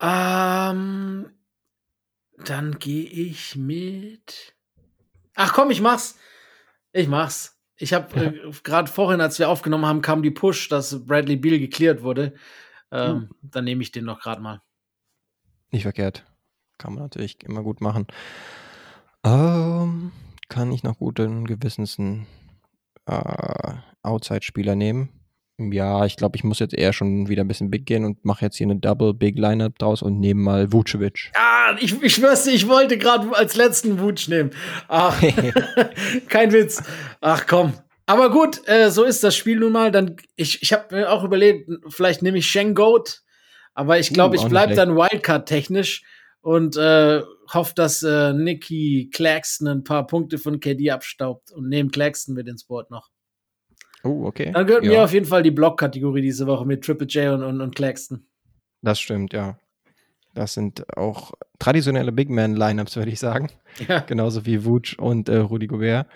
[0.01, 1.29] Ähm,
[2.45, 4.55] dann gehe ich mit.
[5.35, 6.17] Ach komm, ich mach's.
[6.91, 7.57] Ich mach's.
[7.77, 8.23] Ich habe Ja.
[8.31, 12.33] äh, gerade vorhin, als wir aufgenommen haben, kam die Push, dass Bradley Beal geklärt wurde.
[12.91, 14.61] Ähm, Dann nehme ich den noch gerade mal.
[15.71, 16.25] Nicht verkehrt.
[16.77, 18.07] Kann man natürlich immer gut machen.
[19.23, 20.11] Ähm,
[20.49, 22.27] kann ich noch guten Gewissens einen
[23.05, 25.09] äh, Outside-Spieler nehmen?
[25.57, 28.43] Ja, ich glaube, ich muss jetzt eher schon wieder ein bisschen big gehen und mache
[28.45, 31.31] jetzt hier eine Double Big Lineup draus und nehme mal Vucevic.
[31.35, 34.51] Ah, ich, ich schwör's dir, ich wollte gerade als letzten Wutsch nehmen.
[34.87, 35.21] Ach,
[36.29, 36.81] kein Witz.
[37.21, 37.73] Ach komm.
[38.07, 39.91] Aber gut, äh, so ist das Spiel nun mal.
[39.91, 43.21] Dann, ich ich habe mir auch überlegt, vielleicht nehme ich Shengoat,
[43.73, 46.03] aber ich glaube, Uh, ich auch nicht bleibe dann Wildcard-technisch
[46.41, 47.21] und äh,
[47.53, 52.47] hoffe, dass äh, Nicky Claxton ein paar Punkte von KD abstaubt und nehme Claxton mit
[52.47, 53.09] ins Board noch.
[54.03, 54.51] Oh, okay.
[54.51, 57.43] Dann gehört ja, mir auf jeden Fall die Block-Kategorie diese Woche mit Triple J und,
[57.43, 58.25] und, und Claxton.
[58.81, 59.57] Das stimmt, ja.
[60.33, 63.49] Das sind auch traditionelle Big Man-Lineups, würde ich sagen.
[63.87, 66.07] Ja, Genauso wie Vuce und äh, Rudi Gobert.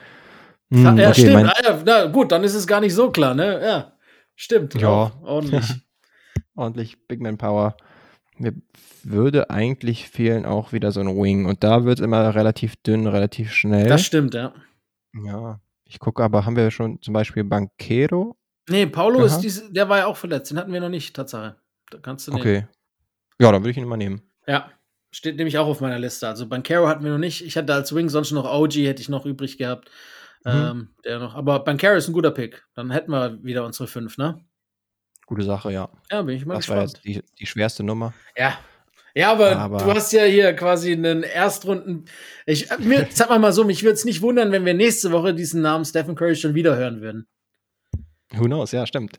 [0.72, 1.50] ja, Hm, okay, stimmt.
[1.50, 3.62] Ah, ja, na, gut, dann ist es gar nicht so klar, ne?
[3.64, 3.94] Ja,
[4.36, 4.74] stimmt.
[4.76, 5.12] Ja.
[5.24, 5.66] Ordentlich.
[6.56, 7.76] Ordentlich Big Man Power.
[8.38, 8.54] Mir
[9.04, 11.46] würde eigentlich fehlen auch wieder so ein Wing.
[11.46, 13.88] Und da wird es immer relativ dünn, relativ schnell.
[13.88, 14.54] Das stimmt, ja.
[15.24, 15.60] ja.
[15.86, 18.36] Ich gucke aber, haben wir schon zum Beispiel Banquero?
[18.70, 19.26] Nee, Paulo Aha.
[19.26, 20.52] ist diese, der war ja auch verletzt.
[20.52, 21.56] Den hatten wir noch nicht, Tatsache.
[21.92, 22.42] Da kannst du nehmen.
[22.42, 22.68] Okay.
[23.40, 24.22] Ja, dann würde ich ihn immer nehmen.
[24.48, 24.72] Ja,
[25.12, 26.28] steht nämlich auch auf meiner Liste.
[26.28, 27.46] Also Bankero hatten wir noch nicht.
[27.46, 29.90] Ich hatte als Wing sonst noch OG, hätte ich noch übrig gehabt.
[30.44, 30.52] Mhm.
[30.52, 31.36] Ähm, der noch.
[31.36, 32.66] Aber Bankero ist ein guter Pick.
[32.74, 34.40] Dann hätten wir wieder unsere fünf, ne?
[35.26, 35.90] Gute Sache, ja.
[36.12, 37.04] Ja, bin ich mal das war gespannt.
[37.06, 38.14] jetzt die, die schwerste Nummer.
[38.38, 38.58] Ja.
[39.18, 42.06] Ja, aber, Aber- du hast ja hier quasi einen Erstrunden.
[42.46, 45.12] Ich, äh, mir, sag mal mal so, mich würde es nicht wundern, wenn wir nächste
[45.12, 47.28] Woche diesen Namen Stephen Curry schon wieder hören würden.
[48.34, 48.72] Who knows?
[48.72, 49.16] Ja, stimmt.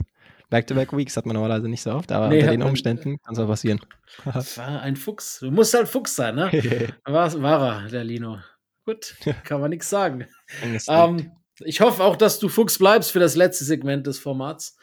[0.50, 3.48] Back-to-back-Weeks hat man normalerweise nicht so oft, aber Nee, unter den Umständen kann es auch
[3.48, 3.80] passieren.
[4.24, 5.40] Das war ein Fuchs.
[5.40, 6.52] Du musst halt Fuchs sein, ne?
[7.04, 8.38] War, war er, der Lino.
[8.84, 10.26] Gut, kann man nichts sagen.
[10.62, 10.84] Lied.
[10.88, 14.76] Ähm, ich hoffe auch, dass du Fuchs bleibst für das letzte Segment des Formats.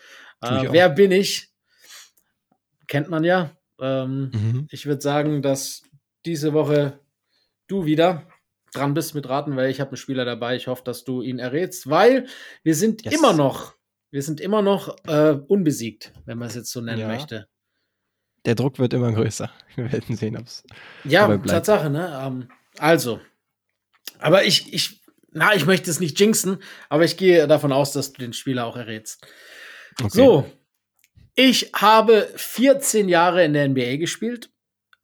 [0.43, 1.49] Äh, wer bin ich?
[2.87, 3.51] Kennt man ja.
[3.79, 4.67] Ähm, Mhm.
[4.71, 5.83] Ich würde sagen, dass
[6.25, 6.99] diese Woche
[7.67, 8.27] du wieder
[8.73, 10.55] dran bist mit Raten, weil ich habe einen Spieler dabei.
[10.55, 12.27] Ich hoffe, dass du ihn errätst, weil
[12.63, 13.13] wir sind Yes.
[13.15, 13.73] immer noch,
[14.11, 17.07] wir sind immer noch äh, unbesiegt, wenn man es jetzt so nennen Ja.
[17.07, 17.47] möchte.
[18.45, 19.49] Der Druck wird immer größer.
[19.75, 20.63] Wir werden sehen, ob es.
[21.05, 21.37] Ja.
[21.37, 22.21] Tatsache, ne?
[22.25, 23.21] Ähm, also,
[24.19, 28.11] aber ich, ich, na, ich möchte es nicht jinxen, aber ich gehe davon aus, dass
[28.11, 29.25] du den Spieler auch errätst.
[30.09, 30.45] So,
[31.35, 34.49] ich habe 14 Jahre in der NBA gespielt,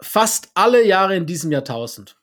[0.02, 2.16] fast alle Jahre in diesem Jahrtausend.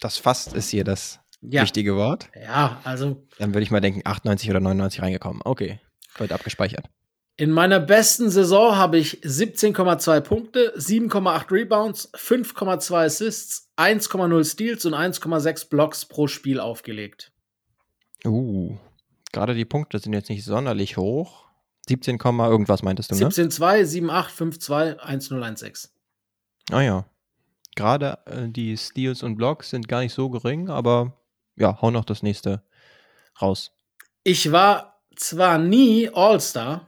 [0.00, 2.28] Das fast ist hier das Ja, wichtige Wort.
[2.40, 5.42] ja, also Dann würde ich mal denken, 98 oder 99 reingekommen.
[5.44, 5.80] Okay,
[6.16, 6.88] wird abgespeichert.
[7.36, 14.94] in meiner besten Saison habe ich 17,2 Punkte, 7,8 Rebounds, 5,2 Assists, 1,0 Steals und
[14.94, 17.32] 1,6 Blocks pro Spiel aufgelegt.
[18.24, 18.76] Uh,
[19.32, 21.46] gerade die Punkte sind jetzt nicht sonderlich hoch.
[21.88, 23.26] 17, Komma irgendwas meintest du, ne?
[23.26, 25.90] 17,2, 7,8, 5,2, 1,016.
[26.70, 27.04] Ah ja.
[27.74, 31.16] Gerade äh, die Steals und Blocks sind gar nicht so gering, aber
[31.56, 32.62] ja, hau noch das nächste
[33.40, 33.72] raus.
[34.24, 36.86] Ich war zwar nie All-Star,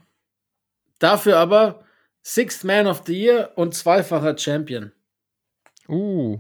[0.99, 1.85] dafür aber
[2.23, 4.93] Sixth Man of the Year und zweifacher Champion.
[5.89, 6.39] Uh,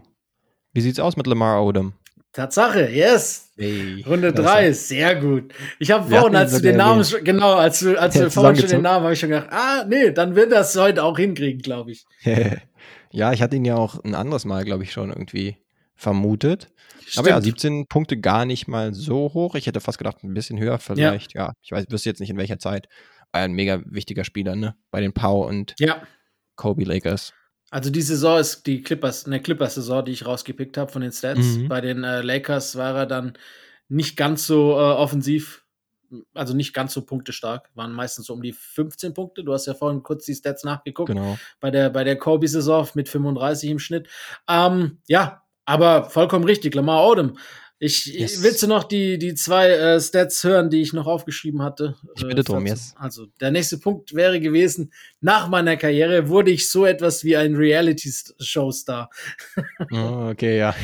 [0.72, 1.94] wie sieht's aus mit Lamar Odom?
[2.34, 3.52] Tatsache, yes.
[3.56, 5.54] Hey, Runde 3, sehr gut.
[5.78, 8.56] Ich habe vorhin, als du den Namen, schon- genau, als du, als Ja, du vorhin
[8.56, 8.82] schon den.
[8.82, 12.04] Namen, habe ich schon gedacht, ah, nee, dann wird das heute auch hinkriegen, glaube ich.
[13.12, 15.56] ja, ich hatte ihn ja auch ein anderes Mal, glaube ich, schon irgendwie
[15.94, 16.70] vermutet.
[17.16, 17.60] Aber ja, Stimmt.
[17.60, 19.54] 17 Punkte gar nicht mal so hoch.
[19.54, 21.34] Ich hätte fast gedacht, ein bisschen höher vielleicht.
[21.34, 22.88] Ja, ich weiß, wüsste jetzt nicht in welcher Zeit.
[22.90, 22.96] Ja
[23.34, 24.76] ein mega wichtiger Spieler, ne?
[24.90, 26.02] Bei den Pau und Ja,
[26.54, 27.32] Kobe Lakers.
[27.74, 31.56] Also die Saison ist die Clippers, eine Clippers-Saison, die ich rausgepickt habe von den Stats.
[31.56, 31.66] Mhm.
[31.66, 33.36] Bei den äh, Lakers war er dann
[33.88, 35.64] nicht ganz so äh, offensiv,
[36.34, 39.42] also nicht ganz so punktestark, waren meistens so um die 15 Punkte.
[39.42, 41.08] Du hast ja vorhin kurz die Stats nachgeguckt.
[41.08, 41.36] Genau.
[41.58, 44.06] bei der, bei der Kobe-Saison mit 35 im Schnitt.
[44.48, 47.38] Ähm, ja, aber vollkommen richtig, Lamar Odom.
[47.84, 48.42] Ich, Yes.
[48.42, 51.96] willst du noch die, die zwei äh, Stats hören, die ich noch aufgeschrieben hatte?
[52.16, 52.66] Ich bitte Äh, drum, 14.
[52.66, 52.94] yes.
[52.96, 57.54] Also, der nächste Punkt wäre gewesen, nach meiner Karriere wurde ich so etwas wie ein
[57.54, 59.10] Reality-Show-Star.
[59.90, 60.74] Oh, okay, ja.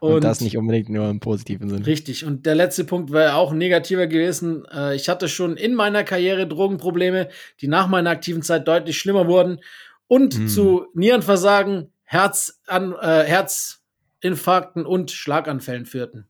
[0.00, 1.84] Und, und, das nicht unbedingt nur im positiven Sinn.
[1.84, 2.26] Richtig.
[2.26, 4.66] Und der letzte Punkt wäre auch negativer gewesen.
[4.70, 7.30] Äh, ich hatte schon in meiner Karriere Drogenprobleme,
[7.62, 9.60] die nach meiner aktiven Zeit deutlich schlimmer wurden
[10.06, 10.48] und mm.
[10.48, 13.24] zu Nierenversagen, Herzan äh,
[14.22, 16.28] Herzinfarkten und Schlaganfällen führten.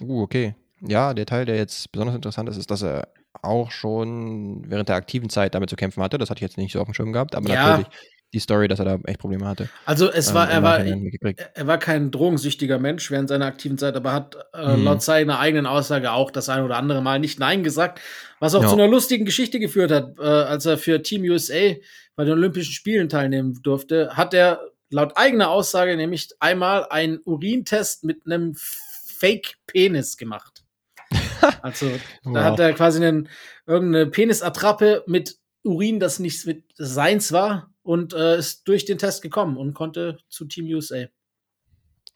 [0.00, 0.54] Uh, okay.
[0.80, 3.08] Ja, der Teil, der jetzt besonders interessant ist, ist, dass er
[3.40, 6.18] auch schon während der aktiven Zeit damit zu kämpfen hatte.
[6.18, 7.70] Das hatte ich jetzt nicht so auf dem Schirm gehabt, aber ja.
[7.70, 7.88] natürlich
[8.34, 9.68] die Story, dass er da echt Probleme hatte.
[9.84, 13.94] Also es war, ähm, er war, er war kein drogensüchtiger Mensch während seiner aktiven Zeit,
[13.94, 14.84] aber hat äh, mhm.
[14.84, 18.00] laut seiner eigenen Aussage auch das ein oder andere Mal nicht Nein gesagt,
[18.40, 18.68] was auch ja.
[18.68, 21.74] zu einer lustigen Geschichte geführt hat, äh, als er für Team USA
[22.16, 24.60] bei den Olympischen Spielen teilnehmen durfte, hat er
[24.92, 30.64] laut eigener Aussage nämlich einmal einen Urintest mit einem Fake-Penis gemacht.
[31.60, 31.90] Also
[32.22, 32.34] wow.
[32.34, 33.28] da hat er quasi einen,
[33.66, 39.22] irgendeine Penisattrappe mit Urin, das nicht mit seins war, und äh, ist durch den Test
[39.22, 41.06] gekommen und konnte zu Team USA.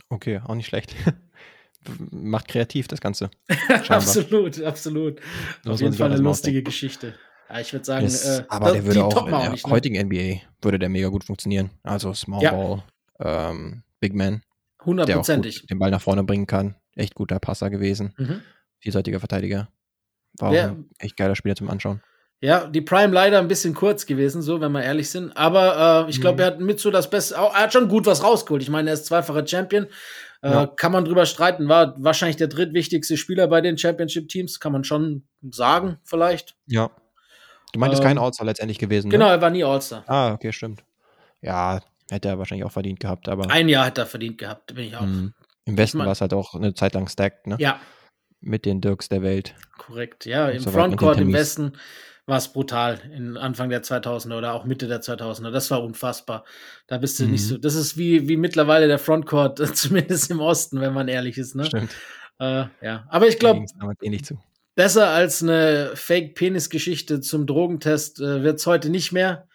[0.08, 0.94] Okay, auch nicht schlecht.
[2.10, 3.30] Macht kreativ das Ganze.
[3.88, 5.20] absolut, absolut.
[5.64, 7.14] Auf jeden Fall eine lustige Geschichte.
[7.48, 9.72] Ja, ich würde sagen, yes, äh, aber der würde auch in der nicht, ne?
[9.72, 11.70] heutigen NBA würde der mega gut funktionieren.
[11.82, 12.52] Also Small ja.
[12.52, 12.82] Ball,
[13.20, 14.42] ähm, Big Man.
[14.84, 15.66] Hundertprozentig.
[15.66, 16.76] Den Ball nach vorne bringen kann.
[16.94, 18.14] Echt guter Passer gewesen.
[18.16, 18.42] Mhm.
[18.78, 19.68] Vielseitiger Verteidiger.
[20.38, 22.02] War auch ein echt geiler Spieler zum Anschauen.
[22.40, 25.34] Ja, die Prime leider ein bisschen kurz gewesen, so, wenn wir ehrlich sind.
[25.36, 26.40] Aber äh, ich glaube, mhm.
[26.40, 28.62] er hat mit so das Beste, er hat schon gut was rausgeholt.
[28.62, 29.86] Ich meine, er ist zweifacher Champion.
[30.42, 30.66] Äh, ja.
[30.66, 35.26] Kann man drüber streiten, war wahrscheinlich der drittwichtigste Spieler bei den Championship-Teams, kann man schon
[35.50, 36.56] sagen, vielleicht.
[36.66, 36.90] Ja.
[37.72, 39.10] Du meintest ähm, kein All-Star letztendlich gewesen.
[39.10, 39.32] Genau, ne?
[39.32, 40.04] er war nie All-Star.
[40.06, 40.84] Ah, okay, stimmt.
[41.42, 43.50] Ja, hätte er wahrscheinlich auch verdient gehabt, aber.
[43.50, 45.02] Ein Jahr hat er verdient gehabt, bin ich auch.
[45.02, 45.34] Mhm.
[45.64, 47.56] Im Westen war es halt auch eine Zeit lang stacked, ne?
[47.58, 47.80] Ja.
[48.40, 49.54] Mit den Dirks der Welt.
[49.76, 50.48] Korrekt, ja.
[50.48, 51.72] Im so Frontcourt im Westen
[52.26, 55.50] war es brutal in Anfang der 2000er oder auch Mitte der 2000er.
[55.50, 56.44] Das war unfassbar.
[56.86, 57.32] Da bist du mhm.
[57.32, 57.58] nicht so.
[57.58, 61.54] Das ist wie, wie mittlerweile der Frontcourt, zumindest im Osten, wenn man ehrlich ist.
[61.54, 61.64] Ne?
[61.64, 61.94] Stimmt.
[62.38, 63.64] Äh, ja, aber ich glaube,
[64.76, 69.48] besser als eine Fake-Penis-Geschichte zum Drogentest äh, wird es heute nicht mehr.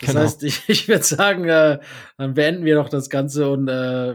[0.00, 0.20] Das genau.
[0.20, 1.80] heißt, ich, ich würde sagen, äh,
[2.16, 4.14] dann beenden wir doch das Ganze und äh,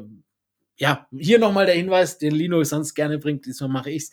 [0.78, 3.46] ja, hier nochmal der Hinweis, den Lino sonst gerne bringt.
[3.46, 4.12] Diesmal mache ich's.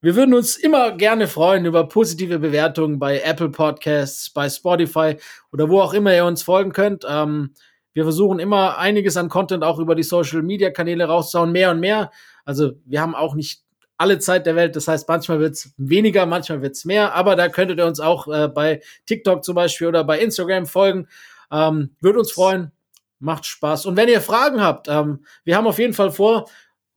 [0.00, 5.16] Wir würden uns immer gerne freuen über positive Bewertungen bei Apple Podcasts, bei Spotify
[5.52, 7.04] oder wo auch immer ihr uns folgen könnt.
[7.08, 7.54] Ähm,
[7.94, 11.78] wir versuchen immer einiges an Content auch über die Social Media Kanäle rauszuhauen, mehr und
[11.78, 12.10] mehr.
[12.44, 13.61] Also wir haben auch nicht
[14.02, 14.74] alle Zeit der Welt.
[14.74, 17.14] Das heißt, manchmal wird's weniger, manchmal wird's mehr.
[17.14, 21.06] Aber da könntet ihr uns auch äh, bei TikTok zum Beispiel oder bei Instagram folgen.
[21.52, 22.72] Ähm, Würde uns freuen.
[23.20, 23.86] Macht Spaß.
[23.86, 26.48] Und wenn ihr Fragen habt, ähm, wir haben auf jeden Fall vor,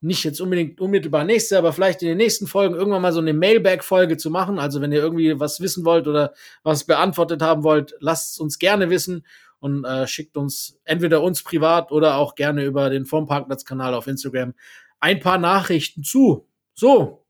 [0.01, 3.33] nicht jetzt unbedingt unmittelbar nächste, aber vielleicht in den nächsten Folgen irgendwann mal so eine
[3.33, 4.57] Mailback-Folge zu machen.
[4.57, 6.33] Also wenn ihr irgendwie was wissen wollt oder
[6.63, 9.25] was beantwortet haben wollt, lasst es uns gerne wissen
[9.59, 14.07] und äh, schickt uns entweder uns privat oder auch gerne über den Vom Parkplatz-Kanal auf
[14.07, 14.55] Instagram
[14.99, 16.47] ein paar Nachrichten zu.
[16.75, 17.25] So,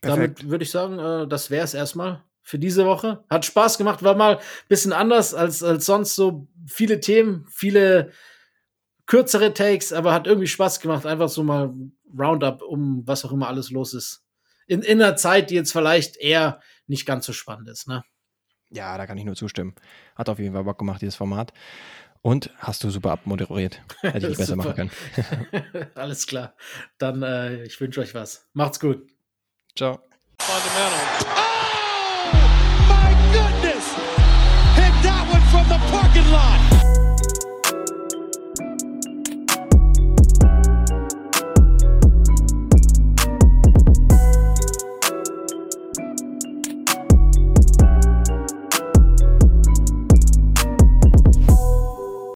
[0.00, 0.38] Perfekt.
[0.38, 3.24] damit würde ich sagen, äh, das wäre es erstmal für diese Woche.
[3.28, 8.12] Hat Spaß gemacht, war mal ein bisschen anders als, als sonst so viele Themen, viele
[9.06, 11.06] kürzere Takes, aber hat irgendwie Spaß gemacht.
[11.06, 11.74] Einfach so mal
[12.16, 14.24] Roundup, um was auch immer alles los ist.
[14.66, 18.04] In, in einer Zeit, die jetzt vielleicht eher nicht ganz so spannend ist, ne?
[18.72, 19.74] Ja, da kann ich nur zustimmen.
[20.14, 21.52] Hat auf jeden Fall Bock gemacht, dieses Format.
[22.22, 23.80] Und hast du super abmoderiert.
[24.00, 24.90] Hätte ich besser machen können.
[25.94, 26.54] Alles klar.
[26.98, 28.46] Dann, äh, ich wünsche euch was.
[28.52, 29.06] Macht's gut.
[29.76, 30.00] Ciao.
[30.40, 31.00] Fundamental.
[31.24, 32.32] Oh,
[32.88, 33.94] my goodness!
[34.74, 36.79] Hit that one from the parking lot.